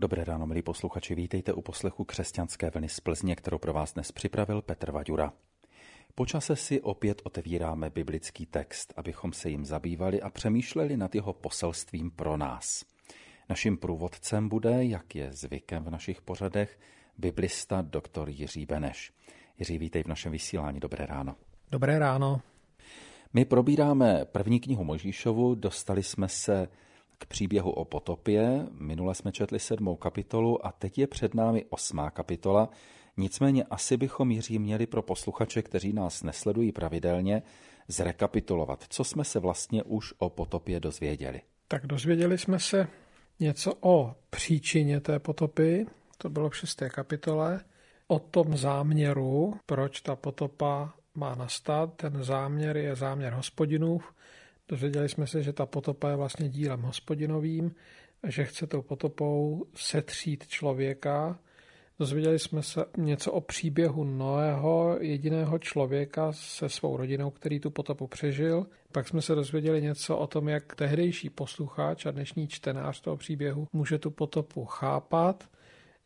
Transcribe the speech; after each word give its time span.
Dobré 0.00 0.24
ráno, 0.24 0.46
milí 0.46 0.62
posluchači, 0.62 1.14
vítejte 1.14 1.52
u 1.52 1.60
poslechu 1.62 2.04
křesťanské 2.04 2.70
vlny 2.70 2.88
z 2.88 3.00
Plzně, 3.00 3.36
kterou 3.36 3.58
pro 3.58 3.72
vás 3.72 3.92
dnes 3.94 4.12
připravil 4.12 4.62
Petr 4.62 4.90
Vaďura. 4.90 5.32
Počase 6.14 6.56
si 6.56 6.80
opět 6.80 7.22
otevíráme 7.24 7.90
biblický 7.90 8.46
text, 8.46 8.92
abychom 8.96 9.32
se 9.32 9.50
jim 9.50 9.64
zabývali 9.64 10.22
a 10.22 10.30
přemýšleli 10.30 10.96
nad 10.96 11.14
jeho 11.14 11.32
poselstvím 11.32 12.10
pro 12.10 12.36
nás. 12.36 12.84
Naším 13.48 13.76
průvodcem 13.76 14.48
bude, 14.48 14.84
jak 14.84 15.14
je 15.14 15.32
zvykem 15.32 15.84
v 15.84 15.90
našich 15.90 16.22
pořadech, 16.22 16.78
biblista 17.18 17.82
doktor 17.82 18.28
Jiří 18.28 18.66
Beneš. 18.66 19.12
Jiří, 19.58 19.78
vítej 19.78 20.02
v 20.02 20.06
našem 20.08 20.32
vysílání. 20.32 20.80
Dobré 20.80 21.06
ráno. 21.06 21.36
Dobré 21.70 21.98
ráno. 21.98 22.40
My 23.32 23.44
probíráme 23.44 24.24
první 24.24 24.60
knihu 24.60 24.84
Možíšovu, 24.84 25.54
dostali 25.54 26.02
jsme 26.02 26.28
se 26.28 26.68
k 27.20 27.26
příběhu 27.26 27.70
o 27.70 27.84
potopě. 27.84 28.66
Minule 28.70 29.14
jsme 29.14 29.32
četli 29.32 29.58
sedmou 29.58 29.96
kapitolu 29.96 30.66
a 30.66 30.72
teď 30.72 30.98
je 30.98 31.06
před 31.06 31.34
námi 31.34 31.64
osmá 31.70 32.10
kapitola. 32.10 32.68
Nicméně 33.16 33.64
asi 33.64 33.96
bychom 33.96 34.30
Jiří 34.30 34.58
měli 34.58 34.86
pro 34.86 35.02
posluchače, 35.02 35.62
kteří 35.62 35.92
nás 35.92 36.22
nesledují 36.22 36.72
pravidelně, 36.72 37.42
zrekapitulovat, 37.88 38.84
co 38.88 39.04
jsme 39.04 39.24
se 39.24 39.38
vlastně 39.38 39.82
už 39.82 40.14
o 40.18 40.30
potopě 40.30 40.80
dozvěděli. 40.80 41.40
Tak 41.68 41.86
dozvěděli 41.86 42.38
jsme 42.38 42.58
se 42.58 42.88
něco 43.40 43.72
o 43.80 44.14
příčině 44.30 45.00
té 45.00 45.18
potopy, 45.18 45.86
to 46.18 46.30
bylo 46.30 46.50
v 46.50 46.56
šesté 46.56 46.88
kapitole, 46.88 47.60
o 48.06 48.18
tom 48.18 48.56
záměru, 48.56 49.54
proč 49.66 50.00
ta 50.00 50.16
potopa 50.16 50.94
má 51.14 51.34
nastat. 51.34 51.94
Ten 51.94 52.24
záměr 52.24 52.76
je 52.76 52.96
záměr 52.96 53.32
hospodinův, 53.32 54.12
Dozvěděli 54.70 55.08
jsme 55.08 55.26
se, 55.26 55.42
že 55.42 55.52
ta 55.52 55.66
potopa 55.66 56.10
je 56.10 56.16
vlastně 56.16 56.48
dílem 56.48 56.82
hospodinovým, 56.82 57.74
že 58.26 58.44
chce 58.44 58.66
tou 58.66 58.82
potopou 58.82 59.66
setřít 59.74 60.46
člověka. 60.46 61.38
Dozvěděli 61.98 62.38
jsme 62.38 62.62
se 62.62 62.84
něco 62.96 63.32
o 63.32 63.40
příběhu 63.40 64.04
Noého, 64.04 64.96
jediného 65.00 65.58
člověka 65.58 66.32
se 66.32 66.68
svou 66.68 66.96
rodinou, 66.96 67.30
který 67.30 67.60
tu 67.60 67.70
potopu 67.70 68.06
přežil. 68.06 68.66
Pak 68.92 69.08
jsme 69.08 69.22
se 69.22 69.34
dozvěděli 69.34 69.82
něco 69.82 70.18
o 70.18 70.26
tom, 70.26 70.48
jak 70.48 70.74
tehdejší 70.74 71.30
posluchač 71.30 72.06
a 72.06 72.10
dnešní 72.10 72.48
čtenář 72.48 73.00
toho 73.00 73.16
příběhu 73.16 73.68
může 73.72 73.98
tu 73.98 74.10
potopu 74.10 74.64
chápat 74.64 75.44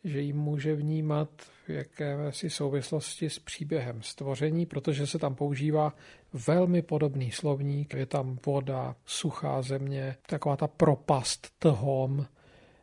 že 0.04 0.20
ji 0.20 0.32
může 0.32 0.74
vnímat 0.74 1.28
v 1.66 1.70
jakési 1.70 2.50
souvislosti 2.50 3.30
s 3.30 3.38
příběhem 3.38 4.02
stvoření, 4.02 4.66
protože 4.66 5.06
se 5.06 5.18
tam 5.18 5.34
používá 5.34 5.94
velmi 6.46 6.82
podobný 6.82 7.30
slovník. 7.30 7.94
Je 7.94 8.06
tam 8.06 8.38
voda, 8.46 8.96
suchá 9.06 9.62
země, 9.62 10.16
taková 10.26 10.56
ta 10.56 10.66
propast, 10.66 11.48
thom, 11.58 12.26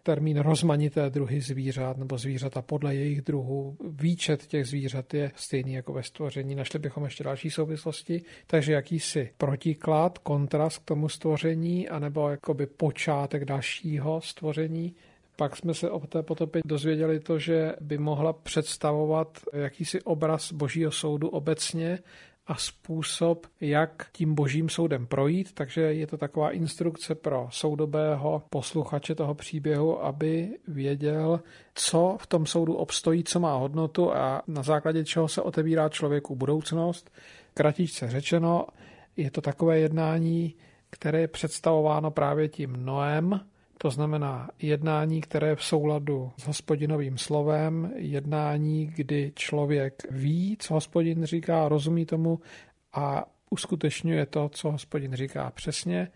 termín 0.04 0.40
rozmanité 0.40 1.10
druhy 1.10 1.42
zvířat 1.42 1.98
nebo 1.98 2.18
zvířata 2.18 2.62
podle 2.62 2.96
jejich 2.96 3.22
druhu. 3.22 3.78
Výčet 3.90 4.48
těch 4.48 4.66
zvířat 4.66 5.14
je 5.14 5.32
stejný 5.36 5.74
jako 5.74 5.94
ve 5.94 6.04
stvoření. 6.04 6.56
Našli 6.56 6.80
bychom 6.80 7.04
ještě 7.04 7.24
další 7.24 7.50
souvislosti, 7.50 8.22
takže 8.48 8.74
jakýsi 8.74 9.30
protiklad, 9.38 10.18
kontrast 10.18 10.78
k 10.78 10.86
tomu 10.86 11.10
stvoření, 11.10 11.90
anebo 11.90 12.30
jakoby 12.30 12.66
počátek 12.66 13.46
dalšího 13.46 14.22
stvoření 14.22 14.96
pak 15.42 15.58
jsme 15.58 15.74
se 15.74 15.90
o 15.90 16.00
té 16.00 16.24
potopě 16.24 16.62
dozvěděli 16.66 17.20
to, 17.20 17.40
že 17.40 17.76
by 17.82 17.98
mohla 17.98 18.34
představovat 18.34 19.40
jakýsi 19.54 20.02
obraz 20.02 20.54
božího 20.54 20.92
soudu 20.92 21.30
obecně 21.30 22.00
a 22.48 22.56
způsob, 22.56 23.48
jak 23.62 24.08
tím 24.12 24.36
božím 24.36 24.70
soudem 24.70 25.08
projít, 25.08 25.54
takže 25.54 25.82
je 25.82 26.08
to 26.08 26.18
taková 26.18 26.52
instrukce 26.52 27.16
pro 27.16 27.48
soudobého 27.52 28.44
posluchače 28.50 29.16
toho 29.16 29.34
příběhu, 29.34 30.06
aby 30.06 30.58
věděl, 30.68 31.40
co 31.76 32.18
v 32.20 32.28
tom 32.28 32.46
soudu 32.46 32.74
obstojí, 32.74 33.24
co 33.24 33.40
má 33.40 33.56
hodnotu 33.56 34.14
a 34.14 34.42
na 34.48 34.64
základě 34.64 35.06
čeho 35.06 35.28
se 35.28 35.42
otevírá 35.42 35.90
člověku 35.90 36.36
budoucnost. 36.36 37.12
Kratičce 37.54 38.10
řečeno, 38.10 38.66
je 39.18 39.32
to 39.32 39.42
takové 39.42 39.80
jednání, 39.80 40.56
které 40.90 41.20
je 41.22 41.28
představováno 41.28 42.12
právě 42.12 42.50
tím 42.50 42.86
Noem, 42.86 43.51
to 43.82 43.90
znamená 43.90 44.50
jednání, 44.62 45.22
které 45.22 45.48
je 45.48 45.56
v 45.56 45.64
souladu 45.64 46.32
s 46.38 46.48
hospodinovým 46.48 47.18
slovem, 47.18 47.92
jednání, 47.96 48.86
kdy 48.96 49.32
člověk 49.36 50.04
ví, 50.12 50.58
co 50.60 50.74
hospodin 50.74 51.26
říká, 51.26 51.68
rozumí 51.68 52.06
tomu 52.06 52.40
a 52.94 53.26
uskutečňuje 53.50 54.26
to, 54.26 54.50
co 54.50 54.72
hospodin 54.72 55.14
říká 55.14 55.52
přesně. 55.56 56.08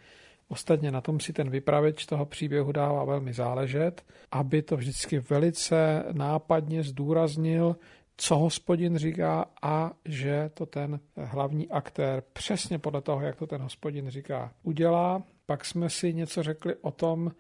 Ostatně 0.48 0.92
na 0.92 1.02
tom 1.02 1.20
si 1.20 1.34
ten 1.34 1.50
vypravěč 1.50 2.06
toho 2.06 2.26
příběhu 2.26 2.72
dává 2.72 3.04
velmi 3.04 3.34
záležet, 3.34 4.06
aby 4.32 4.62
to 4.62 4.78
vždycky 4.78 5.20
velice 5.20 6.04
nápadně 6.12 6.84
zdůraznil, 6.84 7.76
co 8.18 8.38
hospodin 8.38 8.98
říká 8.98 9.46
a 9.62 9.92
že 10.06 10.50
to 10.54 10.66
ten 10.66 11.00
hlavní 11.18 11.70
aktér 11.70 12.24
přesně 12.34 12.80
podle 12.80 13.02
toho, 13.02 13.22
jak 13.22 13.36
to 13.36 13.48
ten 13.48 13.62
hospodin 13.62 14.10
říká, 14.10 14.52
udělá. 14.64 15.24
Pak 15.46 15.66
jsme 15.66 15.90
si 15.90 16.14
něco 16.14 16.44
řekli 16.44 16.76
o 16.76 16.92
tom, 16.92 17.32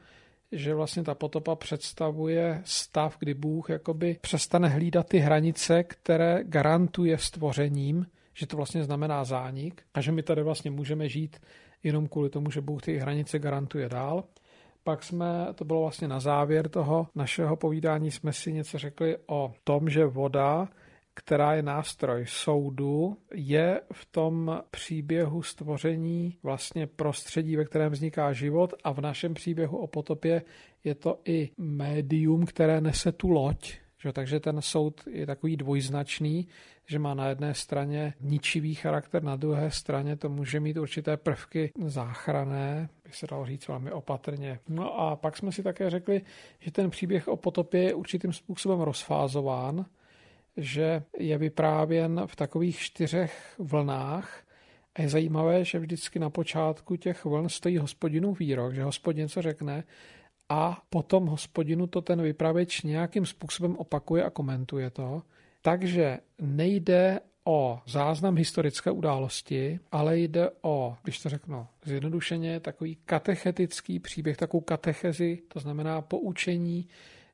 že 0.51 0.75
vlastně 0.75 1.03
ta 1.03 1.15
potopa 1.15 1.55
představuje 1.55 2.61
stav, 2.65 3.17
kdy 3.19 3.33
Bůh 3.33 3.69
jakoby 3.69 4.17
přestane 4.21 4.69
hlídat 4.69 5.07
ty 5.07 5.17
hranice, 5.17 5.83
které 5.83 6.43
garantuje 6.43 7.17
stvořením, 7.17 8.05
že 8.33 8.47
to 8.47 8.57
vlastně 8.57 8.83
znamená 8.83 9.23
zánik 9.23 9.81
a 9.93 10.01
že 10.01 10.11
my 10.11 10.23
tady 10.23 10.43
vlastně 10.43 10.71
můžeme 10.71 11.09
žít 11.09 11.37
jenom 11.83 12.07
kvůli 12.07 12.29
tomu, 12.29 12.51
že 12.51 12.61
Bůh 12.61 12.81
ty 12.81 12.97
hranice 12.97 13.39
garantuje 13.39 13.89
dál. 13.89 14.23
Pak 14.83 15.03
jsme, 15.03 15.47
to 15.55 15.65
bylo 15.65 15.81
vlastně 15.81 16.07
na 16.07 16.19
závěr 16.19 16.69
toho 16.69 17.07
našeho 17.15 17.55
povídání, 17.55 18.11
jsme 18.11 18.33
si 18.33 18.53
něco 18.53 18.77
řekli 18.77 19.17
o 19.27 19.53
tom, 19.63 19.89
že 19.89 20.05
voda 20.05 20.67
která 21.15 21.53
je 21.53 21.63
nástroj 21.63 22.25
soudu, 22.27 23.17
je 23.33 23.81
v 23.93 24.05
tom 24.05 24.61
příběhu 24.71 25.43
stvoření 25.43 26.37
vlastně 26.43 26.87
prostředí, 26.87 27.55
ve 27.55 27.65
kterém 27.65 27.91
vzniká 27.91 28.33
život 28.33 28.73
a 28.83 28.91
v 28.91 29.01
našem 29.01 29.33
příběhu 29.33 29.77
o 29.77 29.87
potopě 29.87 30.41
je 30.83 30.95
to 30.95 31.19
i 31.25 31.49
médium, 31.57 32.45
které 32.45 32.81
nese 32.81 33.11
tu 33.11 33.29
loď. 33.29 33.73
Že? 33.97 34.13
Takže 34.13 34.39
ten 34.39 34.61
soud 34.61 35.01
je 35.07 35.25
takový 35.25 35.57
dvojznačný, 35.57 36.47
že 36.85 36.99
má 36.99 37.13
na 37.13 37.27
jedné 37.27 37.53
straně 37.53 38.13
ničivý 38.21 38.75
charakter, 38.75 39.23
na 39.23 39.35
druhé 39.35 39.71
straně 39.71 40.15
to 40.15 40.29
může 40.29 40.59
mít 40.59 40.77
určité 40.77 41.17
prvky 41.17 41.71
záchrané, 41.85 42.89
by 43.05 43.11
se 43.11 43.27
dalo 43.31 43.45
říct 43.45 43.67
velmi 43.67 43.91
opatrně. 43.91 44.59
No 44.69 44.99
a 44.99 45.15
pak 45.15 45.37
jsme 45.37 45.51
si 45.51 45.63
také 45.63 45.89
řekli, 45.89 46.21
že 46.59 46.71
ten 46.71 46.89
příběh 46.89 47.27
o 47.27 47.37
potopě 47.37 47.83
je 47.83 47.93
určitým 47.93 48.33
způsobem 48.33 48.81
rozfázován, 48.81 49.85
že 50.57 51.03
je 51.17 51.37
vyprávěn 51.37 52.21
v 52.25 52.35
takových 52.35 52.79
čtyřech 52.79 53.55
vlnách 53.59 54.43
a 54.95 55.01
je 55.01 55.09
zajímavé, 55.09 55.65
že 55.65 55.79
vždycky 55.79 56.19
na 56.19 56.29
počátku 56.29 56.95
těch 56.95 57.25
vln 57.25 57.49
stojí 57.49 57.77
hospodinu 57.77 58.33
výrok, 58.33 58.73
že 58.73 58.83
hospodin 58.83 59.23
něco 59.23 59.41
řekne 59.41 59.83
a 60.49 60.81
potom 60.89 61.25
hospodinu 61.25 61.87
to 61.87 62.01
ten 62.01 62.21
vypravěč 62.21 62.81
nějakým 62.81 63.25
způsobem 63.25 63.77
opakuje 63.77 64.23
a 64.23 64.29
komentuje 64.29 64.89
to. 64.89 65.21
Takže 65.61 66.19
nejde 66.41 67.19
o 67.45 67.79
záznam 67.87 68.35
historické 68.35 68.91
události, 68.91 69.79
ale 69.91 70.19
jde 70.19 70.49
o, 70.61 70.95
když 71.03 71.19
to 71.19 71.29
řeknu 71.29 71.67
zjednodušeně, 71.85 72.59
takový 72.59 72.97
katechetický 73.05 73.99
příběh, 73.99 74.37
takovou 74.37 74.61
katechezi, 74.61 75.41
to 75.47 75.59
znamená 75.59 76.01
poučení 76.01 76.87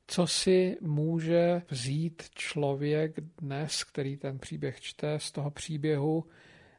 co 0.06 0.26
si 0.26 0.76
může 0.80 1.62
vzít 1.70 2.22
člověk 2.34 3.20
dnes, 3.40 3.84
který 3.84 4.16
ten 4.16 4.38
příběh 4.38 4.80
čte, 4.80 5.18
z 5.18 5.32
toho 5.32 5.50
příběhu 5.50 6.24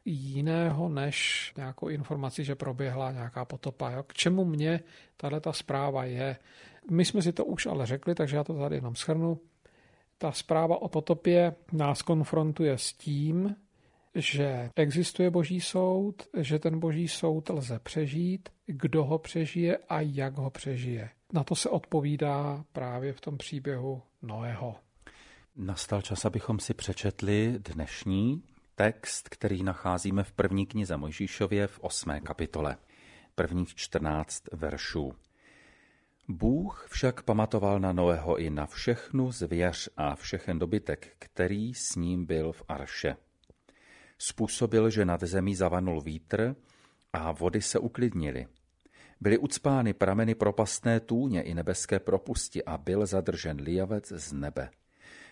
jiného 0.04 0.88
než 0.88 1.52
nějakou 1.56 1.88
informaci, 1.88 2.44
že 2.44 2.54
proběhla 2.54 3.12
nějaká 3.12 3.44
potopa. 3.44 3.90
Jo? 3.90 4.02
K 4.02 4.14
čemu 4.14 4.44
mě 4.44 4.80
tahle 5.16 5.40
ta 5.40 5.52
zpráva 5.52 6.04
je? 6.04 6.36
My 6.90 7.04
jsme 7.04 7.22
si 7.22 7.32
to 7.32 7.44
už 7.44 7.66
ale 7.66 7.86
řekli, 7.86 8.14
takže 8.14 8.36
já 8.36 8.44
to 8.44 8.58
tady 8.58 8.76
jenom 8.76 8.94
schrnu. 8.94 9.40
Ta 10.18 10.32
zpráva 10.32 10.82
o 10.82 10.88
potopě 10.88 11.54
nás 11.72 12.02
konfrontuje 12.02 12.78
s 12.78 12.92
tím, 12.92 13.56
že 14.14 14.70
existuje 14.76 15.30
boží 15.30 15.60
soud, 15.60 16.22
že 16.36 16.58
ten 16.58 16.80
boží 16.80 17.08
soud 17.08 17.50
lze 17.50 17.78
přežít, 17.78 18.48
kdo 18.66 19.04
ho 19.04 19.18
přežije 19.18 19.78
a 19.88 20.00
jak 20.00 20.38
ho 20.38 20.50
přežije. 20.50 21.10
Na 21.34 21.44
to 21.44 21.54
se 21.54 21.68
odpovídá 21.68 22.64
právě 22.72 23.12
v 23.12 23.20
tom 23.20 23.38
příběhu 23.38 24.02
Noého. 24.22 24.76
Nastal 25.56 26.02
čas, 26.02 26.24
abychom 26.24 26.58
si 26.58 26.74
přečetli 26.74 27.58
dnešní 27.58 28.42
text, 28.74 29.28
který 29.28 29.62
nacházíme 29.62 30.24
v 30.24 30.32
první 30.32 30.66
knize 30.66 30.96
Mojžíšově 30.96 31.66
v 31.66 31.80
osmé 31.80 32.20
kapitole, 32.20 32.76
prvních 33.34 33.74
čtrnáct 33.74 34.42
veršů. 34.52 35.12
Bůh 36.28 36.86
však 36.90 37.22
pamatoval 37.22 37.80
na 37.80 37.92
Noého 37.92 38.36
i 38.36 38.50
na 38.50 38.66
všechnu 38.66 39.32
zvěř 39.32 39.88
a 39.96 40.16
všechen 40.16 40.58
dobytek, 40.58 41.16
který 41.18 41.74
s 41.74 41.96
ním 41.96 42.26
byl 42.26 42.52
v 42.52 42.62
Arše. 42.68 43.16
Způsobil, 44.18 44.90
že 44.90 45.04
nad 45.04 45.22
zemí 45.22 45.54
zavanul 45.54 46.00
vítr 46.00 46.56
a 47.12 47.32
vody 47.32 47.62
se 47.62 47.78
uklidnily– 47.78 48.46
Byly 49.20 49.38
ucpány 49.38 49.92
prameny 49.92 50.34
propastné 50.34 51.00
tůně 51.00 51.42
i 51.42 51.54
nebeské 51.54 51.98
propusti 51.98 52.64
a 52.64 52.78
byl 52.78 53.06
zadržen 53.06 53.60
lijavec 53.60 54.08
z 54.08 54.32
nebe. 54.32 54.70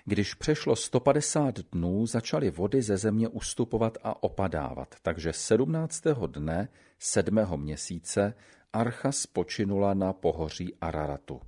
Když 0.04 0.34
přešlo 0.34 0.76
150 0.76 1.58
dnů, 1.58 2.06
začaly 2.06 2.50
vody 2.50 2.82
ze 2.82 2.96
země 2.96 3.28
ustupovat 3.28 3.98
a 4.02 4.22
opadávat, 4.22 4.94
takže 5.02 5.32
17. 5.32 6.02
dne 6.26 6.68
sedmého 6.98 7.56
měsíce 7.56 8.34
archa 8.72 9.12
spočinula 9.12 9.94
na 9.94 10.12
pohoří 10.12 10.74
Araratu. 10.80 11.40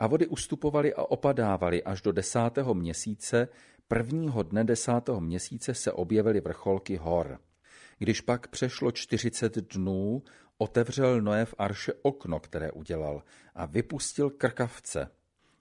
A 0.00 0.06
vody 0.06 0.26
ustupovaly 0.26 0.94
a 0.94 1.02
opadávaly 1.02 1.84
až 1.84 2.02
do 2.02 2.12
desátého 2.12 2.74
měsíce, 2.74 3.48
prvního 3.88 4.42
dne 4.42 4.64
desátého 4.64 5.20
měsíce 5.20 5.74
se 5.74 5.92
objevily 5.92 6.40
vrcholky 6.40 6.96
hor. 6.96 7.38
Když 7.98 8.20
pak 8.20 8.48
přešlo 8.48 8.92
40 8.92 9.56
dnů, 9.56 10.22
otevřel 10.58 11.20
Noé 11.20 11.44
v 11.44 11.54
arše 11.58 11.92
okno, 12.02 12.40
které 12.40 12.72
udělal, 12.72 13.22
a 13.54 13.66
vypustil 13.66 14.30
krkavce. 14.30 15.10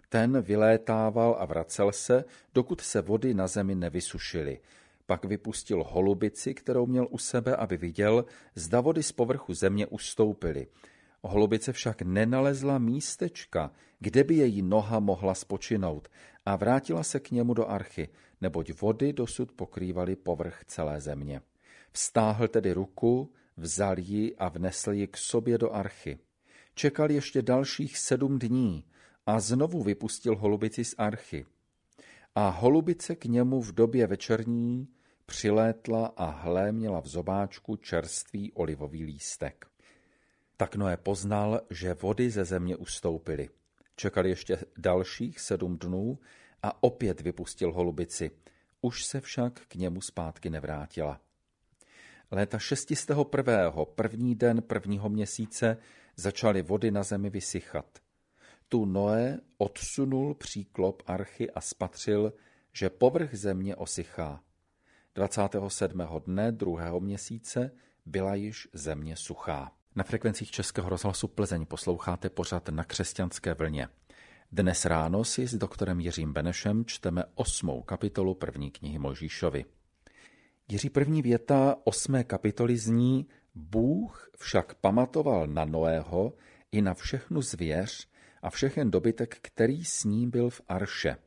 Ten 0.09 0.41
vylétával 0.41 1.35
a 1.39 1.45
vracel 1.45 1.91
se, 1.91 2.25
dokud 2.53 2.81
se 2.81 3.01
vody 3.01 3.33
na 3.33 3.47
zemi 3.47 3.75
nevysušily. 3.75 4.59
Pak 5.05 5.25
vypustil 5.25 5.83
holubici, 5.83 6.53
kterou 6.53 6.85
měl 6.85 7.07
u 7.09 7.17
sebe, 7.17 7.55
aby 7.55 7.77
viděl, 7.77 8.25
zda 8.55 8.81
vody 8.81 9.03
z 9.03 9.11
povrchu 9.11 9.53
země 9.53 9.87
ustoupily. 9.87 10.67
Holubice 11.23 11.73
však 11.73 12.01
nenalezla 12.01 12.77
místečka, 12.77 13.71
kde 13.99 14.23
by 14.23 14.35
její 14.35 14.61
noha 14.61 14.99
mohla 14.99 15.33
spočinout 15.33 16.07
a 16.45 16.55
vrátila 16.55 17.03
se 17.03 17.19
k 17.19 17.31
němu 17.31 17.53
do 17.53 17.67
archy, 17.69 18.09
neboť 18.41 18.81
vody 18.81 19.13
dosud 19.13 19.51
pokrývaly 19.51 20.15
povrch 20.15 20.65
celé 20.65 21.01
země. 21.01 21.41
Vstáhl 21.91 22.47
tedy 22.47 22.73
ruku, 22.73 23.31
vzal 23.57 23.99
ji 23.99 24.35
a 24.35 24.49
vnesl 24.49 24.91
ji 24.91 25.07
k 25.07 25.17
sobě 25.17 25.57
do 25.57 25.71
archy. 25.71 26.19
Čekal 26.75 27.11
ještě 27.11 27.41
dalších 27.41 27.97
sedm 27.97 28.39
dní 28.39 28.83
a 29.25 29.39
znovu 29.39 29.83
vypustil 29.83 30.35
holubici 30.35 30.83
z 30.83 30.95
archy. 30.97 31.45
A 32.35 32.49
holubice 32.49 33.15
k 33.15 33.25
němu 33.25 33.61
v 33.61 33.71
době 33.71 34.07
večerní 34.07 34.87
přilétla 35.25 36.13
a 36.17 36.25
hle 36.25 36.71
měla 36.71 37.01
v 37.01 37.07
zobáčku 37.07 37.75
čerstvý 37.75 38.51
olivový 38.53 39.05
lístek. 39.05 39.67
Tak 40.57 40.75
Noé 40.75 40.97
poznal, 40.97 41.61
že 41.69 41.93
vody 41.93 42.29
ze 42.29 42.45
země 42.45 42.75
ustoupily. 42.75 43.49
Čekal 43.95 44.25
ještě 44.25 44.57
dalších 44.77 45.39
sedm 45.39 45.77
dnů 45.77 46.19
a 46.63 46.83
opět 46.83 47.21
vypustil 47.21 47.71
holubici. 47.71 48.31
Už 48.81 49.05
se 49.05 49.21
však 49.21 49.61
k 49.67 49.75
němu 49.75 50.01
zpátky 50.01 50.49
nevrátila. 50.49 51.21
Léta 52.31 52.59
601. 52.59 53.71
první 53.95 54.35
den 54.35 54.61
prvního 54.61 55.09
měsíce 55.09 55.77
začaly 56.15 56.61
vody 56.61 56.91
na 56.91 57.03
zemi 57.03 57.29
vysychat. 57.29 57.85
Tu 58.69 58.85
Noé 58.85 59.39
odsunul 59.57 60.33
příklop 60.33 61.03
archy 61.05 61.51
a 61.51 61.61
spatřil, 61.61 62.33
že 62.73 62.89
povrch 62.89 63.35
země 63.35 63.75
osychá. 63.75 64.43
27. 65.15 66.01
dne 66.25 66.51
druhého 66.51 66.99
měsíce 66.99 67.71
byla 68.05 68.35
již 68.35 68.67
země 68.73 69.15
suchá. 69.15 69.71
Na 69.95 70.03
frekvencích 70.03 70.51
Českého 70.51 70.89
rozhlasu 70.89 71.27
Plzeň 71.27 71.65
posloucháte 71.65 72.29
pořad 72.29 72.69
na 72.69 72.83
křesťanské 72.83 73.53
vlně. 73.53 73.87
Dnes 74.51 74.85
ráno 74.85 75.23
si 75.23 75.47
s 75.47 75.55
doktorem 75.55 75.99
Jiřím 75.99 76.33
Benešem 76.33 76.85
čteme 76.85 77.23
osmou 77.35 77.81
kapitolu 77.81 78.35
první 78.35 78.71
knihy 78.71 78.99
Mojžíšovi. 78.99 79.65
Jiří 80.69 80.89
první 80.89 81.21
věta 81.21 81.75
osmé 81.83 82.23
kapitoly 82.23 82.77
zní 82.77 83.27
Bůh 83.55 84.29
však 84.37 84.75
pamatoval 84.75 85.47
na 85.47 85.65
Noého 85.65 86.33
i 86.71 86.81
na 86.81 86.93
všechnu 86.93 87.41
zvěř 87.41 88.07
a 88.41 88.49
všechen 88.49 88.91
dobytek, 88.91 89.37
který 89.41 89.85
s 89.85 90.03
ním 90.03 90.29
byl 90.29 90.49
v 90.49 90.61
Arše. 90.67 91.17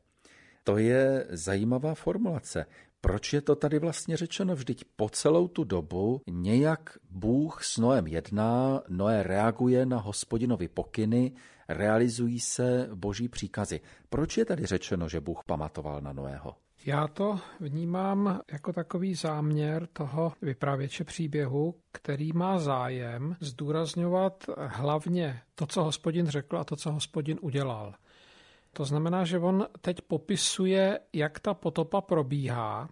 To 0.64 0.78
je 0.78 1.26
zajímavá 1.30 1.94
formulace. 1.94 2.66
Proč 3.00 3.32
je 3.32 3.40
to 3.40 3.56
tady 3.56 3.78
vlastně 3.78 4.16
řečeno? 4.16 4.54
Vždyť 4.54 4.84
po 4.96 5.08
celou 5.08 5.48
tu 5.48 5.64
dobu 5.64 6.22
nějak 6.30 6.98
Bůh 7.10 7.64
s 7.64 7.78
Noem 7.78 8.06
jedná, 8.06 8.82
Noé 8.88 9.22
reaguje 9.22 9.86
na 9.86 9.98
hospodinovi 9.98 10.68
pokyny, 10.68 11.32
realizují 11.68 12.40
se 12.40 12.88
boží 12.94 13.28
příkazy. 13.28 13.80
Proč 14.08 14.36
je 14.36 14.44
tady 14.44 14.66
řečeno, 14.66 15.08
že 15.08 15.20
Bůh 15.20 15.44
pamatoval 15.46 16.00
na 16.00 16.12
Noého? 16.12 16.56
Já 16.86 17.08
to 17.08 17.38
vnímám 17.60 18.40
jako 18.52 18.72
takový 18.72 19.14
záměr 19.14 19.86
toho 19.92 20.32
vypravěče 20.42 21.04
příběhu, 21.04 21.74
který 21.92 22.32
má 22.32 22.58
zájem 22.58 23.36
zdůrazňovat 23.40 24.44
hlavně 24.56 25.40
to, 25.54 25.66
co 25.66 25.84
hospodin 25.84 26.26
řekl 26.26 26.58
a 26.58 26.64
to, 26.64 26.76
co 26.76 26.92
hospodin 26.92 27.38
udělal. 27.40 27.94
To 28.72 28.84
znamená, 28.84 29.24
že 29.24 29.38
on 29.38 29.66
teď 29.80 30.00
popisuje, 30.00 31.00
jak 31.12 31.40
ta 31.40 31.54
potopa 31.54 32.00
probíhá, 32.00 32.88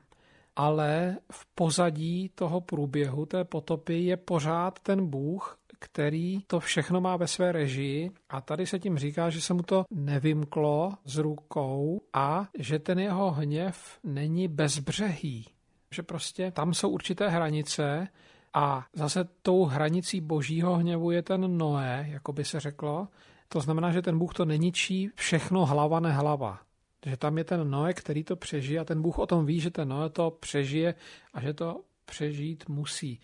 ale 0.57 1.17
v 1.33 1.47
pozadí 1.55 2.29
toho 2.35 2.61
průběhu 2.61 3.27
té 3.27 3.45
potopy 3.45 3.99
je 3.99 4.17
pořád 4.17 4.79
ten 4.79 5.07
Bůh, 5.07 5.59
který 5.79 6.41
to 6.47 6.61
všechno 6.61 7.01
má 7.01 7.17
ve 7.17 7.27
své 7.27 7.53
režii 7.53 8.11
a 8.29 8.41
tady 8.41 8.67
se 8.67 8.79
tím 8.79 8.99
říká, 8.99 9.31
že 9.31 9.41
se 9.41 9.55
mu 9.55 9.63
to 9.63 9.85
nevymklo 9.91 10.93
z 11.05 11.17
rukou 11.17 12.01
a 12.13 12.49
že 12.59 12.79
ten 12.79 12.99
jeho 12.99 13.31
hněv 13.31 13.99
není 14.05 14.49
bezbřehý. 14.49 15.47
Že 15.91 16.03
prostě 16.03 16.51
tam 16.51 16.75
jsou 16.75 16.89
určité 16.89 17.29
hranice 17.29 18.09
a 18.55 18.87
zase 18.95 19.29
tou 19.43 19.65
hranicí 19.65 20.21
božího 20.21 20.75
hněvu 20.77 21.11
je 21.11 21.23
ten 21.23 21.59
Noé, 21.59 22.07
jako 22.11 22.33
by 22.33 22.45
se 22.45 22.61
řeklo. 22.61 23.09
To 23.49 23.61
znamená, 23.61 23.93
že 23.93 24.03
ten 24.03 24.19
Bůh 24.19 24.35
to 24.35 24.45
neničí 24.45 25.11
všechno 25.15 25.67
hlava 25.67 26.01
nehlava. 26.01 26.61
Že 27.07 27.17
tam 27.17 27.39
je 27.39 27.45
ten 27.45 27.71
Noé, 27.71 27.95
který 27.95 28.25
to 28.25 28.37
přežije 28.37 28.81
a 28.81 28.85
ten 28.85 29.03
Bůh 29.03 29.19
o 29.19 29.27
tom 29.27 29.47
ví, 29.47 29.61
že 29.61 29.71
ten 29.71 29.89
Noé 29.89 30.11
to 30.11 30.31
přežije 30.31 30.95
a 31.35 31.41
že 31.41 31.55
to 31.55 31.81
přežít 32.05 32.69
musí. 32.69 33.21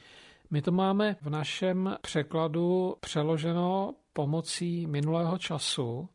My 0.54 0.62
to 0.62 0.72
máme 0.72 1.16
v 1.20 1.30
našem 1.30 1.96
překladu 2.00 2.96
přeloženo 3.00 3.94
pomocí 4.12 4.86
minulého 4.86 5.38
času. 5.38 6.08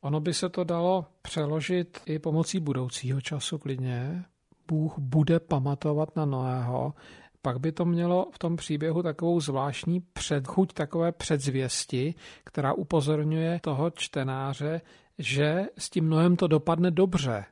Ono 0.00 0.20
by 0.20 0.34
se 0.34 0.48
to 0.48 0.64
dalo 0.64 1.06
přeložit 1.22 2.00
i 2.06 2.18
pomocí 2.18 2.60
budoucího 2.60 3.20
času 3.20 3.58
klidně. 3.58 4.24
Bůh 4.68 4.98
bude 4.98 5.40
pamatovat 5.40 6.16
na 6.16 6.24
Noého, 6.24 6.94
pak 7.42 7.60
by 7.60 7.72
to 7.72 7.84
mělo 7.84 8.28
v 8.32 8.38
tom 8.38 8.56
příběhu 8.56 9.02
takovou 9.02 9.40
zvláštní 9.40 10.00
předchuť, 10.00 10.72
takové 10.72 11.12
předzvěsti, 11.12 12.14
která 12.44 12.72
upozorňuje 12.72 13.60
toho 13.62 13.90
čtenáře, 13.90 14.80
že 15.18 15.66
s 15.78 15.90
tím 15.90 16.08
Noem 16.08 16.36
to 16.36 16.46
dopadne 16.46 16.90
dobře. 16.90 17.44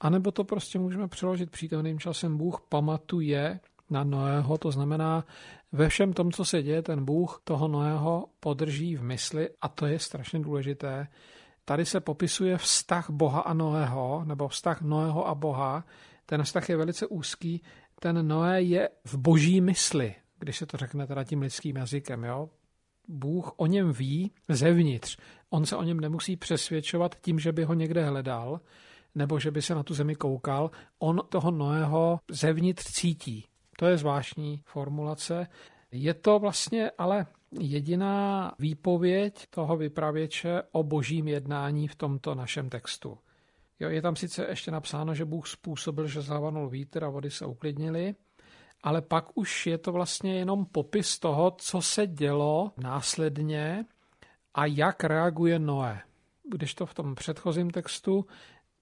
A 0.00 0.10
nebo 0.10 0.30
to 0.30 0.44
prostě 0.44 0.78
můžeme 0.78 1.08
přeložit 1.08 1.50
přítomným 1.50 1.98
časem. 1.98 2.36
Bůh 2.36 2.60
pamatuje 2.68 3.60
na 3.90 4.04
Noého, 4.04 4.58
to 4.58 4.70
znamená, 4.70 5.24
ve 5.72 5.88
všem 5.88 6.12
tom, 6.12 6.32
co 6.32 6.44
se 6.44 6.62
děje, 6.62 6.82
ten 6.82 7.04
Bůh 7.04 7.40
toho 7.44 7.68
Noého 7.68 8.26
podrží 8.40 8.96
v 8.96 9.02
mysli 9.02 9.48
a 9.60 9.68
to 9.68 9.86
je 9.86 9.98
strašně 9.98 10.40
důležité. 10.40 11.08
Tady 11.64 11.86
se 11.86 12.00
popisuje 12.00 12.58
vztah 12.58 13.10
Boha 13.10 13.40
a 13.40 13.54
Noého, 13.54 14.24
nebo 14.24 14.48
vztah 14.48 14.82
Noého 14.82 15.28
a 15.28 15.34
Boha. 15.34 15.84
Ten 16.26 16.42
vztah 16.42 16.68
je 16.68 16.76
velice 16.76 17.06
úzký. 17.06 17.62
Ten 18.00 18.28
Noé 18.28 18.62
je 18.62 18.88
v 19.04 19.16
boží 19.16 19.60
mysli, 19.60 20.14
když 20.38 20.56
se 20.56 20.66
to 20.66 20.76
řekne 20.76 21.06
teda 21.06 21.24
tím 21.24 21.40
lidským 21.40 21.76
jazykem. 21.76 22.24
Jo? 22.24 22.50
Bůh 23.08 23.52
o 23.56 23.66
něm 23.66 23.92
ví 23.92 24.32
zevnitř. 24.48 25.18
On 25.50 25.66
se 25.66 25.76
o 25.76 25.82
něm 25.82 26.00
nemusí 26.00 26.36
přesvědčovat 26.36 27.14
tím, 27.20 27.38
že 27.38 27.52
by 27.52 27.64
ho 27.64 27.74
někde 27.74 28.04
hledal, 28.04 28.60
nebo 29.14 29.40
že 29.40 29.50
by 29.50 29.62
se 29.62 29.74
na 29.74 29.82
tu 29.82 29.94
zemi 29.94 30.14
koukal. 30.14 30.70
On 30.98 31.20
toho 31.28 31.50
Noého 31.50 32.20
zevnitř 32.30 32.92
cítí. 32.92 33.46
To 33.80 33.86
je 33.86 33.96
zvláštní 33.96 34.62
formulace. 34.64 35.46
Je 35.92 36.14
to 36.14 36.38
vlastně 36.38 36.90
ale 36.98 37.26
jediná 37.60 38.52
výpověď 38.58 39.46
toho 39.50 39.76
vypravěče 39.76 40.62
o 40.72 40.82
božím 40.82 41.28
jednání 41.28 41.88
v 41.88 41.94
tomto 41.94 42.34
našem 42.34 42.68
textu. 42.68 43.18
Jo, 43.80 43.88
je 43.88 44.02
tam 44.02 44.16
sice 44.16 44.46
ještě 44.48 44.70
napsáno, 44.70 45.14
že 45.14 45.24
Bůh 45.24 45.48
způsobil, 45.48 46.06
že 46.06 46.22
zavanul 46.22 46.68
vítr 46.68 47.04
a 47.04 47.08
vody 47.08 47.30
se 47.30 47.46
uklidnily, 47.46 48.14
ale 48.82 49.02
pak 49.02 49.24
už 49.34 49.66
je 49.66 49.78
to 49.78 49.92
vlastně 49.92 50.38
jenom 50.38 50.66
popis 50.66 51.18
toho, 51.18 51.50
co 51.50 51.82
se 51.82 52.06
dělo 52.06 52.72
následně 52.76 53.84
a 54.54 54.66
jak 54.66 55.04
reaguje 55.04 55.58
Noé. 55.58 56.00
Když 56.50 56.74
to 56.74 56.86
v 56.86 56.94
tom 56.94 57.14
předchozím 57.14 57.70
textu 57.70 58.26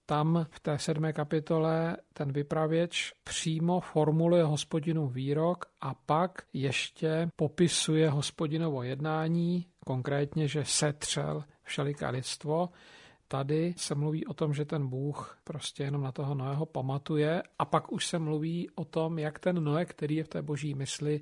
tam 0.09 0.47
v 0.51 0.61
té 0.61 0.79
sedmé 0.79 1.13
kapitole 1.13 1.97
ten 2.13 2.33
vypravěč 2.33 3.13
přímo 3.25 3.81
formuluje 3.81 4.45
hospodinu 4.45 5.09
výrok 5.09 5.65
a 5.81 5.95
pak 5.95 6.43
ještě 6.53 7.31
popisuje 7.37 8.11
hospodinovo 8.11 8.83
jednání, 8.83 9.67
konkrétně, 9.85 10.49
že 10.49 10.65
setřel 10.65 11.45
všeliká 11.63 12.11
lidstvo. 12.11 12.69
Tady 13.29 13.75
se 13.77 13.95
mluví 13.95 14.27
o 14.27 14.35
tom, 14.35 14.55
že 14.55 14.65
ten 14.65 14.89
Bůh 14.89 15.39
prostě 15.45 15.83
jenom 15.83 16.03
na 16.03 16.13
toho 16.13 16.35
Noého 16.35 16.67
pamatuje 16.67 17.43
a 17.59 17.65
pak 17.65 17.93
už 17.93 18.07
se 18.07 18.19
mluví 18.19 18.71
o 18.75 18.85
tom, 18.85 19.19
jak 19.19 19.39
ten 19.39 19.65
Noé, 19.65 19.85
který 19.85 20.17
je 20.17 20.25
v 20.25 20.29
té 20.29 20.43
boží 20.43 20.75
mysli, 20.75 21.21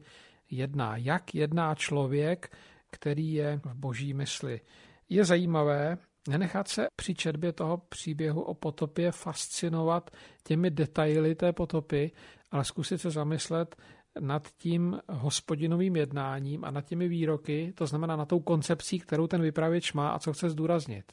jedná. 0.50 0.96
Jak 0.96 1.34
jedná 1.34 1.74
člověk, 1.74 2.56
který 2.90 3.32
je 3.32 3.60
v 3.64 3.74
boží 3.74 4.14
mysli. 4.14 4.60
Je 5.08 5.24
zajímavé 5.24 5.98
nenechat 6.28 6.68
se 6.68 6.86
při 6.96 7.14
četbě 7.14 7.52
toho 7.52 7.76
příběhu 7.76 8.42
o 8.42 8.54
potopě 8.54 9.12
fascinovat 9.12 10.10
těmi 10.44 10.70
detaily 10.70 11.34
té 11.34 11.52
potopy, 11.52 12.12
ale 12.50 12.64
zkusit 12.64 12.98
se 12.98 13.10
zamyslet 13.10 13.76
nad 14.20 14.48
tím 14.58 15.00
hospodinovým 15.08 15.96
jednáním 15.96 16.64
a 16.64 16.70
nad 16.70 16.84
těmi 16.84 17.08
výroky, 17.08 17.72
to 17.76 17.86
znamená 17.86 18.16
na 18.16 18.24
tou 18.24 18.40
koncepcí, 18.40 18.98
kterou 18.98 19.26
ten 19.26 19.42
vypravěč 19.42 19.92
má 19.92 20.08
a 20.08 20.18
co 20.18 20.32
chce 20.32 20.50
zdůraznit. 20.50 21.12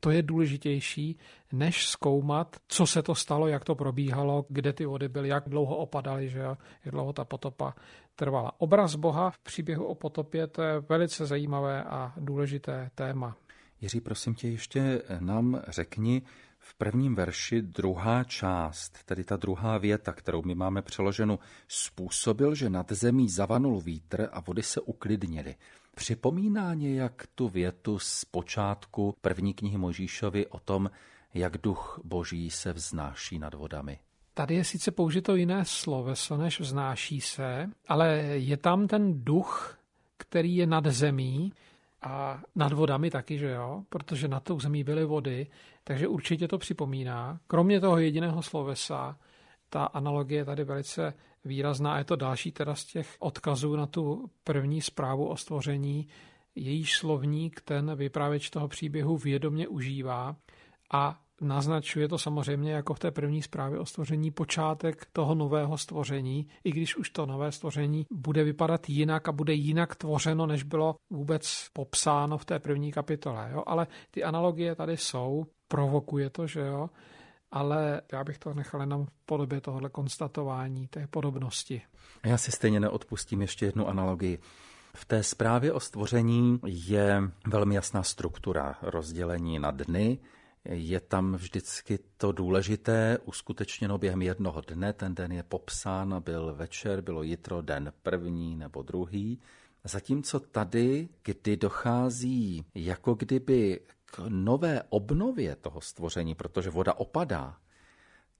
To 0.00 0.10
je 0.10 0.22
důležitější, 0.22 1.18
než 1.52 1.86
zkoumat, 1.86 2.56
co 2.68 2.86
se 2.86 3.02
to 3.02 3.14
stalo, 3.14 3.48
jak 3.48 3.64
to 3.64 3.74
probíhalo, 3.74 4.46
kde 4.48 4.72
ty 4.72 4.86
vody 4.86 5.08
byly, 5.08 5.28
jak 5.28 5.48
dlouho 5.48 5.76
opadaly, 5.76 6.28
že 6.28 6.38
jak 6.84 6.94
dlouho 6.94 7.12
ta 7.12 7.24
potopa 7.24 7.74
trvala. 8.16 8.52
Obraz 8.58 8.94
Boha 8.94 9.30
v 9.30 9.38
příběhu 9.38 9.84
o 9.84 9.94
potopě 9.94 10.46
to 10.46 10.62
je 10.62 10.80
velice 10.80 11.26
zajímavé 11.26 11.84
a 11.84 12.12
důležité 12.16 12.90
téma. 12.94 13.36
Jiří, 13.82 14.00
prosím 14.00 14.34
tě, 14.34 14.48
ještě 14.48 15.02
nám 15.20 15.62
řekni, 15.68 16.22
v 16.58 16.74
prvním 16.74 17.14
verši 17.14 17.62
druhá 17.62 18.24
část, 18.24 18.98
tedy 19.04 19.24
ta 19.24 19.36
druhá 19.36 19.78
věta, 19.78 20.12
kterou 20.12 20.42
my 20.42 20.54
máme 20.54 20.82
přeloženu, 20.82 21.38
způsobil, 21.68 22.54
že 22.54 22.70
nad 22.70 22.92
zemí 22.92 23.28
zavanul 23.28 23.80
vítr 23.80 24.28
a 24.32 24.40
vody 24.40 24.62
se 24.62 24.80
uklidnily. 24.80 25.54
Připomíná 25.94 26.74
nějak 26.74 27.26
tu 27.34 27.48
větu 27.48 27.98
z 27.98 28.24
počátku 28.24 29.14
první 29.20 29.54
knihy 29.54 29.78
Možíšovi 29.78 30.46
o 30.46 30.58
tom, 30.58 30.90
jak 31.34 31.58
duch 31.58 32.00
boží 32.04 32.50
se 32.50 32.72
vznáší 32.72 33.38
nad 33.38 33.54
vodami. 33.54 33.98
Tady 34.34 34.54
je 34.54 34.64
sice 34.64 34.90
použito 34.90 35.34
jiné 35.34 35.64
sloveso 35.64 36.36
než 36.36 36.60
vznáší 36.60 37.20
se, 37.20 37.70
ale 37.88 38.16
je 38.18 38.56
tam 38.56 38.86
ten 38.86 39.24
duch, 39.24 39.78
který 40.16 40.56
je 40.56 40.66
nad 40.66 40.86
zemí 40.86 41.52
a 42.02 42.40
nad 42.54 42.72
vodami 42.72 43.10
taky, 43.10 43.38
že 43.38 43.50
jo, 43.50 43.82
protože 43.88 44.28
nad 44.28 44.42
tou 44.42 44.60
zemí 44.60 44.84
byly 44.84 45.04
vody, 45.04 45.46
takže 45.84 46.08
určitě 46.08 46.48
to 46.48 46.58
připomíná. 46.58 47.40
Kromě 47.46 47.80
toho 47.80 47.98
jediného 47.98 48.42
slovesa, 48.42 49.18
ta 49.68 49.84
analogie 49.84 50.40
je 50.40 50.44
tady 50.44 50.64
velice 50.64 51.14
výrazná. 51.44 51.98
Je 51.98 52.04
to 52.04 52.16
další 52.16 52.52
teda 52.52 52.74
z 52.74 52.84
těch 52.84 53.16
odkazů 53.18 53.76
na 53.76 53.86
tu 53.86 54.30
první 54.44 54.80
zprávu 54.80 55.28
o 55.28 55.36
stvoření, 55.36 56.08
jejíž 56.54 56.96
slovník 56.96 57.60
ten 57.60 57.96
vypravěč 57.96 58.50
toho 58.50 58.68
příběhu 58.68 59.16
vědomě 59.16 59.68
užívá 59.68 60.36
a 60.92 61.20
naznačuje 61.42 62.08
to 62.08 62.18
samozřejmě 62.18 62.72
jako 62.72 62.94
v 62.94 62.98
té 62.98 63.10
první 63.10 63.42
zprávě 63.42 63.78
o 63.78 63.86
stvoření 63.86 64.30
počátek 64.30 65.06
toho 65.12 65.34
nového 65.34 65.78
stvoření, 65.78 66.48
i 66.64 66.70
když 66.70 66.96
už 66.96 67.10
to 67.10 67.26
nové 67.26 67.52
stvoření 67.52 68.06
bude 68.10 68.44
vypadat 68.44 68.88
jinak 68.88 69.28
a 69.28 69.32
bude 69.32 69.54
jinak 69.54 69.96
tvořeno, 69.96 70.46
než 70.46 70.62
bylo 70.62 70.96
vůbec 71.10 71.68
popsáno 71.72 72.38
v 72.38 72.44
té 72.44 72.58
první 72.58 72.92
kapitole. 72.92 73.50
Jo? 73.52 73.62
Ale 73.66 73.86
ty 74.10 74.24
analogie 74.24 74.74
tady 74.74 74.96
jsou, 74.96 75.46
provokuje 75.68 76.30
to, 76.30 76.46
že 76.46 76.60
jo, 76.60 76.90
ale 77.50 78.00
já 78.12 78.24
bych 78.24 78.38
to 78.38 78.54
nechal 78.54 78.80
jenom 78.80 79.06
v 79.06 79.10
podobě 79.26 79.60
tohohle 79.60 79.90
konstatování, 79.90 80.88
té 80.88 81.06
podobnosti. 81.06 81.82
Já 82.24 82.38
si 82.38 82.52
stejně 82.52 82.80
neodpustím 82.80 83.40
ještě 83.40 83.66
jednu 83.66 83.88
analogii. 83.88 84.38
V 84.94 85.04
té 85.04 85.22
zprávě 85.22 85.72
o 85.72 85.80
stvoření 85.80 86.60
je 86.66 87.22
velmi 87.46 87.74
jasná 87.74 88.02
struktura 88.02 88.74
rozdělení 88.82 89.58
na 89.58 89.70
dny, 89.70 90.18
je 90.64 91.00
tam 91.00 91.34
vždycky 91.34 91.98
to 92.16 92.32
důležité 92.32 93.18
uskutečněno 93.24 93.98
během 93.98 94.22
jednoho 94.22 94.60
dne. 94.60 94.92
Ten 94.92 95.14
den 95.14 95.32
je 95.32 95.42
popsán, 95.42 96.22
byl 96.22 96.54
večer, 96.54 97.00
bylo 97.00 97.22
jitro, 97.22 97.62
den 97.62 97.92
první 98.02 98.56
nebo 98.56 98.82
druhý. 98.82 99.40
Zatímco 99.84 100.40
tady, 100.40 101.08
kdy 101.22 101.56
dochází 101.56 102.64
jako 102.74 103.14
kdyby 103.14 103.80
k 104.04 104.20
nové 104.28 104.82
obnově 104.88 105.56
toho 105.56 105.80
stvoření, 105.80 106.34
protože 106.34 106.70
voda 106.70 106.94
opadá, 106.94 107.58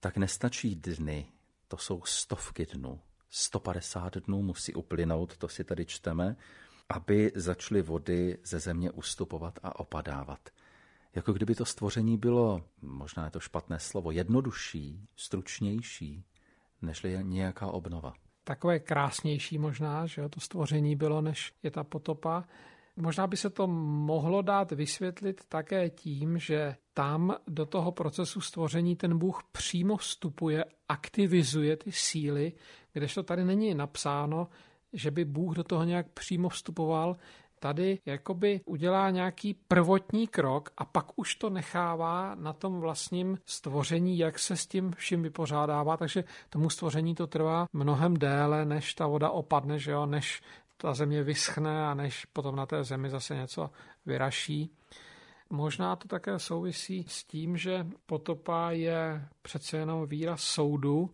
tak 0.00 0.16
nestačí 0.16 0.76
dny, 0.76 1.26
to 1.68 1.76
jsou 1.76 2.02
stovky 2.04 2.66
dnů. 2.66 3.00
150 3.30 4.16
dnů 4.16 4.42
musí 4.42 4.74
uplynout, 4.74 5.36
to 5.36 5.48
si 5.48 5.64
tady 5.64 5.86
čteme, 5.86 6.36
aby 6.88 7.32
začaly 7.34 7.82
vody 7.82 8.38
ze 8.44 8.58
země 8.58 8.90
ustupovat 8.90 9.58
a 9.62 9.80
opadávat 9.80 10.50
jako 11.14 11.32
kdyby 11.32 11.54
to 11.54 11.64
stvoření 11.64 12.18
bylo, 12.18 12.64
možná 12.82 13.24
je 13.24 13.30
to 13.30 13.40
špatné 13.40 13.78
slovo, 13.78 14.10
jednodušší, 14.10 15.08
stručnější, 15.16 16.24
než 16.82 17.04
je 17.04 17.22
nějaká 17.22 17.66
obnova. 17.66 18.12
Takové 18.44 18.78
krásnější 18.78 19.58
možná, 19.58 20.06
že 20.06 20.28
to 20.28 20.40
stvoření 20.40 20.96
bylo, 20.96 21.20
než 21.20 21.54
je 21.62 21.70
ta 21.70 21.84
potopa. 21.84 22.44
Možná 22.96 23.26
by 23.26 23.36
se 23.36 23.50
to 23.50 23.66
mohlo 23.66 24.42
dát 24.42 24.72
vysvětlit 24.72 25.44
také 25.48 25.90
tím, 25.90 26.38
že 26.38 26.76
tam 26.94 27.36
do 27.48 27.66
toho 27.66 27.92
procesu 27.92 28.40
stvoření 28.40 28.96
ten 28.96 29.18
Bůh 29.18 29.42
přímo 29.52 29.96
vstupuje, 29.96 30.64
aktivizuje 30.88 31.76
ty 31.76 31.92
síly, 31.92 32.52
kdežto 32.92 33.22
tady 33.22 33.44
není 33.44 33.74
napsáno, 33.74 34.48
že 34.92 35.10
by 35.10 35.24
Bůh 35.24 35.56
do 35.56 35.64
toho 35.64 35.84
nějak 35.84 36.08
přímo 36.08 36.48
vstupoval, 36.48 37.16
tady 37.62 37.98
jakoby 38.06 38.60
udělá 38.66 39.10
nějaký 39.10 39.54
prvotní 39.54 40.26
krok 40.26 40.70
a 40.78 40.84
pak 40.84 41.06
už 41.16 41.34
to 41.34 41.50
nechává 41.50 42.34
na 42.34 42.52
tom 42.52 42.80
vlastním 42.80 43.38
stvoření, 43.46 44.18
jak 44.18 44.38
se 44.38 44.56
s 44.56 44.66
tím 44.66 44.92
vším 44.96 45.22
vypořádává, 45.22 45.96
takže 45.96 46.24
tomu 46.50 46.70
stvoření 46.70 47.14
to 47.14 47.26
trvá 47.26 47.66
mnohem 47.72 48.16
déle, 48.16 48.64
než 48.64 48.94
ta 48.94 49.06
voda 49.06 49.30
opadne, 49.30 49.78
že 49.78 49.90
jo, 49.90 50.06
než 50.06 50.42
ta 50.76 50.94
země 50.94 51.22
vyschne 51.22 51.86
a 51.86 51.94
než 51.94 52.24
potom 52.24 52.56
na 52.56 52.66
té 52.66 52.84
zemi 52.84 53.10
zase 53.10 53.36
něco 53.36 53.70
vyraší. 54.06 54.70
Možná 55.50 55.96
to 55.96 56.08
také 56.08 56.38
souvisí 56.38 57.04
s 57.08 57.24
tím, 57.24 57.56
že 57.56 57.86
potopa 58.06 58.70
je 58.70 59.28
přece 59.42 59.76
jenom 59.76 60.06
výraz 60.06 60.40
soudu, 60.40 61.10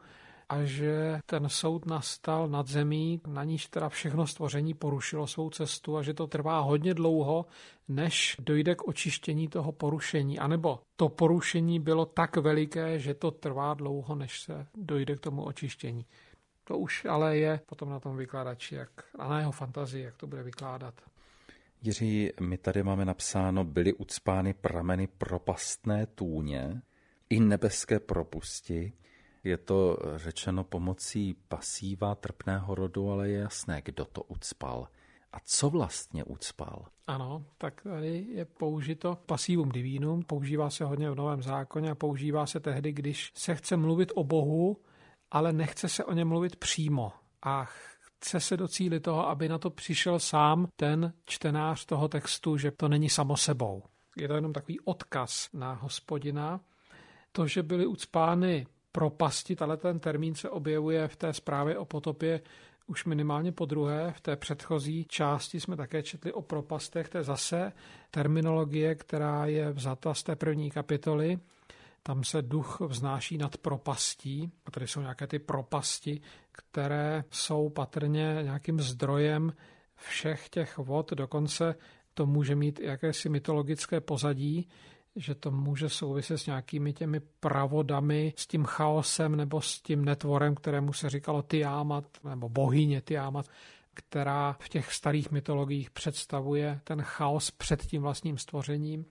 a 0.48 0.64
že 0.64 1.18
ten 1.26 1.48
soud 1.48 1.86
nastal 1.86 2.48
nad 2.48 2.66
zemí, 2.66 3.20
na 3.26 3.44
níž 3.44 3.66
teda 3.66 3.88
všechno 3.88 4.26
stvoření 4.26 4.74
porušilo 4.74 5.26
svou 5.26 5.50
cestu 5.50 5.96
a 5.96 6.02
že 6.02 6.14
to 6.14 6.26
trvá 6.26 6.60
hodně 6.60 6.94
dlouho, 6.94 7.46
než 7.88 8.36
dojde 8.38 8.74
k 8.74 8.88
očištění 8.88 9.48
toho 9.48 9.72
porušení. 9.72 10.38
A 10.38 10.46
nebo 10.46 10.80
to 10.96 11.08
porušení 11.08 11.80
bylo 11.80 12.06
tak 12.06 12.36
veliké, 12.36 12.98
že 12.98 13.14
to 13.14 13.30
trvá 13.30 13.74
dlouho, 13.74 14.14
než 14.14 14.40
se 14.40 14.66
dojde 14.74 15.16
k 15.16 15.20
tomu 15.20 15.44
očištění. 15.44 16.06
To 16.64 16.78
už 16.78 17.04
ale 17.04 17.36
je 17.36 17.60
potom 17.66 17.90
na 17.90 18.00
tom 18.00 18.16
vykladači 18.16 18.74
jak, 18.74 18.90
a 19.18 19.28
na 19.28 19.38
jeho 19.40 19.52
fantazii, 19.52 20.04
jak 20.04 20.16
to 20.16 20.26
bude 20.26 20.42
vykládat. 20.42 20.94
Jiří, 21.82 22.30
my 22.40 22.58
tady 22.58 22.82
máme 22.82 23.04
napsáno, 23.04 23.64
byly 23.64 23.92
ucpány 23.92 24.54
prameny 24.54 25.06
propastné 25.06 26.06
tůně 26.06 26.82
i 27.30 27.40
nebeské 27.40 28.00
propusti, 28.00 28.92
je 29.48 29.56
to 29.56 29.98
řečeno 30.16 30.64
pomocí 30.64 31.34
pasíva 31.48 32.14
trpného 32.14 32.74
rodu, 32.74 33.10
ale 33.10 33.28
je 33.28 33.38
jasné, 33.38 33.82
kdo 33.84 34.04
to 34.04 34.22
ucpal. 34.22 34.88
A 35.32 35.36
co 35.44 35.70
vlastně 35.70 36.24
ucpal? 36.24 36.86
Ano, 37.06 37.44
tak 37.58 37.82
tady 37.82 38.26
je 38.28 38.44
použito 38.44 39.18
pasívum 39.26 39.68
divinum, 39.68 40.22
používá 40.22 40.70
se 40.70 40.84
hodně 40.84 41.10
v 41.10 41.14
Novém 41.14 41.42
zákoně 41.42 41.90
a 41.90 41.94
používá 41.94 42.46
se 42.46 42.60
tehdy, 42.60 42.92
když 42.92 43.32
se 43.34 43.54
chce 43.54 43.76
mluvit 43.76 44.12
o 44.14 44.24
Bohu, 44.24 44.76
ale 45.30 45.52
nechce 45.52 45.88
se 45.88 46.04
o 46.04 46.12
něm 46.12 46.28
mluvit 46.28 46.56
přímo. 46.56 47.12
A 47.42 47.64
chce 48.00 48.40
se 48.40 48.56
docílit 48.56 49.00
toho, 49.00 49.28
aby 49.28 49.48
na 49.48 49.58
to 49.58 49.70
přišel 49.70 50.18
sám 50.18 50.68
ten 50.76 51.12
čtenář 51.24 51.84
toho 51.84 52.08
textu, 52.08 52.56
že 52.56 52.70
to 52.70 52.88
není 52.88 53.08
samo 53.08 53.36
sebou. 53.36 53.82
Je 54.16 54.28
to 54.28 54.34
jenom 54.34 54.52
takový 54.52 54.80
odkaz 54.80 55.48
na 55.52 55.72
hospodina. 55.72 56.60
To, 57.32 57.46
že 57.46 57.62
byly 57.62 57.86
ucpány 57.86 58.66
propasti. 58.98 59.56
Tahle 59.56 59.76
ten 59.76 60.00
termín 60.00 60.34
se 60.34 60.50
objevuje 60.50 61.08
v 61.08 61.16
té 61.16 61.32
zprávě 61.32 61.78
o 61.78 61.84
potopě 61.84 62.40
už 62.86 63.04
minimálně 63.04 63.52
po 63.52 63.64
druhé. 63.64 64.12
V 64.12 64.20
té 64.20 64.36
předchozí 64.36 65.04
části 65.04 65.60
jsme 65.60 65.76
také 65.76 66.02
četli 66.02 66.32
o 66.32 66.42
propastech. 66.42 67.08
To 67.08 67.18
je 67.18 67.24
zase 67.24 67.72
terminologie, 68.10 68.94
která 68.94 69.46
je 69.46 69.72
vzata 69.72 70.14
z 70.14 70.22
té 70.22 70.36
první 70.36 70.70
kapitoly. 70.70 71.38
Tam 72.02 72.24
se 72.24 72.42
duch 72.42 72.80
vznáší 72.80 73.38
nad 73.38 73.56
propastí. 73.56 74.50
A 74.66 74.70
tady 74.70 74.86
jsou 74.86 75.00
nějaké 75.00 75.26
ty 75.26 75.38
propasti, 75.38 76.20
které 76.52 77.24
jsou 77.30 77.68
patrně 77.68 78.38
nějakým 78.42 78.80
zdrojem 78.80 79.52
všech 79.96 80.48
těch 80.48 80.78
vod. 80.78 81.10
Dokonce 81.10 81.74
to 82.14 82.26
může 82.26 82.54
mít 82.54 82.80
jakési 82.80 83.28
mytologické 83.28 84.00
pozadí, 84.00 84.68
že 85.18 85.34
to 85.34 85.50
může 85.50 85.88
souviset 85.88 86.40
s 86.40 86.46
nějakými 86.46 86.92
těmi 86.92 87.20
pravodami, 87.20 88.34
s 88.36 88.46
tím 88.46 88.64
chaosem 88.64 89.36
nebo 89.36 89.60
s 89.60 89.80
tím 89.80 90.04
netvorem, 90.04 90.54
kterému 90.54 90.92
se 90.92 91.10
říkalo 91.10 91.42
Tiamat, 91.42 92.04
nebo 92.24 92.48
bohyně 92.48 93.00
Tiamat, 93.00 93.46
která 93.94 94.56
v 94.60 94.68
těch 94.68 94.92
starých 94.92 95.30
mytologiích 95.30 95.90
představuje 95.90 96.80
ten 96.84 97.02
chaos 97.02 97.50
před 97.50 97.86
tím 97.86 98.02
vlastním 98.02 98.38
stvořením. 98.38 99.04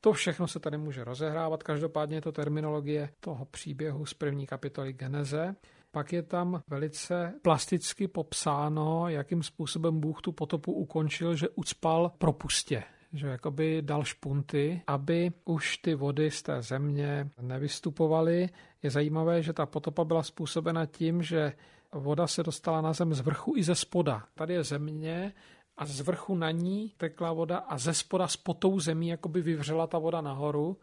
To 0.00 0.12
všechno 0.12 0.48
se 0.48 0.60
tady 0.60 0.78
může 0.78 1.04
rozehrávat, 1.04 1.62
každopádně 1.62 2.16
je 2.16 2.20
to 2.20 2.32
terminologie 2.32 3.10
toho 3.20 3.44
příběhu 3.44 4.06
z 4.06 4.14
první 4.14 4.46
kapitoly 4.46 4.92
Geneze. 4.92 5.56
Pak 5.90 6.12
je 6.12 6.22
tam 6.22 6.62
velice 6.68 7.34
plasticky 7.42 8.08
popsáno, 8.08 9.08
jakým 9.08 9.42
způsobem 9.42 10.00
Bůh 10.00 10.20
tu 10.20 10.32
potopu 10.32 10.72
ukončil, 10.72 11.36
že 11.36 11.48
ucpal 11.48 12.12
propustě, 12.18 12.82
že 13.12 13.26
jakoby 13.26 13.82
dal 13.82 14.04
špunty, 14.04 14.82
aby 14.86 15.32
už 15.44 15.78
ty 15.78 15.94
vody 15.94 16.30
z 16.30 16.42
té 16.42 16.62
země 16.62 17.30
nevystupovaly. 17.40 18.48
Je 18.82 18.90
zajímavé, 18.90 19.42
že 19.42 19.52
ta 19.52 19.66
potopa 19.66 20.04
byla 20.04 20.22
způsobena 20.22 20.86
tím, 20.86 21.22
že 21.22 21.52
voda 21.92 22.26
se 22.26 22.42
dostala 22.42 22.80
na 22.80 22.92
zem 22.92 23.14
z 23.14 23.20
vrchu 23.20 23.54
i 23.56 23.62
ze 23.62 23.74
spoda. 23.74 24.24
Tady 24.34 24.54
je 24.54 24.64
země 24.64 25.32
a 25.76 25.86
z 25.86 26.00
vrchu 26.00 26.34
na 26.34 26.50
ní 26.50 26.92
tekla 26.96 27.32
voda 27.32 27.58
a 27.58 27.78
ze 27.78 27.94
spoda 27.94 28.28
s 28.28 28.36
potou 28.36 28.80
zemí 28.80 29.08
jakoby 29.08 29.42
vyvřela 29.42 29.86
ta 29.86 29.98
voda 29.98 30.20
nahoru. 30.20 30.76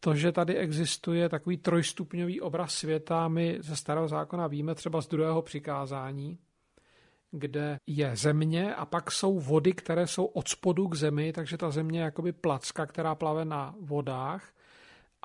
To, 0.00 0.14
že 0.14 0.32
tady 0.32 0.56
existuje 0.56 1.28
takový 1.28 1.56
trojstupňový 1.56 2.40
obraz 2.40 2.74
světa, 2.74 3.28
my 3.28 3.58
ze 3.60 3.76
starého 3.76 4.08
zákona 4.08 4.46
víme 4.46 4.74
třeba 4.74 5.00
z 5.00 5.08
druhého 5.08 5.42
přikázání, 5.42 6.38
kde 7.34 7.78
je 7.86 8.16
země 8.16 8.74
a 8.74 8.86
pak 8.86 9.10
jsou 9.10 9.38
vody, 9.38 9.72
které 9.72 10.06
jsou 10.06 10.24
od 10.24 10.48
spodu 10.48 10.88
k 10.88 10.94
zemi, 10.94 11.32
takže 11.32 11.56
ta 11.56 11.70
země 11.70 11.98
je 11.98 12.04
jakoby 12.04 12.32
placka, 12.32 12.86
která 12.86 13.14
plave 13.14 13.44
na 13.44 13.74
vodách. 13.80 14.53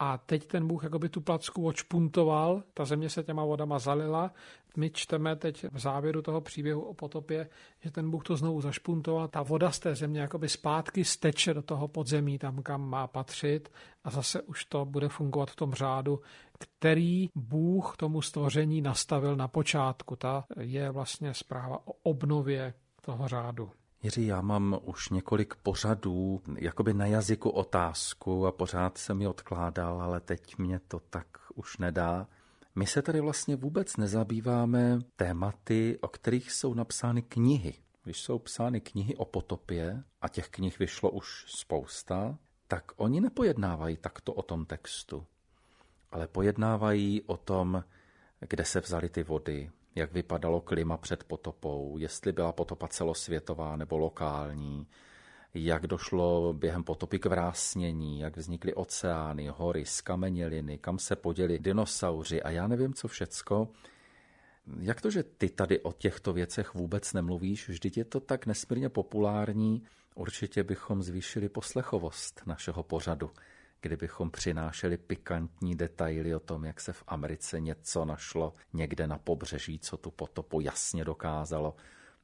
A 0.01 0.17
teď 0.17 0.45
ten 0.45 0.67
Bůh 0.67 0.83
jakoby 0.83 1.09
tu 1.09 1.21
placku 1.21 1.65
odšpuntoval, 1.65 2.63
ta 2.73 2.85
země 2.85 3.09
se 3.09 3.23
těma 3.23 3.43
vodama 3.43 3.79
zalila. 3.79 4.31
My 4.77 4.89
čteme 4.89 5.35
teď 5.35 5.65
v 5.71 5.79
závěru 5.79 6.21
toho 6.21 6.41
příběhu 6.41 6.81
o 6.81 6.93
potopě, 6.93 7.49
že 7.79 7.91
ten 7.91 8.11
Bůh 8.11 8.23
to 8.23 8.35
znovu 8.35 8.61
zašpuntoval. 8.61 9.27
Ta 9.27 9.43
voda 9.43 9.71
z 9.71 9.79
té 9.79 9.95
země 9.95 10.21
jakoby 10.21 10.49
zpátky 10.49 11.05
steče 11.05 11.53
do 11.53 11.61
toho 11.61 11.87
podzemí, 11.87 12.37
tam, 12.37 12.63
kam 12.63 12.89
má 12.89 13.07
patřit 13.07 13.71
a 14.03 14.09
zase 14.09 14.41
už 14.41 14.65
to 14.65 14.85
bude 14.85 15.09
fungovat 15.09 15.51
v 15.51 15.55
tom 15.55 15.73
řádu, 15.73 16.19
který 16.59 17.29
Bůh 17.35 17.97
tomu 17.97 18.21
stvoření 18.21 18.81
nastavil 18.81 19.35
na 19.35 19.47
počátku. 19.47 20.15
Ta 20.15 20.45
je 20.59 20.91
vlastně 20.91 21.33
zpráva 21.33 21.87
o 21.87 21.91
obnově 22.03 22.73
toho 23.01 23.27
řádu. 23.27 23.71
Jiří, 24.03 24.25
já 24.25 24.41
mám 24.41 24.79
už 24.83 25.09
několik 25.09 25.55
pořadů 25.55 26.41
jakoby 26.57 26.93
na 26.93 27.05
jazyku 27.05 27.49
otázku 27.49 28.47
a 28.47 28.51
pořád 28.51 28.97
jsem 28.97 29.21
ji 29.21 29.27
odkládal, 29.27 30.01
ale 30.01 30.19
teď 30.19 30.57
mě 30.57 30.79
to 30.79 30.99
tak 30.99 31.25
už 31.55 31.77
nedá. 31.77 32.27
My 32.75 32.87
se 32.87 33.01
tady 33.01 33.21
vlastně 33.21 33.55
vůbec 33.55 33.97
nezabýváme 33.97 34.99
tématy, 35.15 35.97
o 36.01 36.07
kterých 36.07 36.51
jsou 36.51 36.73
napsány 36.73 37.21
knihy. 37.21 37.73
Když 38.03 38.21
jsou 38.21 38.39
psány 38.39 38.81
knihy 38.81 39.15
o 39.15 39.25
potopě, 39.25 40.03
a 40.21 40.27
těch 40.27 40.49
knih 40.49 40.79
vyšlo 40.79 41.09
už 41.09 41.45
spousta, 41.47 42.37
tak 42.67 42.91
oni 42.95 43.21
nepojednávají 43.21 43.97
takto 43.97 44.33
o 44.33 44.41
tom 44.41 44.65
textu, 44.65 45.25
ale 46.11 46.27
pojednávají 46.27 47.21
o 47.21 47.37
tom, 47.37 47.83
kde 48.39 48.65
se 48.65 48.79
vzaly 48.79 49.09
ty 49.09 49.23
vody, 49.23 49.71
jak 49.95 50.13
vypadalo 50.13 50.61
klima 50.61 50.97
před 50.97 51.23
potopou, 51.23 51.97
jestli 51.97 52.31
byla 52.31 52.51
potopa 52.51 52.87
celosvětová 52.87 53.75
nebo 53.75 53.97
lokální, 53.97 54.87
jak 55.53 55.87
došlo 55.87 56.53
během 56.53 56.83
potopy 56.83 57.19
k 57.19 57.25
vrásnění, 57.25 58.19
jak 58.19 58.37
vznikly 58.37 58.73
oceány, 58.73 59.47
hory, 59.47 59.85
skameněliny, 59.85 60.77
kam 60.77 60.99
se 60.99 61.15
poděli 61.15 61.59
dinosauři 61.59 62.43
a 62.43 62.49
já 62.49 62.67
nevím 62.67 62.93
co 62.93 63.07
všecko. 63.07 63.67
Jak 64.79 65.01
to, 65.01 65.11
že 65.11 65.23
ty 65.23 65.49
tady 65.49 65.79
o 65.79 65.93
těchto 65.93 66.33
věcech 66.33 66.73
vůbec 66.73 67.13
nemluvíš? 67.13 67.69
Vždyť 67.69 67.97
je 67.97 68.05
to 68.05 68.19
tak 68.19 68.45
nesmírně 68.45 68.89
populární. 68.89 69.83
Určitě 70.15 70.63
bychom 70.63 71.03
zvýšili 71.03 71.49
poslechovost 71.49 72.41
našeho 72.45 72.83
pořadu 72.83 73.31
kdybychom 73.81 74.31
přinášeli 74.31 74.97
pikantní 74.97 75.75
detaily 75.75 76.35
o 76.35 76.39
tom, 76.39 76.65
jak 76.65 76.79
se 76.79 76.93
v 76.93 77.03
Americe 77.07 77.59
něco 77.59 78.05
našlo 78.05 78.53
někde 78.73 79.07
na 79.07 79.17
pobřeží, 79.17 79.79
co 79.79 79.97
tu 79.97 80.11
potopu 80.11 80.61
jasně 80.61 81.05
dokázalo, 81.05 81.75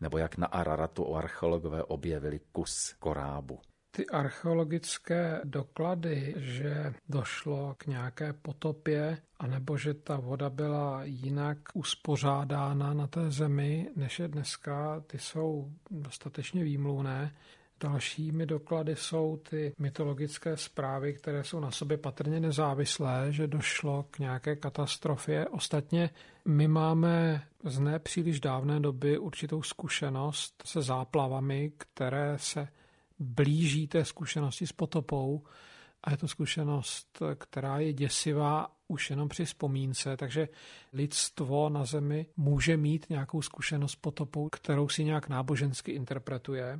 nebo 0.01 0.17
jak 0.17 0.37
na 0.37 0.47
Araratu 0.47 1.15
archeologové 1.15 1.83
objevili 1.83 2.39
kus 2.51 2.95
korábu. 2.99 3.59
Ty 3.91 4.05
archeologické 4.05 5.41
doklady, 5.43 6.33
že 6.37 6.93
došlo 7.09 7.75
k 7.77 7.87
nějaké 7.87 8.33
potopě, 8.33 9.17
anebo 9.39 9.77
že 9.77 9.93
ta 9.93 10.17
voda 10.17 10.49
byla 10.49 11.03
jinak 11.03 11.57
uspořádána 11.73 12.93
na 12.93 13.07
té 13.07 13.31
zemi, 13.31 13.89
než 13.95 14.19
je 14.19 14.27
dneska, 14.27 15.03
ty 15.07 15.19
jsou 15.19 15.71
dostatečně 15.91 16.63
výmluvné. 16.63 17.35
Dalšími 17.85 18.45
doklady 18.45 18.95
jsou 18.95 19.37
ty 19.49 19.73
mytologické 19.79 20.57
zprávy, 20.57 21.13
které 21.13 21.43
jsou 21.43 21.59
na 21.59 21.71
sobě 21.71 21.97
patrně 21.97 22.39
nezávislé, 22.39 23.27
že 23.29 23.47
došlo 23.47 24.05
k 24.11 24.19
nějaké 24.19 24.55
katastrofě. 24.55 25.47
Ostatně 25.47 26.09
my 26.45 26.67
máme 26.67 27.43
z 27.63 27.79
nepříliš 27.79 28.39
dávné 28.39 28.79
doby 28.79 29.17
určitou 29.17 29.61
zkušenost 29.61 30.63
se 30.65 30.81
záplavami, 30.81 31.71
které 31.77 32.33
se 32.37 32.67
blíží 33.19 33.87
té 33.87 34.05
zkušenosti 34.05 34.67
s 34.67 34.71
potopou. 34.71 35.43
A 36.03 36.11
je 36.11 36.17
to 36.17 36.27
zkušenost, 36.27 37.21
která 37.37 37.79
je 37.79 37.93
děsivá 37.93 38.71
už 38.87 39.09
jenom 39.09 39.29
při 39.29 39.45
vzpomínce, 39.45 40.17
takže 40.17 40.49
lidstvo 40.93 41.69
na 41.69 41.85
Zemi 41.85 42.25
může 42.37 42.77
mít 42.77 43.09
nějakou 43.09 43.41
zkušenost 43.41 43.91
s 43.91 43.95
potopou, 43.95 44.49
kterou 44.49 44.89
si 44.89 45.03
nějak 45.03 45.29
nábožensky 45.29 45.91
interpretuje. 45.91 46.79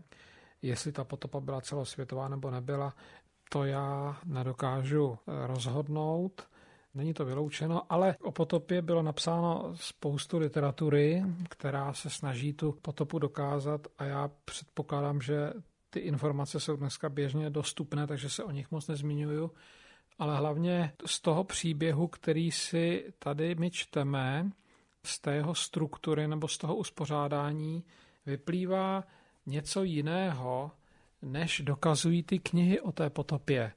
Jestli 0.66 0.92
ta 0.92 1.04
potopa 1.04 1.40
byla 1.40 1.62
celosvětová 1.62 2.28
nebo 2.28 2.52
nebyla, 2.52 2.94
to 3.50 3.64
já 3.64 4.18
nedokážu 4.26 5.18
eh, 5.28 5.48
rozhodnout. 5.48 6.48
Není 6.94 7.14
to 7.14 7.26
vyloučeno, 7.26 7.82
ale 7.90 8.16
o 8.22 8.32
potopě 8.32 8.82
bylo 8.82 9.02
napsáno 9.02 9.74
spoustu 9.76 10.38
literatury, 10.38 11.24
která 11.50 11.94
se 11.94 12.10
snaží 12.10 12.54
tu 12.54 12.72
potopu 12.72 13.20
dokázat 13.20 13.88
a 13.98 14.04
já 14.04 14.32
předpokládám, 14.46 15.22
že 15.22 15.54
ty 15.90 16.00
informace 16.00 16.60
jsou 16.60 16.76
dneska 16.76 17.10
běžně 17.10 17.50
dostupné, 17.50 18.08
takže 18.08 18.30
se 18.30 18.44
o 18.44 18.52
nich 18.52 18.72
moc 18.72 18.88
nezmiňuju. 18.88 19.52
Ale 20.20 20.38
hlavně 20.38 20.94
z 21.06 21.22
toho 21.22 21.44
příběhu, 21.44 22.08
který 22.08 22.52
si 22.52 23.14
tady 23.20 23.56
my 23.56 23.72
čteme, 23.72 24.52
z 25.04 25.20
té 25.20 25.36
jeho 25.36 25.56
struktury 25.56 26.28
nebo 26.28 26.48
z 26.48 26.58
toho 26.58 26.76
uspořádání, 26.76 27.84
vyplývá, 28.26 29.04
něco 29.46 29.84
jiného, 29.84 30.72
než 31.22 31.62
dokazují 31.66 32.24
ty 32.24 32.40
knihy 32.40 32.82
o 32.82 32.92
té 32.92 33.10
potopě. 33.10 33.72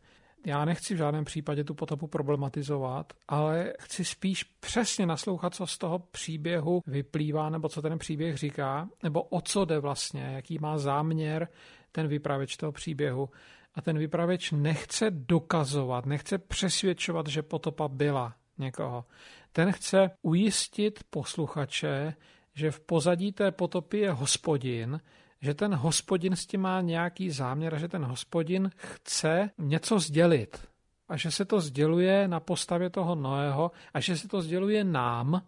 Já 0.47 0.65
nechci 0.65 0.95
v 0.95 0.99
žádném 0.99 1.25
případě 1.25 1.65
tu 1.65 1.75
potopu 1.75 2.07
problematizovat, 2.07 3.13
ale 3.29 3.73
chci 3.81 4.05
spíš 4.05 4.45
přesně 4.45 5.07
naslouchat, 5.07 5.55
co 5.55 5.67
z 5.67 5.79
toho 5.79 5.99
příběhu 5.99 6.83
vyplývá, 6.87 7.51
nebo 7.51 7.69
co 7.69 7.83
ten 7.83 7.99
příběh 7.99 8.37
říká, 8.37 8.89
nebo 9.03 9.23
o 9.23 9.41
co 9.41 9.65
jde 9.65 9.79
vlastně, 9.79 10.23
jaký 10.23 10.59
má 10.59 10.79
záměr 10.79 11.49
ten 11.93 12.09
vypravěč 12.09 12.57
toho 12.57 12.73
příběhu. 12.73 13.29
A 13.75 13.81
ten 13.81 13.99
vypravěč 13.99 14.51
nechce 14.51 15.11
dokazovat, 15.11 16.07
nechce 16.07 16.39
přesvědčovat, 16.39 17.27
že 17.27 17.43
potopa 17.43 17.89
byla 17.89 18.35
někoho. 18.59 19.05
Ten 19.53 19.73
chce 19.73 20.11
ujistit 20.23 21.01
posluchače, 21.11 22.15
že 22.55 22.71
v 22.71 22.81
pozadí 22.81 23.33
té 23.33 23.53
potopy 23.53 23.99
je 23.99 24.11
hospodin, 24.11 25.01
že 25.41 25.55
ten 25.55 25.75
hospodin 25.75 26.37
s 26.37 26.47
tím 26.47 26.61
má 26.61 26.81
nějaký 26.81 27.31
záměr 27.31 27.75
a 27.75 27.79
že 27.79 27.89
ten 27.89 28.05
hospodin 28.05 28.71
chce 28.77 29.51
něco 29.59 29.99
sdělit. 29.99 30.69
A 31.09 31.17
že 31.17 31.31
se 31.31 31.45
to 31.45 31.61
sděluje 31.61 32.29
na 32.29 32.41
postavě 32.41 32.91
toho 32.91 33.15
Noého 33.15 33.71
a 33.95 34.01
že 34.01 34.17
se 34.17 34.29
to 34.29 34.43
sděluje 34.43 34.85
nám 34.85 35.43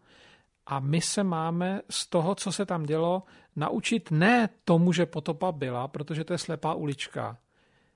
a 0.67 0.81
my 0.81 1.01
se 1.01 1.25
máme 1.25 1.81
z 1.91 2.07
toho, 2.07 2.35
co 2.35 2.53
se 2.53 2.67
tam 2.67 2.83
dělo, 2.83 3.23
naučit 3.57 4.11
ne 4.11 4.49
tomu, 4.65 4.93
že 4.93 5.07
potopa 5.07 5.53
byla, 5.53 5.89
protože 5.89 6.25
to 6.25 6.33
je 6.33 6.39
slepá 6.39 6.75
ulička, 6.75 7.39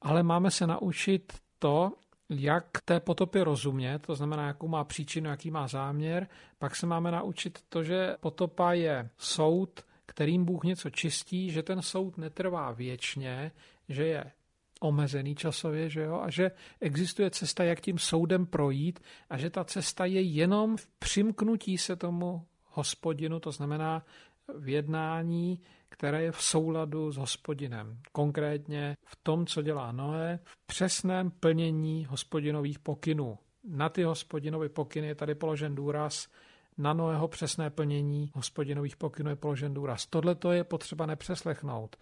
ale 0.02 0.22
máme 0.22 0.50
se 0.50 0.66
naučit 0.66 1.32
to, 1.58 1.92
jak 2.28 2.66
té 2.84 3.00
potopě 3.00 3.44
rozumět, 3.44 3.98
to 4.06 4.14
znamená, 4.14 4.46
jakou 4.46 4.68
má 4.68 4.84
příčinu, 4.84 5.30
jaký 5.30 5.50
má 5.50 5.68
záměr. 5.68 6.28
Pak 6.58 6.76
se 6.76 6.86
máme 6.86 7.10
naučit 7.10 7.58
to, 7.68 7.82
že 7.82 8.16
potopa 8.20 8.72
je 8.72 9.10
soud, 9.18 9.84
kterým 10.14 10.44
Bůh 10.44 10.64
něco 10.64 10.90
čistí, 10.90 11.50
že 11.50 11.62
ten 11.62 11.82
soud 11.82 12.18
netrvá 12.18 12.72
věčně, 12.72 13.52
že 13.88 14.06
je 14.06 14.32
omezený 14.80 15.34
časově, 15.34 15.90
že 15.90 16.02
jo, 16.02 16.20
a 16.20 16.30
že 16.30 16.50
existuje 16.80 17.30
cesta, 17.30 17.64
jak 17.64 17.80
tím 17.80 17.98
soudem 17.98 18.46
projít 18.46 19.00
a 19.30 19.38
že 19.38 19.50
ta 19.50 19.64
cesta 19.64 20.04
je 20.04 20.20
jenom 20.20 20.76
v 20.76 20.88
přimknutí 20.98 21.78
se 21.78 21.96
tomu 21.96 22.46
hospodinu, 22.64 23.40
to 23.40 23.52
znamená 23.52 24.06
v 24.58 24.68
jednání, 24.68 25.60
které 25.88 26.22
je 26.22 26.32
v 26.32 26.42
souladu 26.42 27.12
s 27.12 27.16
hospodinem. 27.16 27.98
Konkrétně 28.12 28.96
v 29.06 29.16
tom, 29.22 29.46
co 29.46 29.62
dělá 29.62 29.92
Noé, 29.92 30.38
v 30.44 30.66
přesném 30.66 31.30
plnění 31.30 32.04
hospodinových 32.04 32.78
pokynů. 32.78 33.38
Na 33.68 33.88
ty 33.88 34.02
hospodinové 34.02 34.68
pokyny 34.68 35.06
je 35.06 35.14
tady 35.14 35.34
položen 35.34 35.74
důraz 35.74 36.28
na 36.78 36.92
Noého 36.92 37.28
přesné 37.28 37.70
plnění 37.70 38.30
hospodinových 38.34 38.96
pokynů 38.96 39.30
je 39.30 39.36
položen 39.36 39.74
důraz. 39.74 40.06
Tohle 40.06 40.34
to 40.34 40.52
je 40.52 40.64
potřeba 40.64 41.06
nepřeslechnout, 41.06 41.96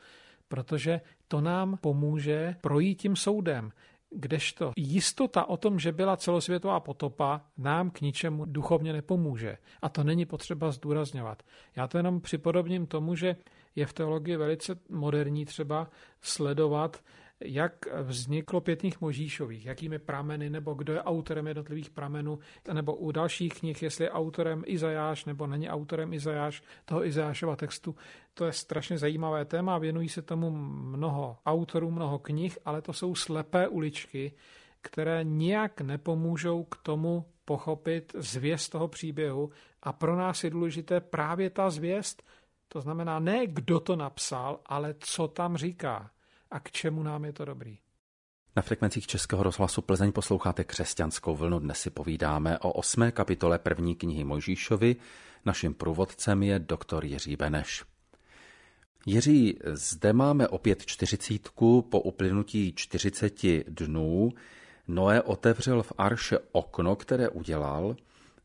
protože 0.49 1.01
to 1.29 1.41
nám 1.41 1.77
pomůže 1.77 2.57
projít 2.61 3.01
tím 3.01 3.17
soudem. 3.17 3.73
Kdežto 4.11 4.73
jistota 4.77 5.45
o 5.45 5.57
tom, 5.57 5.79
že 5.79 5.93
byla 5.93 6.17
celosvětová 6.17 6.81
potopa, 6.81 7.41
nám 7.59 7.91
k 7.91 8.01
ničemu 8.01 8.45
duchovně 8.45 8.93
nepomůže. 8.93 9.59
A 9.83 9.89
to 9.89 10.05
není 10.05 10.27
potřeba 10.27 10.71
zdůrazňovat. 10.71 11.43
Já 11.77 11.89
to 11.89 11.97
jenom 11.97 12.21
připodobním 12.21 12.87
tomu, 12.87 13.15
že 13.15 13.37
je 13.77 13.87
v 13.87 13.93
teologii 13.93 14.37
velice 14.37 14.79
moderní 14.91 15.45
třeba 15.45 15.91
sledovat 16.21 17.03
jak 17.45 17.87
vzniklo 18.03 18.61
pětných 18.61 19.01
Možíšových, 19.01 19.67
jakými 19.67 19.99
prameny, 19.99 20.51
nebo 20.51 20.75
kdo 20.75 20.93
je 20.93 21.03
autorem 21.03 21.47
jednotlivých 21.47 21.91
pramenů, 21.91 22.39
nebo 22.73 22.95
u 22.95 23.13
dalších 23.13 23.55
knih, 23.55 23.83
jestli 23.83 24.05
je 24.05 24.11
autorem 24.11 24.63
Izajáš, 24.67 25.25
nebo 25.25 25.47
není 25.47 25.69
autorem 25.69 26.13
Izajáš, 26.13 26.63
toho 26.85 27.07
Izajášova 27.07 27.57
textu. 27.57 27.97
To 28.35 28.45
je 28.45 28.53
strašně 28.53 28.99
zajímavé 28.99 29.45
téma, 29.45 29.79
věnují 29.79 30.09
se 30.09 30.23
tomu 30.23 30.51
mnoho 30.51 31.37
autorů, 31.47 31.91
mnoho 31.91 32.19
knih, 32.19 32.59
ale 32.65 32.83
to 32.83 32.93
jsou 32.93 33.15
slepé 33.15 33.69
uličky, 33.69 34.33
které 34.81 35.25
nijak 35.25 35.81
nepomůžou 35.81 36.65
k 36.65 36.77
tomu 36.77 37.25
pochopit 37.45 38.13
zvěst 38.19 38.73
toho 38.73 38.89
příběhu. 38.89 39.51
A 39.83 39.93
pro 39.93 40.17
nás 40.17 40.45
je 40.45 40.51
důležité 40.51 41.01
právě 41.01 41.51
ta 41.51 41.71
zvěst, 41.71 42.23
to 42.69 42.81
znamená 42.81 43.19
ne 43.19 43.47
kdo 43.47 43.81
to 43.81 43.97
napsal, 43.97 44.61
ale 44.67 44.95
co 44.99 45.29
tam 45.29 45.57
říká 45.57 46.11
a 46.53 46.61
k 46.61 46.71
čemu 46.71 47.03
nám 47.03 47.25
je 47.25 47.33
to 47.33 47.45
dobrý. 47.45 47.79
Na 48.57 48.63
frekvencích 48.63 49.07
Českého 49.07 49.43
rozhlasu 49.43 49.83
Plzeň 49.83 50.13
posloucháte 50.13 50.65
křesťanskou 50.65 51.37
vlnu. 51.37 51.59
Dnes 51.59 51.81
si 51.81 51.91
povídáme 51.91 52.59
o 52.59 52.73
osmé 52.73 53.13
kapitole 53.13 53.59
první 53.59 53.95
knihy 53.95 54.25
Mojžíšovi. 54.25 54.97
Naším 55.45 55.75
průvodcem 55.75 56.43
je 56.43 56.59
doktor 56.59 57.05
Jiří 57.05 57.37
Beneš. 57.37 57.85
Jiří, 59.07 59.59
zde 59.73 60.13
máme 60.13 60.49
opět 60.49 60.87
čtyřicítku. 60.87 61.83
Po 61.83 62.01
uplynutí 62.01 62.73
čtyřiceti 62.77 63.65
dnů 63.69 64.31
Noé 64.89 65.23
otevřel 65.23 65.83
v 65.83 65.93
Arše 65.99 66.39
okno, 66.53 66.97
které 66.97 67.29
udělal 67.29 67.97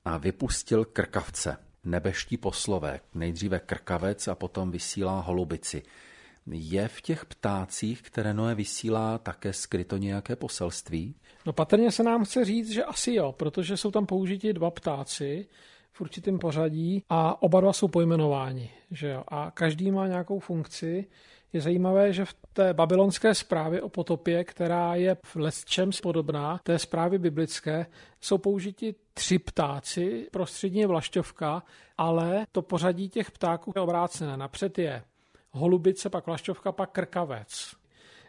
a 0.06 0.18
vypustil 0.18 0.86
krkavce. 0.86 1.58
Nebeští 1.84 2.38
poslové, 2.38 3.00
nejdříve 3.14 3.60
krkavec 3.60 4.28
a 4.28 4.36
potom 4.36 4.72
vysílá 4.72 5.20
holubici. 5.20 5.84
Je 6.52 6.88
v 6.88 7.02
těch 7.02 7.26
ptácích, 7.26 8.02
které 8.02 8.34
Noé 8.34 8.56
vysílá, 8.56 9.18
také 9.18 9.54
skryto 9.54 9.98
nějaké 9.98 10.36
poselství? 10.36 11.16
No 11.46 11.54
patrně 11.54 11.92
se 11.92 12.04
nám 12.04 12.26
chce 12.26 12.46
říct, 12.46 12.70
že 12.70 12.84
asi 12.84 13.14
jo, 13.14 13.32
protože 13.32 13.78
jsou 13.78 13.92
tam 13.92 14.06
použiti 14.06 14.54
dva 14.54 14.72
ptáci 14.72 15.48
v 15.92 16.02
určitém 16.02 16.40
pořadí 16.40 17.04
a 17.10 17.42
oba 17.42 17.62
dva 17.62 17.74
jsou 17.74 17.88
pojmenováni. 17.88 18.72
Že 18.92 19.10
jo? 19.10 19.24
A 19.28 19.52
každý 19.52 19.92
má 19.92 20.08
nějakou 20.08 20.40
funkci. 20.40 21.08
Je 21.54 21.62
zajímavé, 21.62 22.14
že 22.14 22.26
v 22.26 22.36
té 22.54 22.74
babylonské 22.74 23.36
zprávě 23.36 23.82
o 23.82 23.90
potopě, 23.90 24.44
která 24.44 24.96
je 24.96 25.18
v 25.24 25.36
lesčem 25.36 25.90
podobná 26.02 26.60
té 26.64 26.80
zprávy 26.80 27.20
biblické, 27.20 27.86
jsou 28.22 28.38
použiti 28.38 28.96
tři 29.14 29.40
ptáci, 29.40 30.28
prostřední 30.32 30.80
je 30.80 30.88
vlašťovka, 30.88 31.64
ale 31.98 32.46
to 32.52 32.62
pořadí 32.62 33.10
těch 33.10 33.32
ptáků 33.32 33.74
je 33.76 33.82
obrácené. 33.82 34.38
Napřed 34.38 34.78
je 34.78 35.04
holubice, 35.52 36.10
pak 36.10 36.28
lašťovka, 36.28 36.72
pak 36.72 36.92
krkavec. 36.92 37.76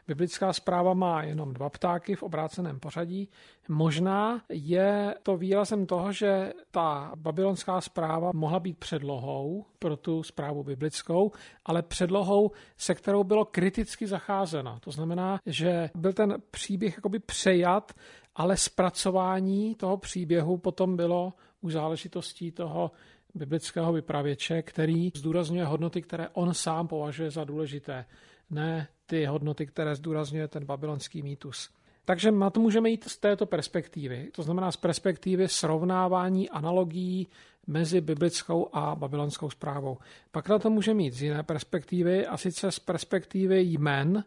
Biblická 0.08 0.52
zpráva 0.52 0.94
má 0.94 1.22
jenom 1.22 1.54
dva 1.54 1.70
ptáky 1.70 2.14
v 2.14 2.22
obráceném 2.22 2.80
pořadí. 2.80 3.28
Možná 3.68 4.42
je 4.48 5.14
to 5.22 5.36
výrazem 5.36 5.86
toho, 5.86 6.12
že 6.12 6.52
ta 6.70 7.12
babylonská 7.16 7.80
zpráva 7.80 8.30
mohla 8.34 8.60
být 8.60 8.78
předlohou 8.78 9.64
pro 9.78 9.96
tu 9.96 10.22
zprávu 10.22 10.64
biblickou, 10.64 11.32
ale 11.64 11.82
předlohou, 11.82 12.50
se 12.76 12.94
kterou 12.94 13.24
bylo 13.24 13.44
kriticky 13.44 14.06
zacházeno. 14.06 14.78
To 14.80 14.90
znamená, 14.90 15.40
že 15.46 15.90
byl 15.94 16.12
ten 16.12 16.36
příběh 16.50 16.96
jakoby 16.96 17.18
přejat, 17.18 17.92
ale 18.34 18.56
zpracování 18.56 19.74
toho 19.74 19.96
příběhu 19.96 20.58
potom 20.58 20.96
bylo 20.96 21.32
u 21.60 21.70
záležitostí 21.70 22.52
toho 22.52 22.90
biblického 23.38 23.92
vypravěče, 23.92 24.62
který 24.62 25.12
zdůrazňuje 25.16 25.64
hodnoty, 25.64 26.02
které 26.02 26.28
on 26.28 26.54
sám 26.54 26.88
považuje 26.88 27.30
za 27.30 27.44
důležité, 27.44 28.04
ne 28.50 28.88
ty 29.06 29.24
hodnoty, 29.24 29.66
které 29.66 29.94
zdůrazňuje 29.94 30.48
ten 30.48 30.64
babylonský 30.64 31.22
mýtus. 31.22 31.70
Takže 32.04 32.30
na 32.30 32.50
to 32.50 32.60
můžeme 32.60 32.90
jít 32.90 33.04
z 33.08 33.18
této 33.18 33.46
perspektivy, 33.46 34.28
to 34.34 34.42
znamená 34.42 34.72
z 34.72 34.76
perspektivy 34.76 35.48
srovnávání 35.48 36.50
analogií 36.50 37.28
mezi 37.66 38.00
biblickou 38.00 38.68
a 38.72 38.94
babylonskou 38.94 39.50
zprávou. 39.50 39.98
Pak 40.30 40.48
na 40.48 40.58
to 40.58 40.70
můžeme 40.70 41.02
jít 41.02 41.14
z 41.14 41.22
jiné 41.22 41.42
perspektivy, 41.42 42.26
a 42.26 42.36
sice 42.36 42.72
z 42.72 42.78
perspektivy 42.78 43.62
jmen. 43.62 44.24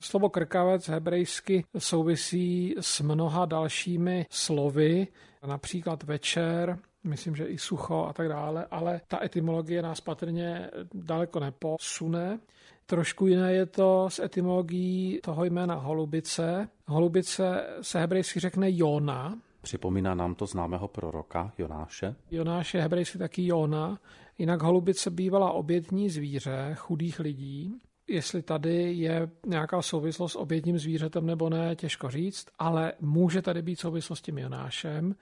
Slovo 0.00 0.28
krkavec 0.28 0.88
hebrejsky 0.88 1.64
souvisí 1.78 2.74
s 2.80 3.00
mnoha 3.00 3.44
dalšími 3.44 4.26
slovy, 4.30 5.06
například 5.46 6.02
večer, 6.02 6.78
myslím, 7.04 7.36
že 7.36 7.44
i 7.44 7.58
sucho 7.58 8.06
a 8.08 8.12
tak 8.12 8.28
dále, 8.28 8.66
ale 8.70 9.00
ta 9.08 9.24
etymologie 9.24 9.82
nás 9.82 10.00
patrně 10.00 10.70
daleko 10.94 11.40
neposune. 11.40 12.38
Trošku 12.86 13.26
jiné 13.26 13.52
je 13.52 13.66
to 13.66 14.10
s 14.10 14.18
etymologií 14.18 15.20
toho 15.22 15.44
jména 15.44 15.74
holubice. 15.74 16.68
Holubice 16.86 17.66
se 17.80 18.00
hebrejsky 18.00 18.40
řekne 18.40 18.66
Jona. 18.70 19.38
Připomíná 19.62 20.14
nám 20.14 20.34
to 20.34 20.46
známého 20.46 20.88
proroka 20.88 21.52
Jonáše. 21.58 22.14
Jonáš 22.30 22.74
je 22.74 22.82
hebrejsky 22.82 23.18
taky 23.18 23.46
Jona. 23.46 23.98
Jinak 24.38 24.62
holubice 24.62 25.10
bývala 25.10 25.52
obětní 25.52 26.10
zvíře 26.10 26.74
chudých 26.74 27.20
lidí. 27.20 27.74
Jestli 28.08 28.42
tady 28.42 28.92
je 28.92 29.30
nějaká 29.46 29.82
souvislost 29.82 30.32
s 30.32 30.36
obětním 30.36 30.78
zvířetem 30.78 31.26
nebo 31.26 31.50
ne, 31.50 31.76
těžko 31.76 32.10
říct, 32.10 32.46
ale 32.58 32.92
může 33.00 33.42
tady 33.42 33.62
být 33.62 33.80
souvislost 33.80 34.18
s 34.18 34.22
tím 34.22 34.38
Jonášem. 34.38 35.14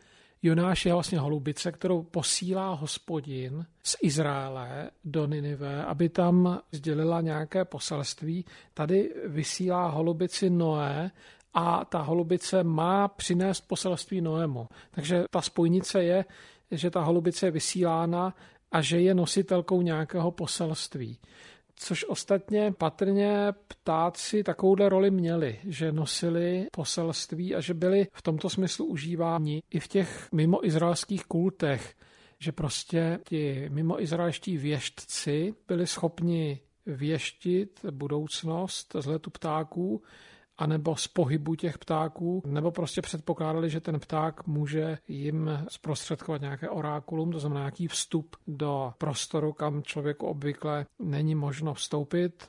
Jonáš 0.42 0.86
je 0.86 0.92
vlastně 0.92 1.18
holubice, 1.18 1.72
kterou 1.72 2.02
posílá 2.02 2.74
hospodin 2.74 3.66
z 3.82 3.96
Izraele 4.02 4.90
do 5.04 5.26
Ninive, 5.26 5.84
aby 5.84 6.08
tam 6.08 6.60
sdělila 6.72 7.20
nějaké 7.20 7.64
poselství. 7.64 8.44
Tady 8.74 9.14
vysílá 9.26 9.88
holubici 9.88 10.50
Noé 10.50 11.10
a 11.54 11.84
ta 11.84 12.02
holubice 12.02 12.64
má 12.64 13.08
přinést 13.08 13.60
poselství 13.60 14.20
Noému. 14.20 14.68
Takže 14.90 15.24
ta 15.30 15.40
spojnice 15.40 16.02
je, 16.02 16.24
že 16.70 16.90
ta 16.90 17.00
holubice 17.00 17.46
je 17.46 17.50
vysílána 17.50 18.34
a 18.72 18.82
že 18.82 19.00
je 19.00 19.14
nositelkou 19.14 19.82
nějakého 19.82 20.30
poselství 20.30 21.18
což 21.76 22.04
ostatně 22.08 22.72
patrně 22.78 23.52
ptáci 23.68 24.42
takovouhle 24.42 24.88
roli 24.88 25.10
měli, 25.10 25.60
že 25.64 25.92
nosili 25.92 26.66
poselství 26.72 27.54
a 27.54 27.60
že 27.60 27.74
byli 27.74 28.06
v 28.12 28.22
tomto 28.22 28.50
smyslu 28.50 28.86
užíváni 28.86 29.62
i 29.70 29.80
v 29.80 29.88
těch 29.88 30.28
mimoizraelských 30.32 31.24
kultech, 31.24 31.94
že 32.38 32.52
prostě 32.52 33.18
ti 33.28 33.68
mimoizraelští 33.68 34.56
věštci 34.56 35.54
byli 35.68 35.86
schopni 35.86 36.60
věštit 36.86 37.80
budoucnost 37.90 38.96
z 39.00 39.06
letu 39.06 39.30
ptáků 39.30 40.02
anebo 40.58 40.96
z 40.96 41.08
pohybu 41.08 41.54
těch 41.54 41.78
ptáků, 41.78 42.42
nebo 42.46 42.70
prostě 42.70 43.02
předpokládali, 43.02 43.70
že 43.70 43.80
ten 43.80 44.00
pták 44.00 44.46
může 44.46 44.98
jim 45.08 45.50
zprostředkovat 45.68 46.40
nějaké 46.40 46.68
orákulum, 46.68 47.32
to 47.32 47.38
znamená 47.38 47.60
nějaký 47.60 47.88
vstup 47.88 48.36
do 48.46 48.92
prostoru, 48.98 49.52
kam 49.52 49.82
člověku 49.82 50.26
obvykle 50.26 50.86
není 50.98 51.34
možno 51.34 51.74
vstoupit. 51.74 52.48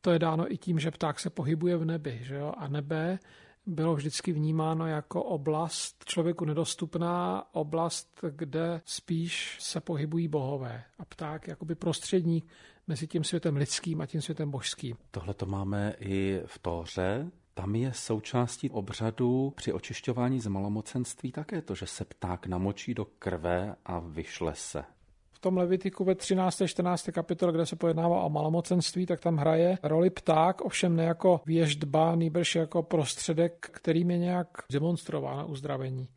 To 0.00 0.10
je 0.10 0.18
dáno 0.18 0.52
i 0.52 0.56
tím, 0.56 0.78
že 0.78 0.90
pták 0.90 1.20
se 1.20 1.30
pohybuje 1.30 1.76
v 1.76 1.84
nebi, 1.84 2.18
že 2.22 2.34
jo? 2.34 2.52
a 2.56 2.68
nebe 2.68 3.18
bylo 3.66 3.94
vždycky 3.94 4.32
vnímáno 4.32 4.86
jako 4.86 5.22
oblast 5.22 6.04
člověku 6.04 6.44
nedostupná, 6.44 7.44
oblast, 7.54 8.20
kde 8.30 8.80
spíš 8.84 9.56
se 9.60 9.80
pohybují 9.80 10.28
bohové. 10.28 10.84
A 10.98 11.04
pták 11.04 11.48
jakoby 11.48 11.74
prostředník 11.74 12.46
mezi 12.86 13.06
tím 13.06 13.24
světem 13.24 13.56
lidským 13.56 14.00
a 14.00 14.06
tím 14.06 14.22
světem 14.22 14.50
božským. 14.50 14.96
Tohle 15.10 15.34
to 15.34 15.46
máme 15.46 15.94
i 15.98 16.40
v 16.46 16.58
Tóře, 16.58 17.30
tam 17.54 17.74
je 17.74 17.92
součástí 17.92 18.70
obřadu 18.70 19.52
při 19.56 19.72
očišťování 19.72 20.40
z 20.40 20.46
malomocenství 20.46 21.32
také 21.32 21.62
to, 21.62 21.74
že 21.74 21.86
se 21.86 22.04
pták 22.04 22.46
namočí 22.46 22.94
do 22.94 23.04
krve 23.04 23.74
a 23.86 23.98
vyšle 23.98 24.54
se. 24.54 24.84
V 25.32 25.38
tom 25.38 25.56
Levitiku 25.56 26.04
ve 26.04 26.14
13. 26.14 26.62
14. 26.66 27.08
kapitole, 27.12 27.52
kde 27.52 27.66
se 27.66 27.76
pojednává 27.76 28.22
o 28.22 28.30
malomocenství, 28.30 29.06
tak 29.06 29.20
tam 29.20 29.36
hraje 29.36 29.78
roli 29.82 30.10
pták, 30.10 30.60
ovšem 30.60 30.96
ne 30.96 31.04
jako 31.04 31.40
věždba, 31.46 32.14
nýbrž 32.14 32.54
jako 32.54 32.82
prostředek, 32.82 33.68
kterým 33.72 34.10
je 34.10 34.18
nějak 34.18 34.48
demonstrováno 34.72 35.46
uzdravení. 35.46 36.08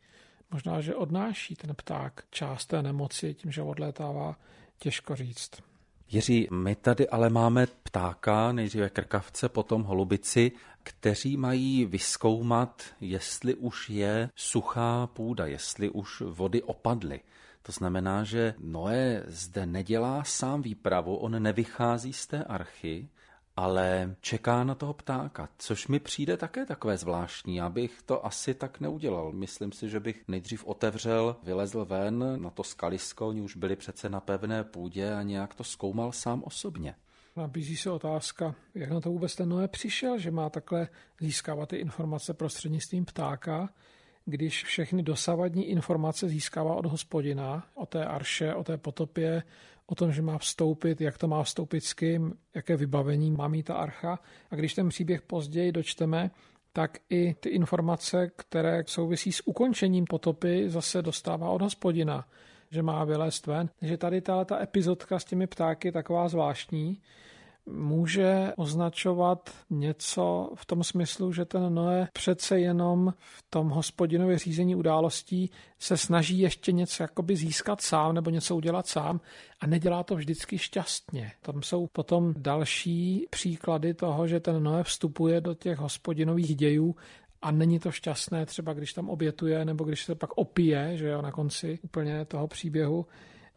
Možná, 0.50 0.80
že 0.80 0.94
odnáší 0.94 1.54
ten 1.54 1.74
pták 1.74 2.24
část 2.30 2.66
té 2.66 2.82
nemoci 2.82 3.34
tím, 3.34 3.52
že 3.52 3.62
odlétává, 3.62 4.36
těžko 4.78 5.16
říct. 5.16 5.50
Jiří, 6.10 6.48
my 6.50 6.74
tady 6.74 7.08
ale 7.08 7.30
máme 7.30 7.66
ptáka, 7.82 8.52
nejdříve 8.52 8.88
krkavce, 8.88 9.48
potom 9.48 9.82
holubici, 9.82 10.52
kteří 10.88 11.36
mají 11.36 11.84
vyskoumat, 11.84 12.82
jestli 13.00 13.54
už 13.54 13.90
je 13.90 14.30
suchá 14.34 15.06
půda, 15.06 15.46
jestli 15.46 15.90
už 15.90 16.20
vody 16.20 16.62
opadly. 16.62 17.20
To 17.62 17.72
znamená, 17.72 18.24
že 18.24 18.54
Noé 18.58 19.22
zde 19.26 19.66
nedělá 19.66 20.24
sám 20.24 20.62
výpravu, 20.62 21.16
on 21.16 21.42
nevychází 21.42 22.12
z 22.12 22.26
té 22.26 22.44
archy, 22.44 23.08
ale 23.56 24.16
čeká 24.20 24.64
na 24.64 24.74
toho 24.74 24.94
ptáka, 24.94 25.48
což 25.58 25.88
mi 25.88 26.00
přijde 26.00 26.36
také 26.36 26.66
takové 26.66 26.96
zvláštní. 26.96 27.56
Já 27.56 27.68
bych 27.68 28.02
to 28.02 28.26
asi 28.26 28.54
tak 28.54 28.80
neudělal. 28.80 29.32
Myslím 29.32 29.72
si, 29.72 29.88
že 29.88 30.00
bych 30.00 30.24
nejdřív 30.28 30.64
otevřel, 30.64 31.36
vylezl 31.42 31.84
ven 31.84 32.42
na 32.42 32.50
to 32.50 32.64
skalisko, 32.64 33.28
oni 33.28 33.40
už 33.40 33.56
byli 33.56 33.76
přece 33.76 34.08
na 34.08 34.20
pevné 34.20 34.64
půdě 34.64 35.14
a 35.14 35.22
nějak 35.22 35.54
to 35.54 35.64
zkoumal 35.64 36.12
sám 36.12 36.42
osobně. 36.42 36.94
Nabízí 37.38 37.76
se 37.76 37.90
otázka, 37.90 38.54
jak 38.74 38.90
na 38.90 39.00
to 39.00 39.10
vůbec 39.10 39.36
ten 39.36 39.48
Noé 39.48 39.68
přišel, 39.68 40.18
že 40.18 40.30
má 40.30 40.50
takhle 40.50 40.88
získávat 41.20 41.68
ty 41.68 41.76
informace 41.76 42.34
prostřednictvím 42.34 43.04
ptáka, 43.04 43.68
když 44.24 44.64
všechny 44.64 45.02
dosavadní 45.02 45.68
informace 45.68 46.28
získává 46.28 46.74
od 46.74 46.86
hospodina, 46.86 47.66
o 47.74 47.86
té 47.86 48.04
arše, 48.04 48.54
o 48.54 48.64
té 48.64 48.76
potopě, 48.76 49.42
o 49.86 49.94
tom, 49.94 50.12
že 50.12 50.22
má 50.22 50.38
vstoupit, 50.38 51.00
jak 51.00 51.18
to 51.18 51.28
má 51.28 51.42
vstoupit 51.42 51.84
s 51.84 51.94
kým, 51.94 52.34
jaké 52.54 52.76
vybavení 52.76 53.30
má 53.30 53.48
mít 53.48 53.62
ta 53.62 53.74
archa. 53.74 54.18
A 54.50 54.56
když 54.56 54.74
ten 54.74 54.88
příběh 54.88 55.22
později 55.22 55.72
dočteme, 55.72 56.30
tak 56.72 56.98
i 57.10 57.34
ty 57.34 57.48
informace, 57.48 58.30
které 58.36 58.84
souvisí 58.86 59.32
s 59.32 59.46
ukončením 59.46 60.04
potopy, 60.04 60.70
zase 60.70 61.02
dostává 61.02 61.50
od 61.50 61.62
hospodina, 61.62 62.28
že 62.70 62.82
má 62.82 63.04
vylézt 63.04 63.46
ven. 63.46 63.70
Takže 63.80 63.96
tady 63.96 64.20
ta 64.20 64.62
epizodka 64.62 65.18
s 65.18 65.24
těmi 65.24 65.46
ptáky 65.46 65.88
je 65.88 65.92
taková 65.92 66.28
zvláštní, 66.28 67.00
může 67.72 68.52
označovat 68.56 69.50
něco 69.70 70.50
v 70.54 70.66
tom 70.66 70.84
smyslu, 70.84 71.32
že 71.32 71.44
ten 71.44 71.74
Noé 71.74 72.08
přece 72.12 72.60
jenom 72.60 73.14
v 73.20 73.44
tom 73.50 73.68
hospodinově 73.68 74.38
řízení 74.38 74.74
událostí 74.76 75.50
se 75.78 75.96
snaží 75.96 76.38
ještě 76.38 76.72
něco 76.72 77.02
jakoby 77.02 77.36
získat 77.36 77.80
sám 77.80 78.14
nebo 78.14 78.30
něco 78.30 78.56
udělat 78.56 78.86
sám 78.86 79.20
a 79.60 79.66
nedělá 79.66 80.02
to 80.02 80.16
vždycky 80.16 80.58
šťastně. 80.58 81.32
Tam 81.42 81.62
jsou 81.62 81.86
potom 81.86 82.34
další 82.36 83.26
příklady 83.30 83.94
toho, 83.94 84.26
že 84.26 84.40
ten 84.40 84.62
Noé 84.62 84.84
vstupuje 84.84 85.40
do 85.40 85.54
těch 85.54 85.78
hospodinových 85.78 86.56
dějů 86.56 86.96
a 87.42 87.50
není 87.50 87.78
to 87.78 87.90
šťastné, 87.90 88.46
třeba 88.46 88.72
když 88.72 88.92
tam 88.92 89.10
obětuje 89.10 89.64
nebo 89.64 89.84
když 89.84 90.04
se 90.04 90.14
pak 90.14 90.30
opije, 90.38 90.96
že 90.96 91.08
jo, 91.08 91.22
na 91.22 91.32
konci 91.32 91.78
úplně 91.82 92.24
toho 92.24 92.48
příběhu, 92.48 93.06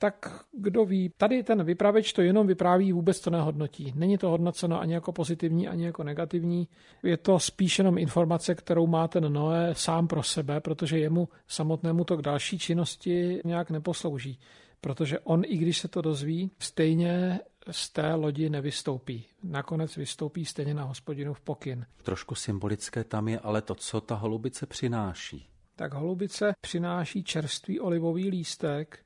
tak 0.01 0.45
kdo 0.51 0.85
ví, 0.85 1.11
tady 1.17 1.43
ten 1.43 1.63
vypravěč 1.63 2.13
to 2.13 2.21
jenom 2.21 2.47
vypráví, 2.47 2.91
vůbec 2.91 3.19
to 3.19 3.29
nehodnotí. 3.29 3.93
Není 3.95 4.17
to 4.17 4.29
hodnoceno 4.29 4.79
ani 4.79 4.93
jako 4.93 5.11
pozitivní, 5.11 5.67
ani 5.67 5.85
jako 5.85 6.03
negativní. 6.03 6.67
Je 7.03 7.17
to 7.17 7.39
spíš 7.39 7.77
jenom 7.77 7.97
informace, 7.97 8.55
kterou 8.55 8.87
má 8.87 9.07
ten 9.07 9.33
Noé 9.33 9.75
sám 9.75 10.07
pro 10.07 10.23
sebe, 10.23 10.59
protože 10.59 10.99
jemu 10.99 11.29
samotnému 11.47 12.03
to 12.03 12.17
k 12.17 12.21
další 12.21 12.59
činnosti 12.59 13.41
nějak 13.45 13.71
neposlouží. 13.71 14.39
Protože 14.81 15.19
on, 15.19 15.41
i 15.45 15.57
když 15.57 15.77
se 15.77 15.87
to 15.87 16.01
dozví, 16.01 16.51
stejně 16.59 17.39
z 17.71 17.89
té 17.89 18.13
lodi 18.13 18.49
nevystoupí. 18.49 19.25
Nakonec 19.43 19.97
vystoupí 19.97 20.45
stejně 20.45 20.73
na 20.73 20.83
hospodinu 20.83 21.33
v 21.33 21.41
pokyn. 21.41 21.85
Trošku 22.03 22.35
symbolické 22.35 23.03
tam 23.03 23.27
je 23.27 23.39
ale 23.39 23.61
to, 23.61 23.75
co 23.75 24.01
ta 24.01 24.15
holubice 24.15 24.65
přináší. 24.65 25.47
Tak 25.75 25.93
holubice 25.93 26.53
přináší 26.61 27.23
čerstvý 27.23 27.79
olivový 27.79 28.29
lístek, 28.29 28.99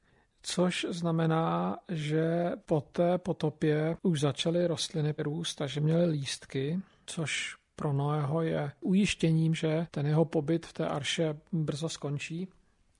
což 0.47 0.85
znamená, 0.89 1.77
že 1.89 2.51
po 2.65 2.81
té 2.81 3.17
potopě 3.17 3.97
už 4.01 4.19
začaly 4.19 4.67
rostliny 4.67 5.13
růst 5.17 5.61
a 5.61 5.67
že 5.67 5.81
měly 5.81 6.05
lístky, 6.05 6.79
což 7.05 7.55
pro 7.75 7.93
Noého 7.93 8.41
je 8.41 8.71
ujištěním, 8.81 9.55
že 9.55 9.87
ten 9.91 10.07
jeho 10.07 10.25
pobyt 10.25 10.65
v 10.65 10.73
té 10.73 10.87
arše 10.87 11.37
brzo 11.51 11.89
skončí. 11.89 12.47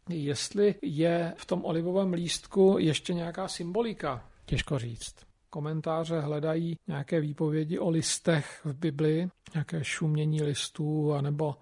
Jestli 0.10 0.76
je 0.82 1.34
v 1.38 1.46
tom 1.46 1.66
olivovém 1.66 2.14
lístku 2.14 2.76
ještě 2.80 3.14
nějaká 3.14 3.48
symbolika, 3.48 4.30
těžko 4.46 4.80
říct. 4.80 5.16
Komentáře 5.50 6.20
hledají 6.20 6.78
nějaké 6.88 7.20
výpovědi 7.20 7.80
o 7.80 7.90
listech 7.90 8.62
v 8.64 8.74
Bibli, 8.74 9.30
nějaké 9.54 9.84
šumění 9.84 10.44
listů, 10.44 11.14
anebo 11.14 11.56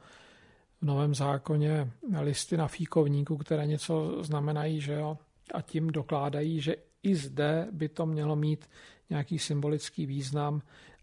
v 0.81 0.85
Novém 0.85 1.15
zákoně 1.15 1.91
listy 2.19 2.57
na 2.57 2.67
fíkovníku, 2.67 3.37
které 3.37 3.67
něco 3.67 4.23
znamenají, 4.23 4.81
že 4.81 4.93
jo, 4.93 5.17
a 5.53 5.61
tím 5.61 5.87
dokládají, 5.87 6.61
že 6.61 6.75
i 7.03 7.15
zde 7.15 7.67
by 7.71 7.89
to 7.89 8.05
mělo 8.05 8.35
mít 8.35 8.69
nějaký 9.09 9.39
symbolický 9.39 10.05
význam, 10.05 10.61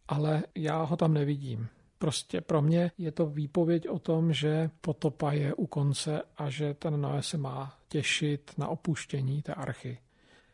ale 0.09 0.42
já 0.55 0.83
ho 0.83 0.96
tam 0.96 1.14
nevidím. 1.14 1.68
Prostě 1.98 2.40
pro 2.40 2.62
mě 2.62 2.90
je 2.98 3.12
to 3.12 3.26
výpověď 3.26 3.88
o 3.88 3.98
tom, 3.98 4.33
že 4.33 4.70
potopa 4.81 5.33
je 5.33 5.55
u 5.55 5.66
konce 5.66 6.22
a 6.37 6.50
že 6.50 6.74
ten 6.74 7.00
Noé 7.00 7.22
se 7.22 7.38
má 7.38 7.74
těšit 7.88 8.50
na 8.59 8.68
opuštění 8.68 9.42
té 9.42 9.55
archy. 9.55 9.98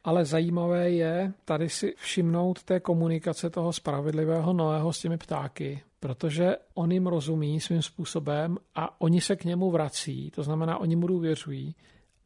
Ale 0.05 0.25
zajímavé 0.25 0.90
je 0.90 1.33
tady 1.44 1.68
si 1.68 1.94
všimnout 1.96 2.62
té 2.62 2.81
komunikace 2.81 3.51
toho 3.51 3.72
spravedlivého 3.72 4.53
Noého 4.53 4.92
s 4.92 5.01
těmi 5.01 5.18
ptáky, 5.18 5.81
protože 6.01 6.57
on 6.75 6.92
jim 6.92 7.07
rozumí 7.07 7.61
svým 7.61 7.83
způsobem 7.83 8.59
a 8.75 9.01
oni 9.01 9.20
se 9.20 9.37
k 9.37 9.44
němu 9.44 9.70
vrací, 9.70 10.31
to 10.31 10.42
znamená, 10.42 10.79
oni 10.79 10.96
mu 10.96 11.07
důvěřují 11.07 11.75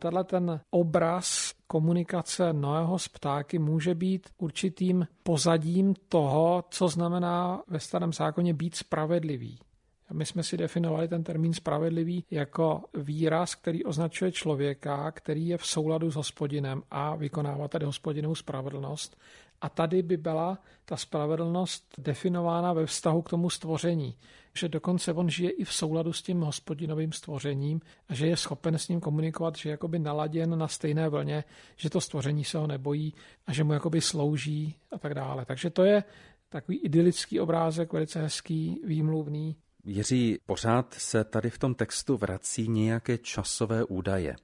tenhle 0.01 0.25
ten 0.25 0.61
obraz 0.71 1.55
komunikace 1.67 2.53
Noého 2.53 2.99
s 2.99 3.09
ptáky 3.09 3.59
může 3.59 3.95
být 3.95 4.29
určitým 4.39 5.07
pozadím 5.23 5.95
toho, 6.09 6.65
co 6.71 6.89
znamená 6.89 7.63
ve 7.69 7.81
starém 7.81 8.13
zákoně 8.13 8.55
být 8.55 8.75
spravedlivý. 8.75 9.59
My 10.13 10.27
jsme 10.27 10.43
si 10.43 10.57
definovali 10.57 11.09
ten 11.09 11.25
termín 11.25 11.55
spravedlivý 11.55 12.25
jako 12.31 12.83
výraz, 12.95 13.55
který 13.55 13.85
označuje 13.85 14.33
člověka, 14.33 15.11
který 15.11 15.49
je 15.49 15.59
v 15.59 15.67
souladu 15.67 16.11
s 16.11 16.15
hospodinem 16.15 16.83
a 16.91 17.17
vykonává 17.17 17.69
tady 17.69 17.87
hospodinovou 17.87 18.35
spravedlnost. 18.35 19.17
A 19.61 19.69
tady 19.69 20.03
by 20.03 20.17
byla 20.17 20.59
ta 20.85 20.97
spravedlnost 20.97 21.95
definována 21.99 22.73
ve 22.73 22.87
vztahu 22.87 23.23
k 23.23 23.31
tomu 23.31 23.51
stvoření. 23.51 24.17
Že 24.55 24.69
dokonce 24.69 25.13
on 25.13 25.31
žije 25.31 25.51
i 25.51 25.65
v 25.65 25.73
souladu 25.73 26.13
s 26.13 26.23
tím 26.23 26.41
hospodinovým 26.41 27.13
stvořením 27.13 27.81
a 28.09 28.15
že 28.15 28.27
je 28.27 28.37
schopen 28.37 28.79
s 28.79 28.89
ním 28.89 29.01
komunikovat, 29.01 29.57
že 29.57 29.69
je 29.69 29.71
jakoby 29.71 29.99
naladěn 29.99 30.59
na 30.59 30.69
stejné 30.69 31.09
vlně, 31.09 31.45
že 31.77 31.91
to 31.91 32.01
stvoření 32.01 32.45
se 32.45 32.59
ho 32.59 32.67
nebojí 32.67 33.15
a 33.47 33.53
že 33.53 33.65
mu 33.65 33.73
jakoby 33.73 34.01
slouží 34.01 34.77
a 34.93 34.99
tak 34.99 35.15
dále. 35.15 35.45
Takže 35.45 35.71
to 35.71 35.85
je 35.85 36.05
takový 36.49 36.79
idylický 36.79 37.41
obrázek, 37.41 37.93
velice 37.93 38.23
hezký, 38.23 38.81
výmluvný. 38.85 39.57
Jiří, 39.85 40.39
pořád 40.47 40.95
se 40.95 41.25
tady 41.25 41.51
v 41.51 41.59
tom 41.59 41.75
textu 41.75 42.17
vrací 42.17 42.69
nějaké 42.69 43.19
časové 43.19 43.85
údaje. 43.85 44.37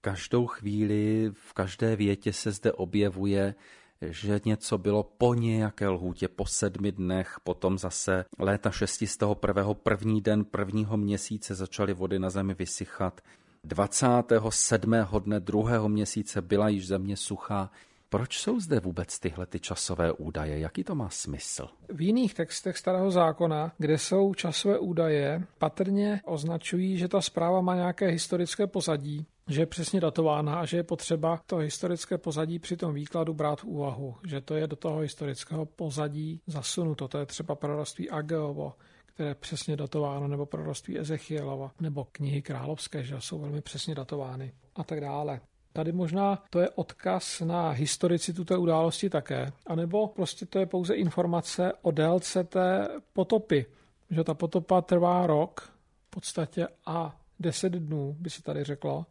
Každou 0.00 0.46
chvíli, 0.46 1.30
v 1.32 1.52
každé 1.52 1.96
větě 1.96 2.32
se 2.32 2.52
zde 2.52 2.72
objevuje 2.72 3.54
že 4.02 4.40
něco 4.44 4.78
bylo 4.78 5.02
po 5.02 5.34
nějaké 5.34 5.88
lhůtě, 5.88 6.28
po 6.28 6.46
sedmi 6.46 6.92
dnech, 6.92 7.36
potom 7.44 7.78
zase 7.78 8.24
léta 8.38 8.70
šesti 8.70 9.06
z 9.06 9.16
toho 9.16 9.34
prvého 9.34 9.74
první 9.74 10.20
den 10.20 10.44
prvního 10.44 10.96
měsíce 10.96 11.54
začaly 11.54 11.94
vody 11.94 12.18
na 12.18 12.30
zemi 12.30 12.54
vysychat. 12.54 13.20
27. 13.64 14.94
dne 15.24 15.40
druhého 15.40 15.88
měsíce 15.88 16.42
byla 16.42 16.68
již 16.68 16.86
země 16.86 17.16
suchá. 17.16 17.70
Proč 18.08 18.38
jsou 18.38 18.60
zde 18.60 18.80
vůbec 18.80 19.18
tyhle 19.18 19.46
ty 19.46 19.60
časové 19.60 20.12
údaje? 20.12 20.58
Jaký 20.58 20.84
to 20.84 20.94
má 20.94 21.08
smysl? 21.08 21.68
V 21.88 22.00
jiných 22.00 22.34
textech 22.34 22.78
Starého 22.78 23.10
zákona, 23.10 23.72
kde 23.78 23.98
jsou 23.98 24.34
časové 24.34 24.78
údaje, 24.78 25.46
patrně 25.58 26.20
označují, 26.24 26.98
že 26.98 27.08
ta 27.08 27.20
zpráva 27.20 27.60
má 27.60 27.74
nějaké 27.74 28.06
historické 28.06 28.66
pozadí, 28.66 29.26
že 29.48 29.62
je 29.62 29.66
přesně 29.66 30.00
datována 30.00 30.60
a 30.60 30.64
že 30.64 30.76
je 30.76 30.82
potřeba 30.82 31.40
to 31.46 31.56
historické 31.56 32.18
pozadí 32.18 32.58
při 32.58 32.76
tom 32.76 32.94
výkladu 32.94 33.34
brát 33.34 33.60
v 33.60 33.64
úvahu, 33.64 34.16
že 34.26 34.40
to 34.40 34.54
je 34.54 34.66
do 34.66 34.76
toho 34.76 34.98
historického 34.98 35.66
pozadí 35.66 36.40
zasunuto. 36.46 37.08
To 37.08 37.18
je 37.18 37.26
třeba 37.26 37.54
proroctví 37.54 38.10
Ageovo, 38.10 38.72
které 39.06 39.28
je 39.28 39.34
přesně 39.34 39.76
datováno, 39.76 40.28
nebo 40.28 40.46
proroctví 40.46 40.98
Ezechielova, 40.98 41.72
nebo 41.80 42.06
knihy 42.12 42.42
královské, 42.42 43.04
že 43.04 43.16
jsou 43.18 43.38
velmi 43.38 43.60
přesně 43.60 43.94
datovány 43.94 44.52
a 44.74 44.84
tak 44.84 45.00
dále. 45.00 45.40
Tady 45.72 45.92
možná 45.92 46.42
to 46.50 46.60
je 46.60 46.70
odkaz 46.70 47.40
na 47.40 47.70
historicitu 47.70 48.44
té 48.44 48.56
události 48.56 49.10
také, 49.10 49.52
anebo 49.66 50.06
prostě 50.06 50.46
to 50.46 50.58
je 50.58 50.66
pouze 50.66 50.94
informace 50.94 51.72
o 51.82 51.90
délce 51.90 52.44
té 52.44 52.88
potopy, 53.12 53.66
že 54.10 54.24
ta 54.24 54.34
potopa 54.34 54.82
trvá 54.82 55.26
rok 55.26 55.72
v 56.06 56.10
podstatě 56.10 56.66
a 56.86 57.20
10 57.40 57.72
dnů, 57.72 58.16
by 58.20 58.30
se 58.30 58.42
tady 58.42 58.64
řeklo, 58.64 59.06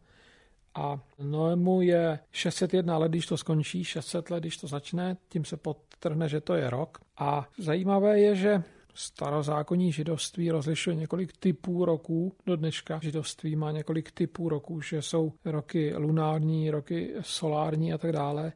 a 0.74 1.00
Noému 1.18 1.80
je 1.80 2.18
601 2.32 2.98
let, 2.98 3.08
když 3.08 3.26
to 3.26 3.36
skončí, 3.36 3.84
600 3.84 4.30
let, 4.30 4.40
když 4.40 4.56
to 4.56 4.66
začne, 4.66 5.16
tím 5.28 5.44
se 5.44 5.56
podtrhne, 5.56 6.28
že 6.28 6.40
to 6.40 6.54
je 6.54 6.70
rok. 6.70 6.98
A 7.18 7.48
zajímavé 7.58 8.20
je, 8.20 8.36
že 8.36 8.62
starozákonní 8.94 9.92
židovství 9.92 10.50
rozlišuje 10.50 10.96
několik 10.96 11.36
typů 11.36 11.84
roků. 11.84 12.32
Do 12.46 12.56
dneška 12.56 13.00
židovství 13.02 13.56
má 13.56 13.70
několik 13.70 14.12
typů 14.12 14.48
roků, 14.48 14.80
že 14.80 15.02
jsou 15.02 15.32
roky 15.44 15.94
lunární, 15.96 16.70
roky 16.70 17.14
solární 17.20 17.92
a 17.92 17.98
tak 17.98 18.12
dále. 18.12 18.52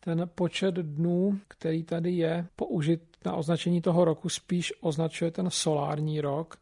Ten 0.00 0.30
počet 0.34 0.74
dnů, 0.74 1.38
který 1.48 1.82
tady 1.82 2.10
je 2.10 2.46
použit 2.56 3.02
na 3.24 3.34
označení 3.34 3.80
toho 3.80 4.04
roku, 4.04 4.28
spíš 4.28 4.72
označuje 4.80 5.30
ten 5.30 5.50
solární 5.50 6.20
rok, 6.20 6.56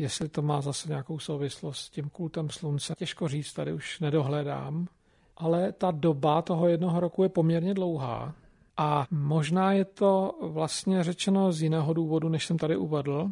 Jestli 0.00 0.28
to 0.28 0.42
má 0.42 0.60
zase 0.60 0.88
nějakou 0.88 1.18
souvislost 1.18 1.78
s 1.78 1.90
tím 1.90 2.08
kultem 2.08 2.50
slunce, 2.50 2.94
těžko 2.98 3.28
říct, 3.28 3.52
tady 3.52 3.72
už 3.72 4.00
nedohledám. 4.00 4.88
Ale 5.36 5.72
ta 5.72 5.90
doba 5.90 6.42
toho 6.42 6.68
jednoho 6.68 7.00
roku 7.00 7.22
je 7.22 7.28
poměrně 7.28 7.74
dlouhá 7.74 8.34
A 8.76 9.06
možná 9.10 9.72
je 9.72 9.84
to 9.84 10.38
vlastně 10.42 11.04
řečeno 11.04 11.52
z 11.52 11.62
jiného 11.62 11.92
důvodu, 11.92 12.28
než 12.28 12.46
jsem 12.46 12.58
tady 12.58 12.76
uvedl. 12.76 13.30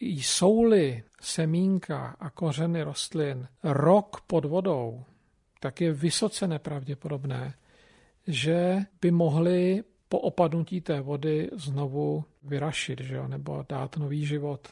Jsou-li 0.00 1.02
semínka 1.20 2.16
a 2.20 2.30
kořeny 2.30 2.82
rostlin 2.82 3.48
rok 3.62 4.20
pod 4.26 4.44
vodou, 4.44 5.04
tak 5.60 5.80
je 5.80 5.92
vysoce 5.92 6.48
nepravděpodobné, 6.48 7.54
že 8.26 8.78
by 9.00 9.10
mohly 9.10 9.84
po 10.08 10.18
opadnutí 10.18 10.80
té 10.80 11.00
vody 11.00 11.50
znovu 11.52 12.24
vyrašit, 12.42 13.00
že 13.00 13.16
jo, 13.16 13.28
nebo 13.28 13.64
dát 13.68 13.96
nový 13.96 14.26
život. 14.26 14.68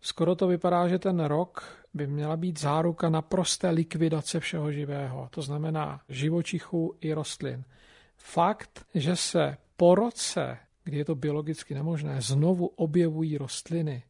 Skoro 0.00 0.34
to 0.34 0.46
vypadá, 0.46 0.88
že 0.88 0.98
ten 0.98 1.20
rok 1.20 1.78
by 1.94 2.06
měla 2.06 2.36
být 2.36 2.60
záruka 2.60 3.08
naprosté 3.08 3.70
likvidace 3.70 4.40
všeho 4.40 4.72
živého, 4.72 5.28
to 5.30 5.42
znamená 5.42 6.00
živočichů 6.08 6.94
i 7.00 7.12
rostlin. 7.12 7.64
Fakt, 8.16 8.84
že 8.94 9.16
se 9.16 9.56
po 9.76 9.94
roce, 9.94 10.58
kdy 10.84 10.98
je 10.98 11.04
to 11.04 11.14
biologicky 11.14 11.74
nemožné, 11.74 12.20
znovu 12.20 12.66
objevují 12.66 13.38
rostliny 13.38 14.02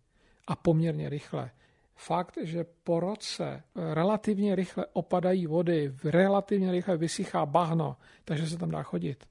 a 0.47 0.57
poměrně 0.57 1.09
rychle, 1.09 1.51
fakt, 1.97 2.39
že 2.43 2.65
po 2.85 3.01
roce 3.01 3.63
relativně 3.75 4.57
rychle 4.57 4.87
opadají 4.93 5.47
vody, 5.47 5.95
relativně 6.05 6.73
rychle 6.73 6.97
vysychá 6.97 7.47
bahno, 7.47 7.97
takže 8.25 8.47
se 8.47 8.59
tam 8.59 8.71
dá 8.71 8.83
chodit, 8.83 9.25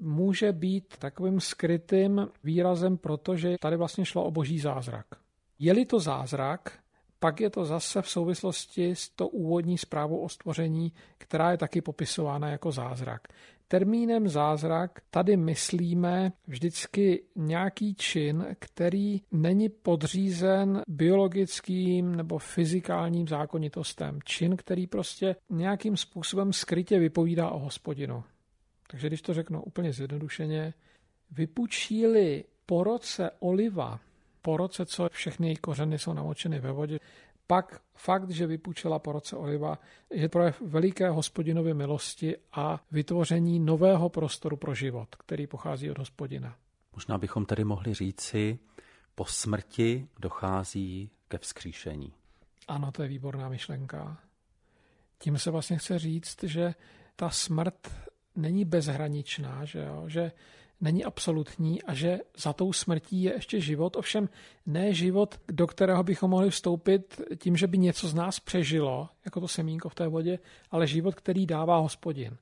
může 0.00 0.52
být 0.52 0.96
takovým 0.98 1.40
skrytým 1.40 2.28
výrazem, 2.44 2.96
protože 2.96 3.56
tady 3.60 3.76
vlastně 3.76 4.04
šlo 4.04 4.24
o 4.24 4.30
boží 4.30 4.58
zázrak. 4.58 5.06
Je-li 5.58 5.84
to 5.84 6.00
zázrak, 6.00 6.78
pak 7.18 7.40
je 7.40 7.50
to 7.50 7.64
zase 7.64 8.02
v 8.02 8.08
souvislosti 8.08 8.90
s 8.90 9.08
to 9.08 9.28
úvodní 9.28 9.78
zprávou 9.78 10.18
o 10.18 10.28
stvoření, 10.28 10.92
která 11.18 11.50
je 11.50 11.58
taky 11.58 11.80
popisována 11.80 12.48
jako 12.48 12.72
zázrak. 12.72 13.28
Termínem 13.68 14.28
zázrak 14.28 15.00
tady 15.10 15.36
myslíme 15.36 16.32
vždycky 16.46 17.22
nějaký 17.36 17.94
čin, 17.94 18.46
který 18.58 19.22
není 19.32 19.68
podřízen 19.68 20.82
biologickým 20.88 22.16
nebo 22.16 22.38
fyzikálním 22.38 23.28
zákonitostem. 23.28 24.18
Čin, 24.24 24.56
který 24.56 24.86
prostě 24.86 25.36
nějakým 25.50 25.96
způsobem 25.96 26.52
skrytě 26.52 26.98
vypovídá 26.98 27.50
o 27.50 27.58
hospodinu. 27.58 28.24
Takže 28.90 29.06
když 29.06 29.22
to 29.22 29.34
řeknu 29.34 29.62
úplně 29.62 29.92
zjednodušeně, 29.92 30.74
vypučí-li 31.30 32.44
po 32.66 32.84
roce 32.84 33.30
oliva, 33.38 34.00
po 34.42 34.56
roce, 34.56 34.86
co 34.86 35.08
všechny 35.12 35.48
její 35.48 35.56
kořeny 35.56 35.98
jsou 35.98 36.12
namočeny 36.12 36.60
ve 36.60 36.72
vodě, 36.72 36.98
pak 37.46 37.80
fakt, 37.94 38.30
že 38.30 38.46
vypůjčila 38.46 38.98
po 38.98 39.12
roce 39.12 39.36
oliva, 39.36 39.78
je 40.10 40.28
projev 40.28 40.60
veliké 40.60 41.10
hospodinovy 41.10 41.74
milosti 41.74 42.36
a 42.52 42.80
vytvoření 42.90 43.60
nového 43.60 44.08
prostoru 44.08 44.56
pro 44.56 44.74
život, 44.74 45.16
který 45.16 45.46
pochází 45.46 45.90
od 45.90 45.98
hospodina. 45.98 46.56
Možná 46.92 47.18
bychom 47.18 47.46
tedy 47.46 47.64
mohli 47.64 47.94
říci, 47.94 48.58
po 49.14 49.24
smrti 49.24 50.08
dochází 50.18 51.10
ke 51.28 51.38
vzkříšení. 51.38 52.12
Ano, 52.68 52.92
to 52.92 53.02
je 53.02 53.08
výborná 53.08 53.48
myšlenka. 53.48 54.18
Tím 55.18 55.38
se 55.38 55.50
vlastně 55.50 55.78
chce 55.78 55.98
říct, 55.98 56.42
že 56.42 56.74
ta 57.16 57.30
smrt 57.30 58.08
není 58.36 58.64
bezhraničná, 58.64 59.64
že, 59.64 59.78
jo? 59.78 60.04
že 60.08 60.32
není 60.80 61.04
absolutní 61.04 61.82
a 61.82 61.94
že 61.94 62.18
za 62.36 62.52
tou 62.52 62.72
smrtí 62.72 63.22
je 63.22 63.32
ještě 63.32 63.60
život, 63.60 63.96
ovšem 63.96 64.28
ne 64.66 64.94
život, 64.94 65.40
do 65.48 65.66
kterého 65.66 66.02
bychom 66.02 66.30
mohli 66.30 66.50
vstoupit 66.50 67.20
tím, 67.36 67.56
že 67.56 67.66
by 67.66 67.78
něco 67.78 68.08
z 68.08 68.14
nás 68.14 68.40
přežilo, 68.40 69.08
jako 69.24 69.40
to 69.40 69.48
semínko 69.48 69.88
v 69.88 69.94
té 69.94 70.08
vodě, 70.08 70.38
ale 70.70 70.86
život, 70.86 71.14
který 71.14 71.46
dává 71.46 71.78
hospodin. 71.78 72.36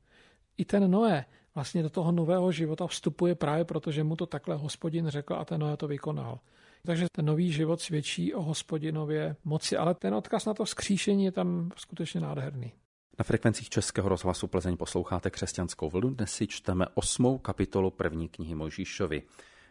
I 0.57 0.65
ten 0.65 0.91
Noé 0.91 1.25
vlastně 1.55 1.83
do 1.83 1.91
toho 1.91 2.13
nového 2.13 2.53
života 2.53 2.87
vstupuje 2.87 3.35
právě 3.35 3.65
proto, 3.65 3.91
že 3.91 4.05
mu 4.05 4.17
to 4.17 4.27
takhle 4.27 4.57
hospodin 4.57 5.09
řekl 5.09 5.35
a 5.35 5.45
ten 5.45 5.61
Noé 5.61 5.77
to 5.77 5.89
vykonal. 5.89 6.41
Takže 6.85 7.07
ten 7.13 7.27
nový 7.27 7.53
život 7.53 7.81
svědčí 7.81 8.35
o 8.35 8.43
hospodinově 8.43 9.37
moci, 9.45 9.77
ale 9.77 9.95
ten 9.95 10.15
odkaz 10.15 10.45
na 10.45 10.55
to 10.55 10.65
vzkříšení 10.65 11.25
je 11.25 11.33
tam 11.33 11.71
skutečně 11.77 12.21
nádherný. 12.21 12.73
Na 13.19 13.23
frekvencích 13.23 13.69
Českého 13.69 14.09
rozhlasu 14.09 14.47
Plzeň 14.47 14.77
posloucháte 14.77 15.31
křesťanskou 15.31 15.91
vlnu. 15.91 16.11
Dnes 16.11 16.33
si 16.33 16.47
čteme 16.47 16.87
osmou 16.95 17.39
kapitolu 17.39 17.91
první 17.91 18.29
knihy 18.29 18.55
Mojžíšovi. 18.55 19.23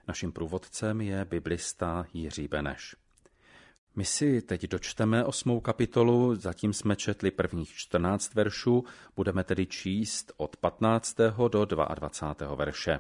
Naším 0.08 0.32
průvodcem 0.32 1.02
je 1.02 1.26
biblista 1.26 2.06
Jiří 2.14 2.48
Beneš. 2.48 2.96
My 3.96 4.06
si 4.06 4.42
teď 4.42 4.68
dočteme 4.68 5.26
osmou 5.26 5.60
kapitolu, 5.60 6.36
zatím 6.36 6.74
jsme 6.74 6.96
četli 6.96 7.32
prvních 7.32 7.74
14 7.74 8.36
veršů, 8.36 8.84
budeme 9.16 9.44
tedy 9.44 9.66
číst 9.66 10.32
od 10.38 10.58
15. 10.58 11.18
do 11.48 11.66
22. 11.66 12.56
verše. 12.56 13.00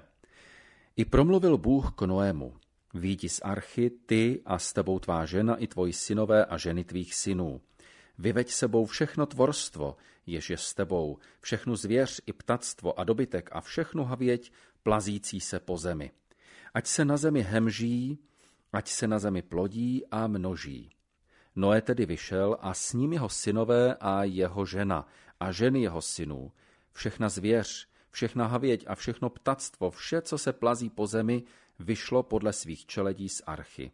I 0.96 1.06
promluvil 1.06 1.58
Bůh 1.58 1.92
k 1.96 2.02
Noému. 2.02 2.54
Výjdi 2.94 3.30
z 3.30 3.42
archy, 3.44 3.90
ty 3.90 4.42
a 4.46 4.60
s 4.60 4.74
tebou 4.74 5.00
tvá 5.00 5.26
žena 5.26 5.56
i 5.56 5.68
tvoji 5.68 5.94
synové 5.94 6.46
a 6.46 6.58
ženy 6.58 6.84
tvých 6.84 7.16
synů 7.16 7.62
Vyveď 8.18 8.50
sebou 8.50 8.86
všechno 8.86 9.26
tvorstvo, 9.26 9.96
jež 10.26 10.50
je 10.50 10.58
s 10.58 10.74
tebou, 10.74 11.18
všechnu 11.42 11.76
zvěř 11.76 12.22
i 12.26 12.34
ptactvo 12.34 13.00
a 13.00 13.04
dobytek 13.04 13.50
a 13.52 13.62
všechnu 13.62 14.04
havěť 14.04 14.52
plazící 14.84 15.40
se 15.40 15.60
po 15.60 15.78
zemi. 15.78 16.12
Ať 16.74 16.88
se 16.88 17.06
na 17.06 17.18
zemi 17.18 17.42
hemží, 17.42 18.20
ať 18.74 18.90
se 18.90 19.08
na 19.08 19.20
zemi 19.20 19.42
plodí 19.42 20.04
a 20.12 20.28
množí. 20.28 20.90
Noé 21.56 21.82
tedy 21.82 22.06
vyšel 22.06 22.58
a 22.62 22.74
s 22.74 22.94
ním 22.94 23.14
jeho 23.14 23.30
synové 23.30 23.96
a 23.96 24.24
jeho 24.24 24.66
žena 24.66 25.08
a 25.40 25.52
ženy 25.52 25.82
jeho 25.82 26.02
synů, 26.02 26.52
všechna 26.94 27.30
zvěř, 27.30 27.88
všechna 28.12 28.48
havěť 28.48 28.86
a 28.88 28.96
všechno 28.96 29.30
ptactvo, 29.30 29.92
vše, 29.92 30.22
co 30.22 30.38
se 30.38 30.54
plazí 30.54 30.90
po 30.90 31.08
zemi, 31.08 31.44
vyšlo 31.80 32.24
podle 32.24 32.54
svých 32.54 32.86
čeledí 32.86 33.30
z 33.30 33.42
archy. 33.46 33.92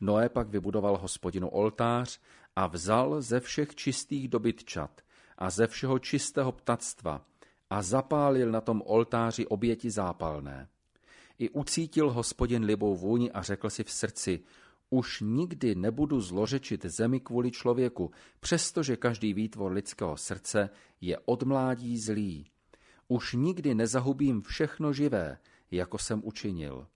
Noé 0.00 0.28
pak 0.28 0.48
vybudoval 0.48 0.96
hospodinu 0.96 1.48
oltář 1.48 2.20
a 2.56 2.66
vzal 2.66 3.22
ze 3.22 3.40
všech 3.40 3.74
čistých 3.74 4.28
dobytčat 4.28 5.03
a 5.38 5.50
ze 5.50 5.66
všeho 5.66 5.98
čistého 5.98 6.52
ptactva 6.52 7.24
a 7.70 7.82
zapálil 7.82 8.50
na 8.50 8.60
tom 8.60 8.82
oltáři 8.86 9.46
oběti 9.46 9.90
zápalné. 9.90 10.68
I 11.38 11.50
ucítil 11.50 12.10
hospodin 12.10 12.64
libou 12.64 12.96
vůni 12.96 13.32
a 13.32 13.42
řekl 13.42 13.70
si 13.70 13.84
v 13.84 13.90
srdci, 13.90 14.40
už 14.90 15.20
nikdy 15.20 15.74
nebudu 15.74 16.20
zlořečit 16.20 16.84
zemi 16.84 17.20
kvůli 17.20 17.50
člověku, 17.50 18.10
přestože 18.40 18.96
každý 18.96 19.34
výtvor 19.34 19.72
lidského 19.72 20.16
srdce 20.16 20.70
je 21.00 21.18
od 21.24 21.42
mládí 21.42 21.98
zlý. 21.98 22.46
Už 23.08 23.32
nikdy 23.32 23.74
nezahubím 23.74 24.42
všechno 24.42 24.92
živé, 24.92 25.38
jako 25.70 25.98
jsem 25.98 26.20
učinil. 26.24 26.86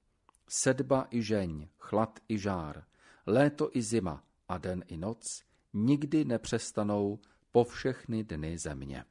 Sedba 0.49 1.07
i 1.11 1.23
žeň, 1.23 1.69
chlad 1.79 2.21
i 2.29 2.39
žár, 2.39 2.85
léto 3.27 3.71
i 3.73 3.83
zima 3.83 4.23
a 4.49 4.59
den 4.59 4.85
i 4.89 4.97
noc, 4.97 5.43
nikdy 5.73 6.25
nepřestanou 6.25 7.19
po 7.53 7.65
všechny 7.65 8.25
dny 8.25 8.59
země. 8.59 9.05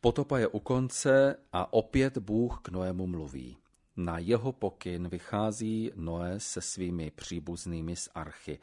Potopa 0.00 0.38
je 0.38 0.48
u 0.48 0.58
konce 0.58 1.36
a 1.52 1.72
opět 1.72 2.18
Bůh 2.18 2.60
k 2.62 2.68
Noému 2.68 3.06
mluví. 3.06 3.56
Na 3.96 4.18
jeho 4.18 4.52
pokyn 4.52 5.08
vychází 5.08 5.90
Noé 5.94 6.40
se 6.40 6.60
svými 6.60 7.10
příbuznými 7.10 7.96
z 7.96 8.08
archy 8.14 8.58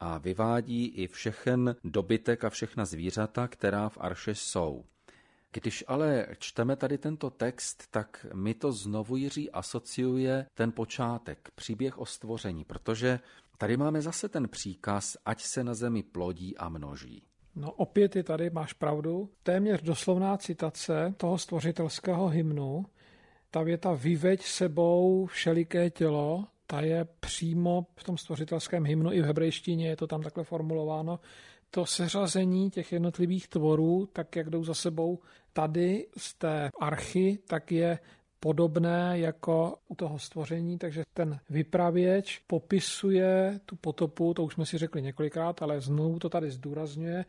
a 0.00 0.18
vyvádí 0.18 0.86
i 0.86 1.06
všechen 1.06 1.76
dobytek 1.84 2.44
a 2.44 2.50
všechna 2.50 2.84
zvířata, 2.84 3.48
která 3.48 3.88
v 3.88 3.98
arše 4.00 4.34
jsou. 4.34 4.84
Když 5.52 5.84
ale 5.86 6.26
čteme 6.38 6.76
tady 6.76 6.98
tento 6.98 7.30
text, 7.30 7.86
tak 7.90 8.26
mi 8.34 8.54
to 8.54 8.72
znovu 8.72 9.16
Jiří 9.16 9.50
asociuje 9.50 10.46
ten 10.54 10.72
počátek, 10.72 11.50
příběh 11.54 11.98
o 11.98 12.06
stvoření, 12.06 12.64
protože 12.64 13.20
Tady 13.58 13.76
máme 13.76 14.02
zase 14.02 14.28
ten 14.28 14.48
příkaz, 14.48 15.16
ať 15.24 15.42
se 15.42 15.64
na 15.64 15.74
zemi 15.74 16.02
plodí 16.02 16.56
a 16.56 16.68
množí. 16.68 17.22
No 17.56 17.72
opět 17.72 18.16
je 18.16 18.22
tady, 18.22 18.50
máš 18.50 18.72
pravdu, 18.72 19.30
téměř 19.42 19.82
doslovná 19.82 20.36
citace 20.36 21.14
toho 21.16 21.38
stvořitelského 21.38 22.28
hymnu. 22.28 22.86
Ta 23.50 23.62
věta 23.62 23.92
vyveď 23.92 24.42
sebou 24.42 25.26
všeliké 25.26 25.90
tělo, 25.90 26.44
ta 26.66 26.80
je 26.80 27.06
přímo 27.20 27.86
v 27.96 28.04
tom 28.04 28.18
stvořitelském 28.18 28.84
hymnu 28.84 29.12
i 29.12 29.22
v 29.22 29.24
hebrejštině 29.24 29.88
je 29.88 29.96
to 29.96 30.06
tam 30.06 30.22
takhle 30.22 30.44
formulováno. 30.44 31.20
To 31.70 31.86
seřazení 31.86 32.70
těch 32.70 32.92
jednotlivých 32.92 33.48
tvorů, 33.48 34.08
tak 34.12 34.36
jak 34.36 34.50
jdou 34.50 34.64
za 34.64 34.74
sebou 34.74 35.18
tady 35.52 36.06
z 36.16 36.34
té 36.34 36.70
archy, 36.80 37.38
tak 37.46 37.72
je 37.72 37.98
podobné 38.46 39.18
jako 39.18 39.78
u 39.88 39.94
toho 39.94 40.18
stvoření, 40.18 40.78
takže 40.78 41.04
ten 41.14 41.38
vypravěč 41.50 42.38
popisuje 42.46 43.60
tu 43.66 43.76
potopu, 43.76 44.34
to 44.34 44.44
už 44.44 44.54
jsme 44.54 44.66
si 44.66 44.78
řekli 44.78 45.02
několikrát, 45.02 45.62
ale 45.62 45.80
znovu 45.80 46.18
to 46.18 46.28
tady 46.28 46.50
zdůrazňuje 46.50 47.24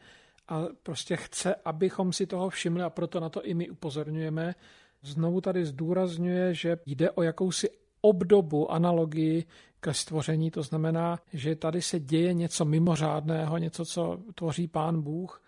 a 0.47 0.65
prostě 0.83 1.15
chce, 1.15 1.55
abychom 1.65 2.13
si 2.13 2.27
toho 2.27 2.49
všimli 2.49 2.83
a 2.83 2.89
proto 2.89 3.19
na 3.19 3.29
to 3.29 3.45
i 3.45 3.53
my 3.53 3.69
upozorňujeme. 3.69 4.55
Znovu 5.01 5.41
tady 5.41 5.65
zdůrazňuje, 5.65 6.53
že 6.53 6.77
jde 6.85 7.11
o 7.11 7.23
jakousi 7.23 7.69
obdobu, 8.01 8.71
analogii 8.71 9.45
ke 9.79 9.93
stvoření, 9.93 10.51
to 10.51 10.63
znamená, 10.63 11.19
že 11.33 11.55
tady 11.55 11.81
se 11.81 11.99
děje 11.99 12.33
něco 12.33 12.65
mimořádného, 12.65 13.57
něco, 13.57 13.85
co 13.85 14.19
tvoří 14.35 14.67
pán 14.67 15.01
Bůh 15.01 15.41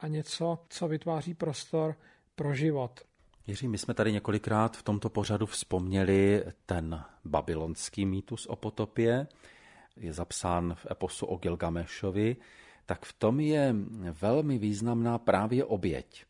a 0.00 0.08
něco, 0.08 0.58
co 0.68 0.88
vytváří 0.88 1.34
prostor 1.34 1.96
pro 2.34 2.54
život. 2.54 3.07
Jiří, 3.48 3.68
my 3.68 3.78
jsme 3.78 3.94
tady 3.94 4.12
několikrát 4.12 4.76
v 4.76 4.82
tomto 4.82 5.10
pořadu 5.10 5.46
vzpomněli 5.46 6.44
ten 6.66 7.04
babylonský 7.24 8.06
mýtus 8.06 8.46
o 8.46 8.56
potopě, 8.56 9.26
je 9.96 10.12
zapsán 10.12 10.74
v 10.74 10.86
eposu 10.90 11.26
o 11.26 11.36
Gilgamešovi, 11.36 12.36
tak 12.86 13.04
v 13.04 13.12
tom 13.12 13.40
je 13.40 13.74
velmi 14.20 14.58
významná 14.58 15.18
právě 15.18 15.64
oběť. 15.64 16.24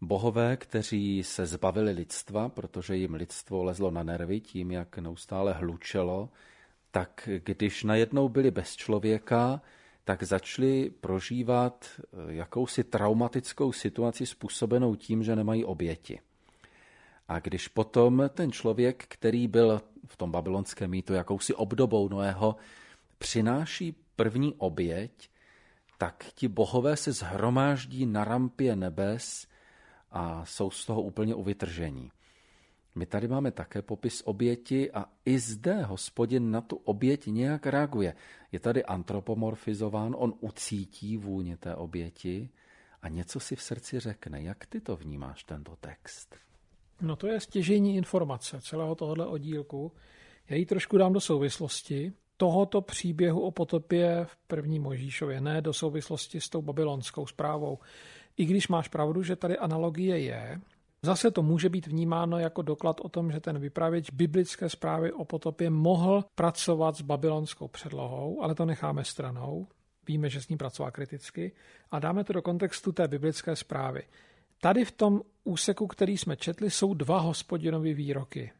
Bohové, 0.00 0.56
kteří 0.56 1.22
se 1.22 1.46
zbavili 1.46 1.92
lidstva, 1.92 2.48
protože 2.48 2.96
jim 2.96 3.14
lidstvo 3.14 3.64
lezlo 3.64 3.90
na 3.90 4.02
nervy 4.02 4.40
tím, 4.40 4.70
jak 4.70 4.98
neustále 4.98 5.52
hlučelo, 5.52 6.28
tak 6.90 7.28
když 7.44 7.84
najednou 7.84 8.28
byli 8.28 8.50
bez 8.50 8.76
člověka, 8.76 9.60
tak 10.04 10.22
začali 10.22 10.90
prožívat 11.00 12.00
jakousi 12.28 12.84
traumatickou 12.84 13.72
situaci 13.72 14.26
způsobenou 14.26 14.94
tím, 14.94 15.22
že 15.22 15.36
nemají 15.36 15.64
oběti. 15.64 16.20
A 17.28 17.38
když 17.38 17.68
potom 17.68 18.22
ten 18.34 18.52
člověk, 18.52 19.04
který 19.08 19.48
byl 19.48 19.80
v 20.06 20.16
tom 20.16 20.30
babylonském 20.30 20.90
mýtu 20.90 21.14
jakousi 21.14 21.54
obdobou 21.54 22.08
Noého, 22.08 22.56
přináší 23.18 23.94
první 24.16 24.54
oběť, 24.58 25.30
tak 25.98 26.24
ti 26.34 26.48
bohové 26.48 26.96
se 26.96 27.12
zhromáždí 27.12 28.06
na 28.06 28.24
rampě 28.24 28.76
nebes 28.76 29.46
a 30.10 30.44
jsou 30.44 30.70
z 30.70 30.86
toho 30.86 31.02
úplně 31.02 31.34
uvytržení. 31.34 32.10
My 32.94 33.06
tady 33.06 33.28
máme 33.28 33.50
také 33.50 33.82
popis 33.82 34.22
oběti 34.24 34.92
a 34.92 35.04
i 35.24 35.38
zde 35.38 35.82
hospodin 35.82 36.50
na 36.50 36.60
tu 36.60 36.76
oběť 36.76 37.26
nějak 37.26 37.66
reaguje. 37.66 38.14
Je 38.52 38.60
tady 38.60 38.84
antropomorfizován, 38.84 40.14
on 40.18 40.34
ucítí 40.40 41.16
vůně 41.16 41.56
té 41.56 41.74
oběti 41.74 42.50
a 43.02 43.08
něco 43.08 43.40
si 43.40 43.56
v 43.56 43.62
srdci 43.62 44.00
řekne. 44.00 44.42
Jak 44.42 44.66
ty 44.66 44.80
to 44.80 44.96
vnímáš, 44.96 45.44
tento 45.44 45.76
text? 45.76 46.47
No 47.00 47.16
to 47.16 47.26
je 47.26 47.40
stěžení 47.40 47.96
informace 47.96 48.60
celého 48.60 48.94
tohohle 48.94 49.26
oddílku. 49.26 49.92
Já 50.48 50.56
ji 50.56 50.66
trošku 50.66 50.98
dám 50.98 51.12
do 51.12 51.20
souvislosti 51.20 52.12
tohoto 52.36 52.80
příběhu 52.80 53.40
o 53.40 53.50
potopě 53.50 54.24
v 54.24 54.36
první 54.46 54.78
Možíšově, 54.78 55.40
ne 55.40 55.62
do 55.62 55.72
souvislosti 55.72 56.40
s 56.40 56.48
tou 56.48 56.62
babylonskou 56.62 57.26
zprávou. 57.26 57.78
I 58.36 58.44
když 58.44 58.68
máš 58.68 58.88
pravdu, 58.88 59.22
že 59.22 59.36
tady 59.36 59.58
analogie 59.58 60.20
je, 60.20 60.60
Zase 61.02 61.30
to 61.30 61.42
může 61.42 61.68
být 61.68 61.86
vnímáno 61.86 62.38
jako 62.38 62.62
doklad 62.62 63.00
o 63.00 63.08
tom, 63.08 63.32
že 63.32 63.40
ten 63.40 63.58
vypravěč 63.58 64.10
biblické 64.10 64.68
zprávy 64.68 65.12
o 65.12 65.24
potopě 65.24 65.70
mohl 65.70 66.24
pracovat 66.34 66.96
s 66.96 67.02
babylonskou 67.02 67.68
předlohou, 67.68 68.42
ale 68.42 68.54
to 68.54 68.64
necháme 68.64 69.04
stranou. 69.04 69.66
Víme, 70.06 70.28
že 70.28 70.42
s 70.42 70.48
ní 70.48 70.56
pracoval 70.56 70.90
kriticky 70.90 71.52
a 71.90 71.98
dáme 71.98 72.24
to 72.24 72.32
do 72.32 72.42
kontextu 72.42 72.92
té 72.92 73.08
biblické 73.08 73.56
zprávy. 73.56 74.02
Tady 74.60 74.84
v 74.84 74.92
tom 74.92 75.22
úseku, 75.44 75.86
který 75.86 76.18
jsme 76.18 76.36
četli, 76.36 76.70
jsou 76.70 76.94
dva 76.94 77.20
hospodinovy 77.20 77.94
výroky. 77.94 78.52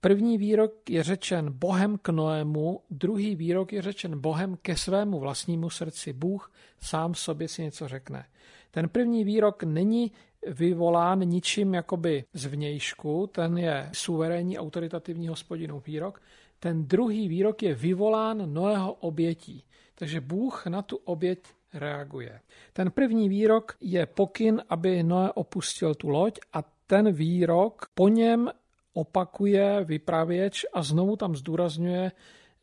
První 0.00 0.38
výrok 0.38 0.90
je 0.90 1.02
řečen 1.02 1.52
Bohem 1.52 1.98
k 1.98 2.08
Noému, 2.08 2.80
druhý 2.90 3.36
výrok 3.36 3.72
je 3.72 3.82
řečen 3.82 4.20
Bohem 4.20 4.56
ke 4.62 4.76
svému 4.76 5.20
vlastnímu 5.20 5.70
srdci. 5.70 6.12
Bůh 6.12 6.52
sám 6.80 7.14
sobě 7.14 7.48
si 7.48 7.62
něco 7.62 7.88
řekne. 7.88 8.26
Ten 8.70 8.88
první 8.88 9.24
výrok 9.24 9.62
není 9.62 10.12
vyvolán 10.46 11.18
ničím 11.18 11.74
jakoby 11.74 12.24
zvnějšku, 12.32 13.30
ten 13.32 13.58
je 13.58 13.90
suverénní 13.92 14.58
autoritativní 14.58 15.28
hospodinův 15.28 15.86
výrok. 15.86 16.22
Ten 16.60 16.86
druhý 16.86 17.28
výrok 17.28 17.62
je 17.62 17.74
vyvolán 17.74 18.54
Noého 18.54 18.92
obětí. 18.92 19.64
Takže 19.94 20.20
Bůh 20.20 20.66
na 20.66 20.82
tu 20.82 20.96
oběť 20.96 21.38
reaguje. 21.74 22.40
Ten 22.72 22.90
první 22.90 23.28
výrok 23.28 23.76
je 23.80 24.06
pokyn, 24.06 24.62
aby 24.68 25.02
Noé 25.02 25.32
opustil 25.32 25.94
tu 25.94 26.08
loď 26.08 26.38
a 26.52 26.62
ten 26.86 27.12
výrok 27.12 27.86
po 27.94 28.08
něm 28.08 28.50
opakuje 28.92 29.84
vypravěč 29.84 30.66
a 30.72 30.82
znovu 30.82 31.16
tam 31.16 31.36
zdůrazňuje, 31.36 32.12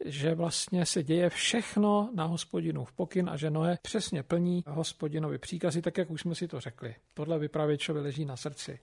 že 0.06 0.36
vlastně 0.36 0.86
se 0.86 1.04
děje 1.04 1.30
všechno 1.30 2.10
na 2.16 2.36
v 2.84 2.92
pokyn 2.96 3.30
a 3.30 3.38
že 3.38 3.50
Noé 3.50 3.78
přesně 3.82 4.24
plní 4.24 4.64
hospodinovi 4.68 5.38
příkazy, 5.38 5.82
tak 5.82 5.98
jak 5.98 6.10
už 6.10 6.22
jsme 6.22 6.36
si 6.36 6.48
to 6.48 6.60
řekli. 6.60 6.96
Tohle 7.14 7.40
vypravěčovi 7.40 8.00
leží 8.00 8.26
na 8.26 8.36
srdci. 8.36 8.80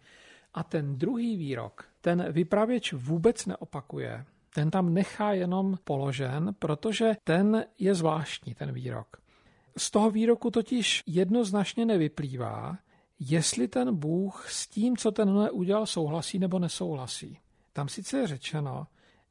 A 0.55 0.63
ten 0.63 0.99
druhý 0.99 1.37
výrok, 1.37 1.85
ten 2.01 2.33
vypravěč 2.33 2.93
vůbec 2.93 3.47
neopakuje, 3.47 4.25
ten 4.55 4.71
tam 4.71 4.95
nechá 4.95 5.33
jenom 5.33 5.79
položen, 5.85 6.55
protože 6.59 7.17
ten 7.25 7.65
je 7.79 7.95
zvláštní, 7.95 8.55
ten 8.55 8.73
výrok. 8.73 9.17
Z 9.79 9.91
toho 9.91 10.11
výroku 10.11 10.51
totiž 10.51 11.03
jednoznačně 11.07 11.85
nevyplývá, 11.85 12.79
jestli 13.19 13.69
ten 13.69 13.97
Bůh 13.97 14.51
s 14.51 14.67
tím, 14.67 14.97
co 14.97 15.13
ten 15.13 15.29
Noé 15.29 15.51
udělal, 15.51 15.87
souhlasí 15.87 16.39
nebo 16.39 16.59
nesouhlasí. 16.59 17.39
Tam 17.73 17.89
sice 17.89 18.19
je 18.19 18.27
řečeno, 18.27 18.87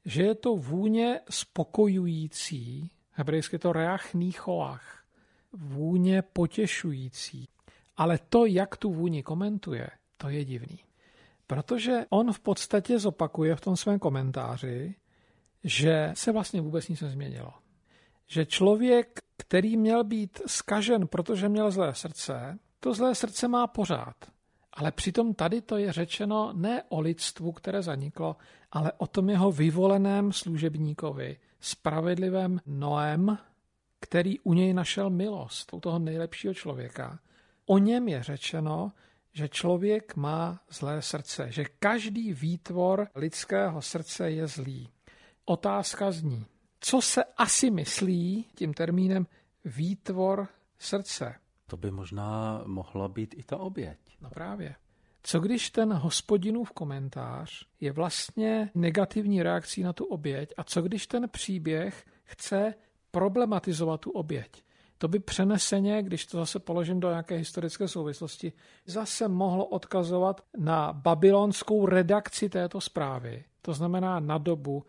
že 0.05 0.23
je 0.23 0.35
to 0.35 0.55
vůně 0.55 1.19
spokojující, 1.29 2.91
hebrejsky 3.11 3.59
to 3.59 3.73
reach 3.73 4.13
níchoach, 4.13 5.03
vůně 5.53 6.21
potěšující. 6.21 7.47
Ale 7.97 8.19
to, 8.29 8.45
jak 8.45 8.77
tu 8.77 8.93
vůni 8.93 9.23
komentuje, 9.23 9.89
to 10.17 10.29
je 10.29 10.45
divný. 10.45 10.79
Protože 11.47 12.05
on 12.09 12.33
v 12.33 12.39
podstatě 12.39 12.99
zopakuje 12.99 13.55
v 13.55 13.61
tom 13.61 13.77
svém 13.77 13.99
komentáři, 13.99 14.95
že 15.63 16.11
se 16.13 16.31
vlastně 16.31 16.61
vůbec 16.61 16.87
nic 16.87 17.01
nezměnilo. 17.01 17.53
Že 18.27 18.45
člověk, 18.45 19.19
který 19.37 19.77
měl 19.77 20.03
být 20.03 20.41
skažen, 20.47 21.07
protože 21.07 21.49
měl 21.49 21.71
zlé 21.71 21.95
srdce, 21.95 22.59
to 22.79 22.93
zlé 22.93 23.15
srdce 23.15 23.47
má 23.47 23.67
pořád. 23.67 24.15
Ale 24.73 24.91
přitom 24.91 25.33
tady 25.33 25.61
to 25.61 25.77
je 25.77 25.93
řečeno 25.93 26.53
ne 26.53 26.83
o 26.89 26.99
lidstvu, 26.99 27.51
které 27.51 27.81
zaniklo, 27.81 28.35
ale 28.71 28.91
o 28.97 29.07
tom 29.07 29.29
jeho 29.29 29.51
vyvoleném 29.51 30.31
služebníkovi, 30.31 31.37
spravedlivém 31.59 32.59
Noem, 32.65 33.37
který 33.99 34.39
u 34.39 34.53
něj 34.53 34.73
našel 34.73 35.09
milost, 35.09 35.73
u 35.73 35.79
toho 35.79 35.99
nejlepšího 35.99 36.53
člověka. 36.53 37.19
O 37.65 37.77
něm 37.77 38.07
je 38.07 38.23
řečeno, 38.23 38.91
že 39.33 39.49
člověk 39.49 40.15
má 40.15 40.59
zlé 40.69 41.01
srdce, 41.01 41.51
že 41.51 41.65
každý 41.79 42.33
výtvor 42.33 43.07
lidského 43.15 43.81
srdce 43.81 44.31
je 44.31 44.47
zlý. 44.47 44.89
Otázka 45.45 46.11
zní, 46.11 46.45
co 46.79 47.01
se 47.01 47.23
asi 47.23 47.71
myslí 47.71 48.45
tím 48.55 48.73
termínem 48.73 49.27
výtvor 49.65 50.47
srdce? 50.79 51.35
To 51.67 51.77
by 51.77 51.91
možná 51.91 52.61
mohla 52.65 53.07
být 53.07 53.35
i 53.37 53.43
ta 53.43 53.57
oběť. 53.57 53.99
No 54.21 54.29
právě. 54.29 54.75
Co 55.23 55.39
když 55.39 55.69
ten 55.69 55.93
hospodinův 55.93 56.71
komentář 56.71 57.65
je 57.81 57.91
vlastně 57.91 58.71
negativní 58.75 59.43
reakcí 59.43 59.83
na 59.83 59.93
tu 59.93 60.05
oběť 60.05 60.53
a 60.57 60.63
co 60.63 60.81
když 60.81 61.07
ten 61.07 61.29
příběh 61.29 62.05
chce 62.23 62.73
problematizovat 63.11 64.01
tu 64.01 64.11
oběť? 64.11 64.63
To 64.97 65.07
by 65.07 65.19
přeneseně, 65.19 66.03
když 66.03 66.25
to 66.25 66.37
zase 66.37 66.59
položím 66.59 66.99
do 66.99 67.09
nějaké 67.09 67.35
historické 67.35 67.87
souvislosti, 67.87 68.53
zase 68.85 69.27
mohlo 69.27 69.65
odkazovat 69.65 70.41
na 70.57 70.93
babylonskou 70.93 71.85
redakci 71.85 72.49
této 72.49 72.81
zprávy. 72.81 73.43
To 73.61 73.73
znamená 73.73 74.19
na 74.19 74.37
dobu, 74.37 74.85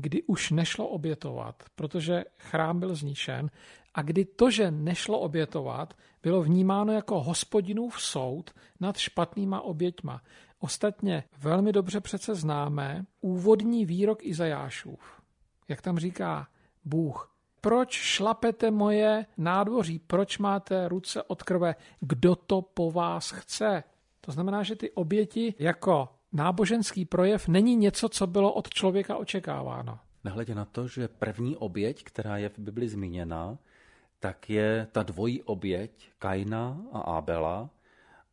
kdy 0.00 0.22
už 0.22 0.50
nešlo 0.50 0.88
obětovat, 0.88 1.62
protože 1.74 2.24
chrám 2.38 2.80
byl 2.80 2.94
zničen 2.94 3.50
a 3.94 4.02
kdy 4.02 4.24
to, 4.24 4.50
že 4.50 4.70
nešlo 4.70 5.18
obětovat, 5.20 5.94
bylo 6.22 6.42
vnímáno 6.42 6.92
jako 6.92 7.20
hospodinův 7.20 8.00
soud 8.00 8.50
nad 8.80 8.96
špatnýma 8.96 9.60
oběťma. 9.60 10.22
Ostatně 10.58 11.24
velmi 11.38 11.72
dobře 11.72 12.00
přece 12.00 12.34
známe 12.34 13.04
úvodní 13.20 13.84
výrok 13.84 14.18
Izajášův. 14.26 15.22
Jak 15.68 15.82
tam 15.82 15.98
říká 15.98 16.48
Bůh, 16.84 17.34
proč 17.60 17.92
šlapete 17.92 18.70
moje 18.70 19.26
nádvoří, 19.36 19.98
proč 19.98 20.38
máte 20.38 20.88
ruce 20.88 21.22
od 21.22 21.42
krve, 21.42 21.74
kdo 22.00 22.36
to 22.36 22.62
po 22.62 22.90
vás 22.90 23.30
chce? 23.30 23.84
To 24.20 24.32
znamená, 24.32 24.62
že 24.62 24.76
ty 24.76 24.90
oběti 24.90 25.54
jako 25.58 26.08
náboženský 26.32 27.04
projev 27.04 27.48
není 27.48 27.76
něco, 27.76 28.08
co 28.08 28.26
bylo 28.26 28.52
od 28.52 28.68
člověka 28.68 29.16
očekáváno. 29.16 29.98
Nehledě 30.24 30.54
na 30.54 30.64
to, 30.64 30.88
že 30.88 31.08
první 31.08 31.56
oběť, 31.56 32.04
která 32.04 32.36
je 32.36 32.48
v 32.48 32.58
Bibli 32.58 32.88
zmíněna, 32.88 33.58
tak 34.20 34.50
je 34.50 34.86
ta 34.92 35.02
dvojí 35.02 35.42
oběť 35.42 36.10
Kaina 36.18 36.80
a 36.92 37.00
Abela, 37.00 37.70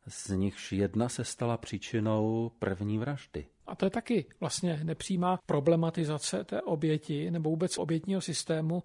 z 0.08 0.30
nichž 0.30 0.72
jedna 0.72 1.08
se 1.08 1.24
stala 1.24 1.56
příčinou 1.56 2.50
první 2.58 2.98
vraždy. 2.98 3.46
A 3.66 3.76
to 3.76 3.86
je 3.86 3.90
taky 3.90 4.26
vlastně 4.40 4.80
nepřímá 4.84 5.38
problematizace 5.46 6.44
té 6.44 6.62
oběti 6.62 7.30
nebo 7.30 7.50
vůbec 7.50 7.78
obětního 7.78 8.20
systému. 8.20 8.82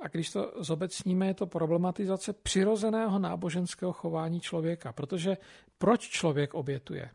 A 0.00 0.08
když 0.08 0.30
to 0.30 0.52
zobecníme, 0.58 1.26
je 1.26 1.34
to 1.34 1.46
problematizace 1.46 2.32
přirozeného 2.32 3.18
náboženského 3.18 3.92
chování 3.92 4.40
člověka. 4.40 4.92
Protože 4.92 5.36
proč 5.78 6.08
člověk 6.08 6.54
obětuje? 6.54 7.10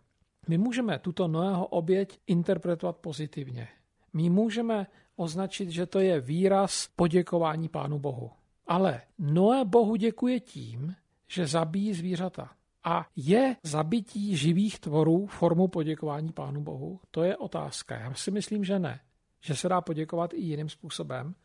My 0.47 0.57
můžeme 0.57 0.99
tuto 0.99 1.27
Noého 1.27 1.67
oběť 1.67 2.19
interpretovat 2.27 2.97
pozitivně. 2.97 3.67
My 4.13 4.29
můžeme 4.29 4.87
označit, 5.15 5.69
že 5.69 5.85
to 5.85 5.99
je 5.99 6.21
výraz 6.21 6.89
poděkování 6.95 7.69
Pánu 7.69 7.99
Bohu. 7.99 8.31
Ale 8.67 9.01
Noé 9.19 9.65
Bohu 9.65 9.95
děkuje 9.95 10.39
tím, 10.39 10.95
že 11.27 11.47
zabíjí 11.47 11.93
zvířata. 11.93 12.51
A 12.83 13.07
je 13.15 13.55
zabití 13.63 14.37
živých 14.37 14.79
tvorů 14.79 15.25
formou 15.25 15.67
poděkování 15.67 16.31
Pánu 16.31 16.61
Bohu? 16.61 16.99
To 17.11 17.23
je 17.23 17.37
otázka. 17.37 17.95
Já 17.99 18.13
si 18.13 18.31
myslím, 18.31 18.63
že 18.63 18.79
ne. 18.79 18.99
Že 19.41 19.55
se 19.55 19.69
dá 19.69 19.81
poděkovat 19.81 20.33
i 20.33 20.41
jiným 20.41 20.69
způsobem. 20.69 21.35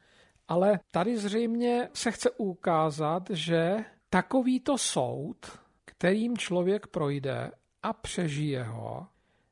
Ale 0.48 0.80
tady 0.92 1.18
zřejmě 1.18 1.88
se 1.92 2.11
chce 2.11 2.30
ukázat, 2.30 3.30
že 3.30 3.84
takovýto 4.11 4.78
soud, 4.78 5.36
kterým 5.84 6.36
člověk 6.36 6.86
projde 6.86 7.51
a 7.82 7.92
přežije 7.92 8.62
ho, 8.62 9.06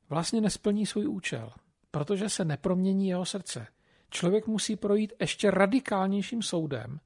vlastně 0.09 0.41
nesplní 0.41 0.87
svůj 0.87 1.09
účel, 1.09 1.53
protože 1.91 2.29
se 2.29 2.45
nepromění 2.45 3.09
jeho 3.09 3.25
srdce. 3.25 3.67
Člověk 4.11 4.47
musí 4.47 4.77
projít 4.77 5.13
ještě 5.21 5.51
radikálnějším 5.51 6.43
soudem, 6.43 7.01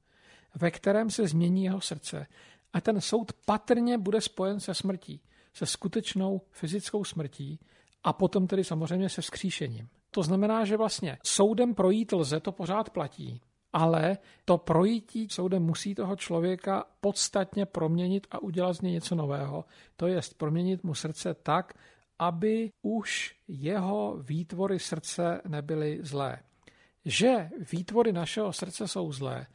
ve 0.55 0.71
kterém 0.71 1.09
se 1.09 1.27
změní 1.27 1.63
jeho 1.63 1.81
srdce. 1.81 2.27
A 2.73 2.81
ten 2.81 3.01
soud 3.01 3.33
patrně 3.45 3.97
bude 3.97 4.21
spojen 4.21 4.59
se 4.59 4.73
smrtí, 4.73 5.21
se 5.53 5.65
skutečnou 5.65 6.41
fyzickou 6.51 7.03
smrtí 7.03 7.59
a 8.03 8.13
potom 8.13 8.47
tedy 8.47 8.63
samozřejmě 8.63 9.09
se 9.09 9.21
vzkříšením. 9.21 9.89
To 10.11 10.23
znamená, 10.23 10.65
že 10.65 10.77
vlastně 10.77 11.17
soudem 11.23 11.75
projít 11.75 12.11
lze, 12.11 12.39
to 12.39 12.51
pořád 12.51 12.89
platí, 12.89 13.41
ale 13.73 14.17
to 14.45 14.57
projítí 14.57 15.27
soudem 15.29 15.63
musí 15.63 15.95
toho 15.95 16.15
člověka 16.15 16.85
podstatně 17.01 17.65
proměnit 17.65 18.27
a 18.31 18.39
udělat 18.39 18.73
z 18.73 18.81
něj 18.81 18.91
něco 18.91 19.15
nového. 19.15 19.65
To 19.95 20.07
je 20.07 20.21
proměnit 20.37 20.83
mu 20.83 20.93
srdce 20.95 21.33
tak, 21.33 21.73
aby 22.19 22.71
už 22.81 23.35
jeho 23.47 24.17
výtvory 24.21 24.79
srdce 24.79 25.41
nebyly 25.47 25.99
zlé. 26.01 26.39
Že 27.05 27.49
výtvory 27.71 28.13
našeho 28.13 28.53
srdce 28.53 28.87
jsou 28.87 29.11
zlé, 29.11 29.47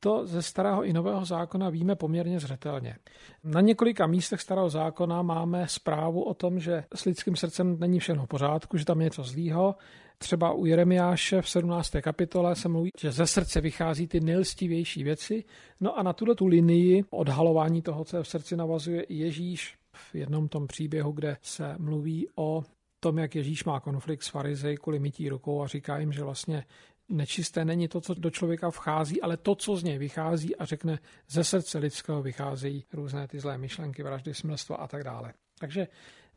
to 0.00 0.26
ze 0.26 0.42
starého 0.42 0.84
i 0.84 0.92
nového 0.92 1.24
zákona 1.24 1.70
víme 1.70 1.96
poměrně 1.96 2.40
zřetelně. 2.40 2.96
Na 3.44 3.60
několika 3.60 4.06
místech 4.06 4.40
starého 4.40 4.70
zákona 4.70 5.22
máme 5.22 5.68
zprávu 5.68 6.22
o 6.22 6.34
tom, 6.34 6.60
že 6.60 6.84
s 6.94 7.04
lidským 7.04 7.36
srdcem 7.36 7.78
není 7.80 7.98
všechno 7.98 8.24
v 8.24 8.28
pořádku, 8.28 8.78
že 8.78 8.84
tam 8.84 9.00
je 9.00 9.04
něco 9.04 9.22
zlýho. 9.22 9.74
Třeba 10.18 10.52
u 10.52 10.66
Jeremiáše 10.66 11.42
v 11.42 11.48
17. 11.48 11.90
kapitole 12.00 12.56
se 12.56 12.68
mluví, 12.68 12.90
že 13.00 13.12
ze 13.12 13.26
srdce 13.26 13.60
vychází 13.60 14.08
ty 14.08 14.20
nejlstivější 14.20 15.04
věci. 15.04 15.44
No 15.80 15.98
a 15.98 16.02
na 16.02 16.12
tuto 16.12 16.34
tu 16.34 16.46
linii 16.46 17.04
odhalování 17.10 17.82
toho, 17.82 18.04
co 18.04 18.16
je 18.16 18.22
v 18.22 18.28
srdci, 18.28 18.56
navazuje 18.56 19.02
i 19.02 19.14
Ježíš 19.14 19.74
v 19.92 20.14
jednom 20.14 20.48
tom 20.48 20.66
příběhu, 20.66 21.12
kde 21.12 21.36
se 21.42 21.74
mluví 21.78 22.28
o 22.34 22.62
tom, 23.00 23.18
jak 23.18 23.34
Ježíš 23.34 23.64
má 23.64 23.80
konflikt 23.80 24.22
s 24.22 24.28
farizej 24.28 24.76
kvůli 24.76 24.98
mytí 24.98 25.28
rukou 25.28 25.62
a 25.62 25.66
říká 25.66 25.98
jim, 25.98 26.12
že 26.12 26.22
vlastně 26.22 26.64
nečisté 27.08 27.64
není 27.64 27.88
to, 27.88 28.00
co 28.00 28.14
do 28.14 28.30
člověka 28.30 28.70
vchází, 28.70 29.22
ale 29.22 29.36
to, 29.36 29.54
co 29.54 29.76
z 29.76 29.82
něj 29.82 29.98
vychází 29.98 30.56
a 30.56 30.64
řekne, 30.64 30.98
ze 31.28 31.44
srdce 31.44 31.78
lidského 31.78 32.22
vycházejí 32.22 32.84
různé 32.92 33.28
ty 33.28 33.40
zlé 33.40 33.58
myšlenky, 33.58 34.02
vraždy, 34.02 34.34
smilstva 34.34 34.76
a 34.76 34.86
tak 34.86 35.04
dále. 35.04 35.32
Takže 35.58 35.88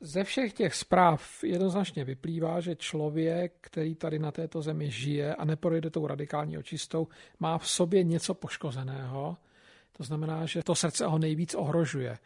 ze 0.01 0.23
všech 0.23 0.53
těch 0.53 0.75
zpráv 0.75 1.43
jednoznačně 1.43 2.03
vyplývá, 2.03 2.59
že 2.59 2.75
člověk, 2.75 3.53
který 3.61 3.95
tady 3.95 4.19
na 4.19 4.31
této 4.31 4.61
zemi 4.61 4.91
žije 4.91 5.35
a 5.35 5.45
neprojde 5.45 5.89
tou 5.89 6.07
radikální 6.07 6.57
očistou, 6.57 7.07
má 7.39 7.57
v 7.57 7.69
sobě 7.69 8.03
něco 8.03 8.33
poškozeného. 8.33 9.37
To 9.97 10.03
znamená, 10.03 10.45
že 10.45 10.63
to 10.63 10.75
srdce 10.75 11.05
ho 11.05 11.19
nejvíc 11.19 11.55
ohrožuje. 11.55 12.17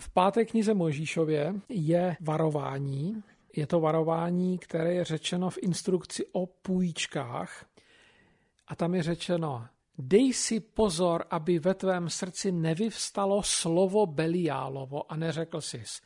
V 0.00 0.10
páté 0.10 0.44
knize 0.44 0.74
Mojžíšově 0.74 1.54
je 1.68 2.16
varování. 2.20 3.22
Je 3.56 3.66
to 3.66 3.80
varování, 3.80 4.58
které 4.58 4.94
je 4.94 5.04
řečeno 5.04 5.50
v 5.50 5.58
instrukci 5.62 6.26
o 6.32 6.46
půjčkách. 6.46 7.66
A 8.68 8.76
tam 8.76 8.94
je 8.94 9.02
řečeno, 9.02 9.66
dej 9.98 10.32
si 10.32 10.60
pozor, 10.60 11.24
aby 11.30 11.58
ve 11.58 11.74
tvém 11.74 12.10
srdci 12.10 12.52
nevyvstalo 12.52 13.42
slovo 13.42 14.06
Beliálovo 14.06 15.12
a 15.12 15.16
neřekl 15.16 15.60
sis, 15.60 16.00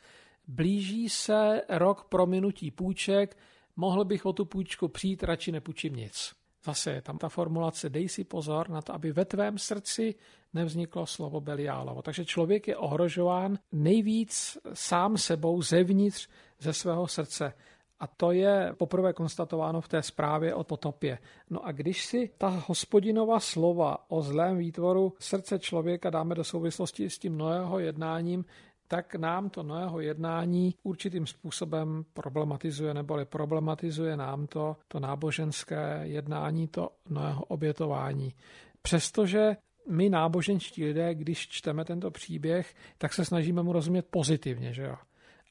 blíží 0.47 1.09
se 1.09 1.61
rok 1.69 2.03
prominutí 2.03 2.71
půjček, 2.71 3.37
mohl 3.75 4.05
bych 4.05 4.25
o 4.25 4.33
tu 4.33 4.45
půjčku 4.45 4.87
přijít, 4.87 5.23
radši 5.23 5.51
nepůjčím 5.51 5.95
nic. 5.95 6.33
Zase 6.65 6.91
je 6.91 7.01
tam 7.01 7.17
ta 7.17 7.29
formulace, 7.29 7.89
dej 7.89 8.09
si 8.09 8.23
pozor 8.23 8.69
na 8.69 8.81
to, 8.81 8.93
aby 8.93 9.11
ve 9.11 9.25
tvém 9.25 9.57
srdci 9.57 10.15
nevzniklo 10.53 11.05
slovo 11.05 11.41
Beliálovo. 11.41 12.01
Takže 12.01 12.25
člověk 12.25 12.67
je 12.67 12.77
ohrožován 12.77 13.59
nejvíc 13.71 14.57
sám 14.73 15.17
sebou 15.17 15.61
zevnitř 15.61 16.27
ze 16.59 16.73
svého 16.73 17.07
srdce. 17.07 17.53
A 17.99 18.07
to 18.07 18.31
je 18.31 18.73
poprvé 18.77 19.13
konstatováno 19.13 19.81
v 19.81 19.87
té 19.87 20.03
zprávě 20.03 20.55
o 20.55 20.63
potopě. 20.63 21.19
No 21.49 21.65
a 21.65 21.71
když 21.71 22.05
si 22.05 22.31
ta 22.37 22.47
hospodinova 22.47 23.39
slova 23.39 24.09
o 24.11 24.21
zlém 24.21 24.57
výtvoru 24.57 25.13
srdce 25.19 25.59
člověka 25.59 26.09
dáme 26.09 26.35
do 26.35 26.43
souvislosti 26.43 27.09
s 27.09 27.19
tím 27.19 27.37
Noého 27.37 27.79
jednáním, 27.79 28.45
tak 28.93 29.15
nám 29.15 29.49
to 29.49 29.63
Noého 29.63 29.99
jednání 29.99 30.75
určitým 30.83 31.27
způsobem 31.27 32.05
problematizuje, 32.13 32.93
neboli 32.93 33.25
problematizuje 33.25 34.17
nám 34.17 34.47
to, 34.47 34.77
to 34.87 34.99
náboženské 34.99 35.99
jednání, 36.03 36.67
to 36.67 36.89
Noého 37.09 37.43
obětování. 37.43 38.33
Přestože 38.81 39.57
my 39.89 40.09
náboženští 40.09 40.85
lidé, 40.85 41.15
když 41.15 41.47
čteme 41.47 41.85
tento 41.85 42.11
příběh, 42.11 42.75
tak 42.97 43.13
se 43.13 43.25
snažíme 43.25 43.63
mu 43.63 43.73
rozumět 43.73 44.05
pozitivně, 44.09 44.73
že 44.73 44.83
jo? 44.83 44.95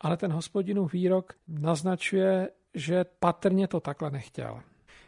ale 0.00 0.16
ten 0.16 0.32
hospodinův 0.32 0.92
výrok 0.92 1.32
naznačuje, 1.48 2.50
že 2.74 3.04
patrně 3.04 3.68
to 3.68 3.80
takhle 3.80 4.10
nechtěl. 4.10 4.60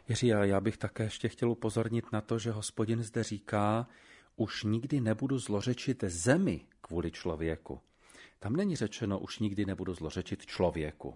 Jiří, 0.09 0.27
já 0.27 0.61
bych 0.61 0.77
také 0.77 1.03
ještě 1.03 1.29
chtěl 1.29 1.51
upozornit 1.51 2.05
na 2.11 2.21
to, 2.21 2.39
že 2.39 2.51
hospodin 2.51 3.03
zde 3.03 3.23
říká, 3.23 3.87
už 4.35 4.63
nikdy 4.63 5.01
nebudu 5.01 5.39
zlořečit 5.39 6.03
zemi 6.07 6.61
kvůli 6.81 7.11
člověku. 7.11 7.79
Tam 8.39 8.55
není 8.55 8.75
řečeno, 8.75 9.19
už 9.19 9.39
nikdy 9.39 9.65
nebudu 9.65 9.93
zlořečit 9.93 10.45
člověku. 10.45 11.15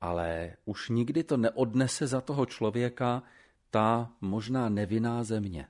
Ale 0.00 0.56
už 0.64 0.88
nikdy 0.88 1.24
to 1.24 1.36
neodnese 1.36 2.06
za 2.06 2.20
toho 2.20 2.46
člověka 2.46 3.22
ta 3.70 4.12
možná 4.20 4.68
nevinná 4.68 5.24
země. 5.24 5.66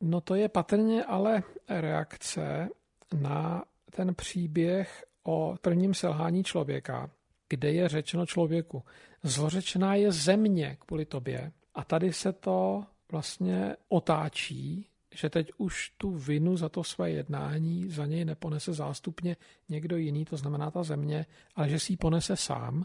No 0.00 0.20
to 0.20 0.34
je 0.34 0.48
patrně 0.48 1.04
ale 1.04 1.42
reakce 1.68 2.68
na 3.14 3.64
ten 3.90 4.14
příběh 4.14 5.04
o 5.22 5.56
prvním 5.60 5.94
selhání 5.94 6.44
člověka, 6.44 7.10
kde 7.48 7.72
je 7.72 7.88
řečeno 7.88 8.26
člověku, 8.26 8.84
zlořečená 9.22 9.94
je 9.94 10.12
země 10.12 10.76
kvůli 10.86 11.04
tobě. 11.04 11.52
A 11.74 11.84
tady 11.84 12.12
se 12.12 12.32
to 12.32 12.84
vlastně 13.12 13.76
otáčí, 13.88 14.86
že 15.14 15.30
teď 15.30 15.52
už 15.58 15.92
tu 15.98 16.10
vinu 16.10 16.56
za 16.56 16.68
to 16.68 16.84
své 16.84 17.10
jednání 17.10 17.90
za 17.90 18.06
něj 18.06 18.24
neponese 18.24 18.72
zástupně 18.72 19.36
někdo 19.68 19.96
jiný, 19.96 20.24
to 20.24 20.36
znamená 20.36 20.70
ta 20.70 20.82
země, 20.82 21.26
ale 21.54 21.68
že 21.68 21.78
si 21.78 21.92
ji 21.92 21.96
ponese 21.96 22.36
sám. 22.36 22.84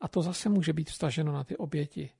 A 0.00 0.08
to 0.08 0.22
zase 0.22 0.48
může 0.48 0.72
být 0.72 0.90
vstaženo 0.90 1.32
na 1.32 1.44
ty 1.44 1.56
oběti. 1.56 2.10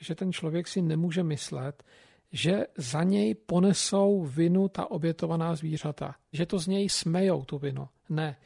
Že 0.00 0.14
ten 0.14 0.32
člověk 0.32 0.68
si 0.68 0.82
nemůže 0.82 1.22
myslet, 1.22 1.84
že 2.32 2.66
za 2.76 3.02
něj 3.02 3.34
ponesou 3.34 4.22
vinu 4.22 4.68
ta 4.68 4.90
obětovaná 4.90 5.54
zvířata. 5.54 6.14
Že 6.32 6.46
to 6.46 6.58
z 6.58 6.66
něj 6.66 6.88
smejou 6.88 7.44
tu 7.44 7.58
vinu. 7.58 7.88
Ne, 8.08 8.36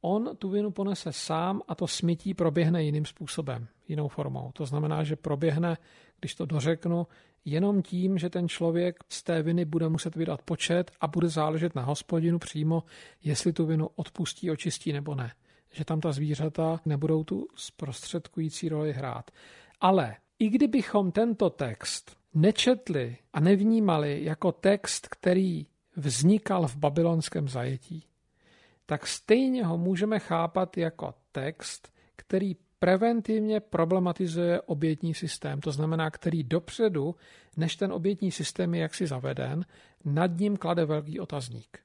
On 0.00 0.36
tu 0.36 0.50
vinu 0.50 0.70
ponese 0.70 1.12
sám 1.12 1.62
a 1.68 1.74
to 1.74 1.86
smytí 1.86 2.34
proběhne 2.34 2.84
jiným 2.84 3.04
způsobem, 3.04 3.68
jinou 3.88 4.08
formou. 4.08 4.50
To 4.52 4.66
znamená, 4.66 5.04
že 5.04 5.16
proběhne, 5.16 5.76
když 6.20 6.34
to 6.34 6.46
dořeknu, 6.46 7.06
jenom 7.44 7.82
tím, 7.82 8.18
že 8.18 8.30
ten 8.30 8.48
člověk 8.48 8.96
z 9.08 9.22
té 9.22 9.42
viny 9.42 9.64
bude 9.64 9.88
muset 9.88 10.16
vydat 10.16 10.42
počet 10.42 10.90
a 11.00 11.06
bude 11.06 11.28
záležet 11.28 11.74
na 11.74 11.82
hospodinu 11.82 12.38
přímo, 12.38 12.82
jestli 13.24 13.52
tu 13.52 13.66
vinu 13.66 13.88
odpustí, 13.96 14.50
očistí 14.50 14.92
nebo 14.92 15.14
ne. 15.14 15.32
Že 15.72 15.84
tam 15.84 16.00
ta 16.00 16.12
zvířata 16.12 16.80
nebudou 16.84 17.24
tu 17.24 17.46
zprostředkující 17.54 18.68
roli 18.68 18.92
hrát. 18.92 19.30
Ale 19.80 20.16
i 20.38 20.48
kdybychom 20.48 21.12
tento 21.12 21.50
text 21.50 22.16
nečetli 22.34 23.16
a 23.32 23.40
nevnímali 23.40 24.24
jako 24.24 24.52
text, 24.52 25.08
který 25.08 25.66
vznikal 25.96 26.68
v 26.68 26.76
babylonském 26.76 27.48
zajetí, 27.48 28.04
tak 28.86 29.06
stejně 29.06 29.64
ho 29.64 29.78
můžeme 29.78 30.18
chápat 30.18 30.76
jako 30.76 31.14
text, 31.32 31.92
který 32.16 32.56
preventivně 32.78 33.60
problematizuje 33.60 34.60
obětní 34.60 35.14
systém, 35.14 35.60
to 35.60 35.72
znamená, 35.72 36.10
který 36.10 36.42
dopředu, 36.42 37.14
než 37.56 37.76
ten 37.76 37.92
obětní 37.92 38.30
systém 38.30 38.74
je 38.74 38.80
jaksi 38.80 39.06
zaveden, 39.06 39.64
nad 40.04 40.38
ním 40.38 40.56
klade 40.56 40.84
velký 40.84 41.20
otazník. 41.20 41.78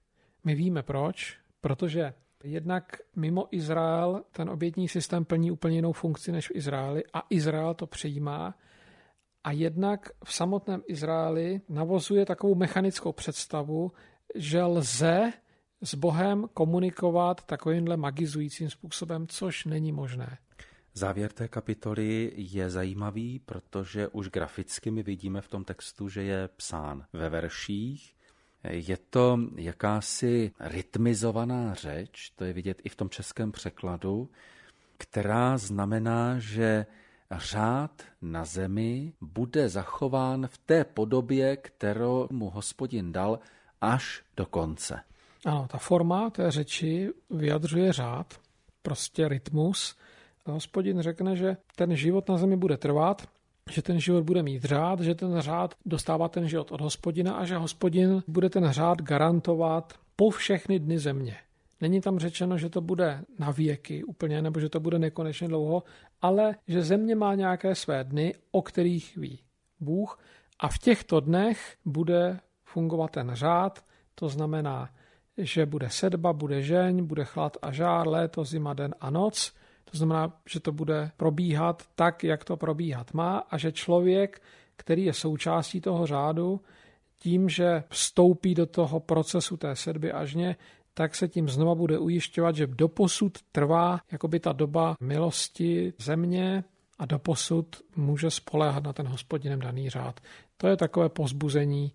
My 0.44 0.56
víme 0.56 0.84
proč, 0.84 1.38
protože 1.62 2.14
jednak 2.44 2.98
mimo 3.16 3.48
Izrael 3.52 4.24
ten 4.32 4.50
obětní 4.50 4.88
systém 4.88 5.26
plní 5.26 5.52
úplně 5.52 5.76
jinou 5.76 5.92
funkci 5.92 6.32
než 6.32 6.48
v 6.48 6.56
Izraeli 6.56 7.04
a 7.14 7.24
Izrael 7.30 7.74
to 7.74 7.88
přijímá 7.88 8.56
a 9.44 9.52
jednak 9.52 10.10
v 10.24 10.34
samotném 10.34 10.82
Izraeli 10.88 11.62
navozuje 11.70 12.26
takovou 12.26 12.56
mechanickou 12.56 13.12
představu, 13.12 13.92
že 14.36 14.64
lze 14.64 15.34
s 15.82 15.96
Bohem 15.96 16.48
komunikovat 16.54 17.46
takovýmhle 17.46 17.98
magizujícím 17.98 18.70
způsobem, 18.70 19.28
což 19.28 19.66
není 19.66 19.92
možné. 19.92 20.38
Závěr 20.94 21.32
té 21.32 21.48
kapitoly 21.48 22.32
je 22.36 22.70
zajímavý, 22.70 23.40
protože 23.40 24.08
už 24.08 24.30
graficky 24.30 24.92
my 24.92 25.04
vidíme 25.04 25.42
v 25.42 25.48
tom 25.48 25.64
textu, 25.64 26.10
že 26.10 26.24
je 26.24 26.48
psán 26.48 27.06
ve 27.14 27.30
verších, 27.30 28.16
Je 28.70 28.98
to 28.98 29.40
jakási 29.56 30.52
rytmizovaná 30.60 31.74
řeč, 31.74 32.30
to 32.36 32.44
je 32.44 32.54
vidět 32.54 32.82
i 32.84 32.90
v 32.90 32.96
tom 32.96 33.10
českém 33.10 33.52
překladu, 33.52 34.30
která 34.98 35.58
znamená, 35.58 36.40
že 36.40 36.86
řád 37.32 38.04
na 38.22 38.46
zemi 38.46 39.14
bude 39.22 39.70
zachován 39.70 40.48
v 40.48 40.58
té 40.58 40.84
podobě, 40.84 41.58
kterou 41.58 42.28
mu 42.32 42.50
hospodin 42.50 43.12
dal 43.12 43.40
až 43.82 44.24
do 44.38 44.46
konce. 44.46 45.00
Ano, 45.46 45.68
ta 45.72 45.78
forma 45.78 46.30
té 46.30 46.52
řeči 46.52 47.10
vyjadřuje 47.30 47.94
řád, 47.94 48.40
prostě 48.82 49.28
rytmus. 49.28 49.98
Hospodin 50.46 51.02
řekne, 51.02 51.36
že 51.36 51.58
ten 51.76 51.96
život 51.96 52.30
na 52.30 52.38
zemi 52.38 52.58
bude 52.58 52.78
trvat, 52.78 53.28
že 53.72 53.82
ten 53.82 54.00
život 54.00 54.24
bude 54.24 54.44
mít 54.44 54.64
řád, 54.64 55.00
že 55.00 55.16
ten 55.16 55.40
řád 55.40 55.76
dostává 55.86 56.28
ten 56.28 56.48
život 56.48 56.72
od 56.72 56.82
hospodina 56.82 57.34
a 57.34 57.46
že 57.46 57.58
hospodin 57.58 58.24
bude 58.28 58.50
ten 58.50 58.70
řád 58.70 59.02
garantovat 59.02 59.94
po 60.16 60.30
všechny 60.30 60.80
dny 60.80 61.00
země. 61.00 61.38
Není 61.82 62.02
tam 62.02 62.20
řečeno, 62.20 62.58
že 62.58 62.70
to 62.70 62.82
bude 62.82 63.24
na 63.40 63.52
věky 63.52 64.04
úplně, 64.04 64.42
nebo 64.42 64.60
že 64.60 64.70
to 64.70 64.80
bude 64.80 65.00
nekonečně 65.00 65.48
dlouho, 65.48 65.84
ale 66.22 66.56
že 66.68 66.84
země 66.84 67.16
má 67.16 67.36
nějaké 67.36 67.76
své 67.76 68.04
dny, 68.04 68.34
o 68.52 68.62
kterých 68.62 69.18
ví 69.18 69.40
Bůh 69.80 70.20
a 70.60 70.68
v 70.68 70.78
těchto 70.78 71.20
dnech 71.20 71.78
bude 71.86 72.40
fungovat 72.64 73.12
ten 73.12 73.32
řád, 73.34 73.86
to 74.16 74.30
znamená, 74.30 74.90
že 75.38 75.66
bude 75.66 75.90
sedba, 75.90 76.34
bude 76.34 76.62
žeň, 76.62 77.06
bude 77.06 77.26
chlad 77.26 77.58
a 77.62 77.72
žár, 77.72 78.08
léto, 78.08 78.44
zima, 78.44 78.74
den 78.74 78.96
a 79.00 79.10
noc. 79.10 79.54
To 79.94 79.98
znamená, 79.98 80.42
že 80.50 80.60
to 80.60 80.72
bude 80.72 81.12
probíhat 81.18 81.84
tak, 81.96 82.24
jak 82.24 82.44
to 82.44 82.58
probíhat 82.58 83.14
má 83.14 83.38
a 83.38 83.58
že 83.58 83.72
člověk, 83.72 84.42
který 84.76 85.06
je 85.06 85.14
součástí 85.14 85.82
toho 85.82 86.08
řádu, 86.08 86.62
tím, 87.20 87.50
že 87.50 87.84
vstoupí 87.90 88.56
do 88.56 88.66
toho 88.66 89.00
procesu 89.00 89.58
té 89.58 89.76
sedby 89.76 90.12
a 90.12 90.26
žně, 90.26 90.56
tak 90.94 91.16
se 91.16 91.28
tím 91.28 91.50
znova 91.50 91.76
bude 91.76 91.98
ujišťovat, 91.98 92.56
že 92.56 92.68
doposud 92.68 93.38
trvá 93.52 94.00
jakoby 94.12 94.40
ta 94.40 94.52
doba 94.52 94.96
milosti 95.02 95.94
země 95.98 96.64
a 97.00 97.06
doposud 97.06 97.76
může 97.96 98.32
spoléhat 98.32 98.84
na 98.84 98.94
ten 98.94 99.08
hospodinem 99.08 99.60
daný 99.60 99.90
řád. 99.90 100.20
To 100.58 100.68
je 100.68 100.78
takové 100.78 101.10
pozbuzení, 101.10 101.92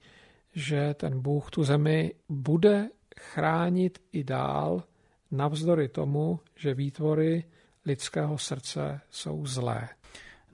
že 0.55 0.95
ten 0.95 1.21
Bůh 1.21 1.51
tu 1.51 1.65
zemi 1.65 2.15
bude 2.29 2.89
chránit 3.21 3.99
i 4.13 4.25
dál, 4.25 4.83
navzdory 5.31 5.89
tomu, 5.89 6.41
že 6.57 6.75
výtvory 6.75 7.45
lidského 7.89 8.39
srdce 8.39 9.01
jsou 9.11 9.47
zlé. 9.47 9.89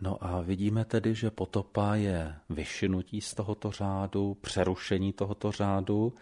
No 0.01 0.19
a 0.21 0.41
vidíme 0.41 0.85
tedy, 0.85 1.15
že 1.15 1.31
potopa 1.31 1.95
je 1.95 2.35
vyšinutí 2.51 3.21
z 3.21 3.35
tohoto 3.35 3.71
řádu, 3.71 4.35
přerušení 4.35 5.13
tohoto 5.13 5.53
řádu. 5.53 6.15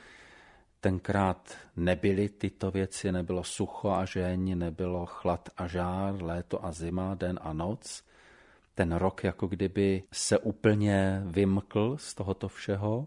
Tenkrát 0.81 1.55
nebyly 1.77 2.29
tyto 2.29 2.71
věci, 2.71 3.13
nebylo 3.13 3.45
sucho 3.45 3.91
a 3.91 4.05
žeň, 4.05 4.59
nebylo 4.59 5.07
chlad 5.07 5.49
a 5.57 5.67
žár, 5.67 6.23
léto 6.23 6.65
a 6.65 6.73
zima, 6.73 7.15
den 7.15 7.39
a 7.43 7.53
noc. 7.53 8.05
Ten 8.75 8.93
rok 8.93 9.25
jako 9.25 9.47
kdyby 9.47 10.03
se 10.13 10.39
úplně 10.39 11.23
vymkl 11.25 11.97
z 12.01 12.15
tohoto 12.15 12.49
všeho. 12.49 13.07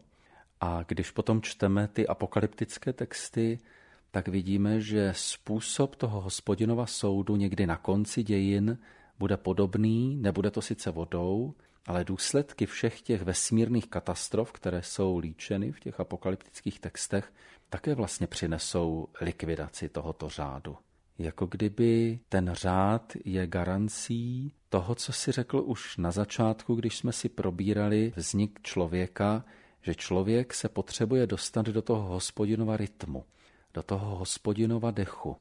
A 0.61 0.83
když 0.87 1.11
potom 1.11 1.41
čteme 1.41 1.87
ty 1.87 2.07
apokalyptické 2.07 2.93
texty, 2.93 3.59
tak 4.15 4.27
vidíme, 4.27 4.81
že 4.81 5.13
způsob 5.15 5.95
toho 5.95 6.21
hospodinova 6.21 6.85
soudu 6.85 7.35
někdy 7.35 7.67
na 7.67 7.77
konci 7.77 8.23
dějin 8.23 8.77
bude 9.19 9.37
podobný, 9.37 10.15
nebude 10.15 10.51
to 10.51 10.61
sice 10.61 10.91
vodou, 10.91 11.53
ale 11.87 12.03
důsledky 12.03 12.65
všech 12.65 13.01
těch 13.01 13.21
vesmírných 13.21 13.87
katastrof, 13.87 14.51
které 14.51 14.81
jsou 14.81 15.17
líčeny 15.17 15.71
v 15.71 15.79
těch 15.79 15.99
apokalyptických 15.99 16.79
textech, 16.79 17.33
také 17.69 17.95
vlastně 17.95 18.27
přinesou 18.27 19.07
likvidaci 19.21 19.89
tohoto 19.89 20.29
řádu. 20.29 20.77
Jako 21.17 21.45
kdyby 21.45 22.19
ten 22.29 22.49
řád 22.53 23.13
je 23.25 23.47
garancí 23.47 24.53
toho, 24.69 24.95
co 24.95 25.13
si 25.13 25.31
řekl 25.31 25.63
už 25.65 25.97
na 25.97 26.11
začátku, 26.11 26.75
když 26.75 26.97
jsme 26.97 27.11
si 27.11 27.29
probírali 27.29 28.13
vznik 28.15 28.59
člověka, 28.63 29.45
že 29.81 29.95
člověk 29.95 30.53
se 30.53 30.69
potřebuje 30.69 31.27
dostat 31.27 31.65
do 31.65 31.81
toho 31.81 32.01
hospodinova 32.01 32.77
rytmu, 32.77 33.25
do 33.75 33.83
toho 33.83 34.15
hospodinova 34.15 34.91
dechu. 34.91 35.37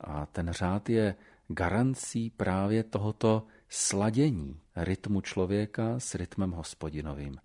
A 0.00 0.26
ten 0.26 0.50
řád 0.52 0.90
je 0.90 1.14
garancí 1.48 2.30
právě 2.30 2.82
tohoto 2.82 3.46
sladění 3.68 4.60
rytmu 4.76 5.20
člověka 5.20 6.00
s 6.00 6.14
rytmem 6.14 6.50
hospodinovým. 6.50 7.36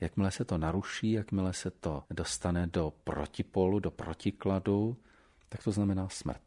Jakmile 0.00 0.30
se 0.30 0.44
to 0.44 0.58
naruší, 0.58 1.12
jakmile 1.12 1.52
se 1.52 1.70
to 1.70 2.02
dostane 2.10 2.66
do 2.66 2.92
protipolu, 3.04 3.78
do 3.78 3.90
protikladu, 3.90 4.96
tak 5.48 5.62
to 5.62 5.72
znamená 5.72 6.08
smrt. 6.08 6.42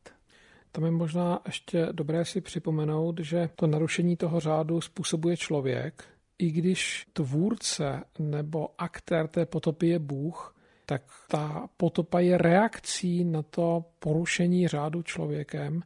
Tam 0.72 0.86
je 0.86 0.92
možná 0.92 1.40
ještě 1.46 1.88
dobré 1.92 2.26
si 2.26 2.42
připomenout, 2.42 3.20
že 3.20 3.50
to 3.56 3.68
narušení 3.68 4.18
toho 4.18 4.40
řádu 4.40 4.82
způsobuje 4.82 5.38
člověk, 5.38 6.04
i 6.38 6.52
když 6.52 7.08
tvůrce 7.14 8.04
nebo 8.20 8.70
aktér 8.78 9.28
té 9.28 9.46
potopy 9.46 9.88
je 9.88 10.00
Bůh, 10.00 10.56
tak 10.92 11.04
ta 11.28 11.70
potopa 11.78 12.20
je 12.20 12.38
reakcí 12.38 13.24
na 13.24 13.42
to 13.42 13.86
porušení 14.00 14.68
řádu 14.68 15.02
člověkem. 15.02 15.82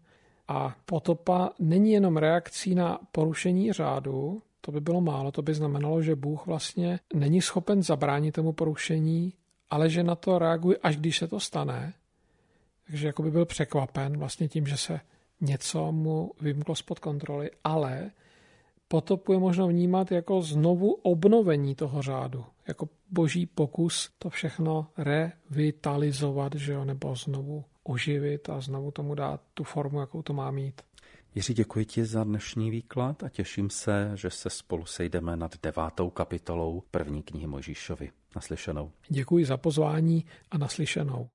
A 0.47 0.75
potopa 0.85 1.49
není 1.59 1.91
jenom 1.91 2.17
reakcí 2.17 2.75
na 2.75 2.99
porušení 3.11 3.73
řádu, 3.73 4.41
to 4.61 4.71
by 4.71 4.81
bylo 4.81 5.01
málo, 5.01 5.31
to 5.31 5.41
by 5.41 5.53
znamenalo, 5.53 6.01
že 6.01 6.15
Bůh 6.15 6.45
vlastně 6.45 6.99
není 7.13 7.41
schopen 7.41 7.83
zabránit 7.83 8.31
tomu 8.31 8.53
porušení, 8.53 9.33
ale 9.69 9.89
že 9.89 10.03
na 10.03 10.15
to 10.15 10.39
reaguje, 10.39 10.77
až 10.83 10.97
když 10.97 11.17
se 11.17 11.27
to 11.27 11.39
stane. 11.39 11.93
Takže 12.87 13.07
jako 13.07 13.23
by 13.23 13.31
byl 13.31 13.45
překvapen 13.45 14.17
vlastně 14.17 14.47
tím, 14.47 14.67
že 14.67 14.77
se 14.77 14.99
něco 15.41 15.91
mu 15.91 16.31
vymklo 16.41 16.75
spod 16.75 16.99
kontroly, 16.99 17.51
ale 17.63 18.11
potopu 18.87 19.33
je 19.33 19.39
možno 19.39 19.67
vnímat 19.67 20.11
jako 20.11 20.41
znovu 20.41 20.93
obnovení 20.93 21.75
toho 21.75 22.01
řádu, 22.01 22.45
jako 22.67 22.89
boží 23.11 23.45
pokus 23.45 24.09
to 24.19 24.29
všechno 24.29 24.87
revitalizovat, 24.97 26.55
že 26.55 26.73
jo, 26.73 26.85
nebo 26.85 27.15
znovu 27.15 27.63
oživit 27.83 28.49
a 28.49 28.61
znovu 28.61 28.91
tomu 28.91 29.15
dát 29.15 29.41
tu 29.53 29.63
formu, 29.63 29.99
jakou 29.99 30.21
to 30.21 30.33
má 30.33 30.51
mít. 30.51 30.81
Jiří, 31.35 31.53
děkuji 31.53 31.85
ti 31.85 32.05
za 32.05 32.23
dnešní 32.23 32.71
výklad 32.71 33.23
a 33.23 33.29
těším 33.29 33.69
se, 33.69 34.11
že 34.15 34.29
se 34.29 34.49
spolu 34.49 34.85
sejdeme 34.85 35.37
nad 35.37 35.55
devátou 35.63 36.09
kapitolou 36.09 36.83
první 36.91 37.23
knihy 37.23 37.47
Mojžíšovi. 37.47 38.11
Naslyšenou. 38.35 38.91
Děkuji 39.09 39.45
za 39.45 39.57
pozvání 39.57 40.25
a 40.51 40.57
naslyšenou. 40.57 41.27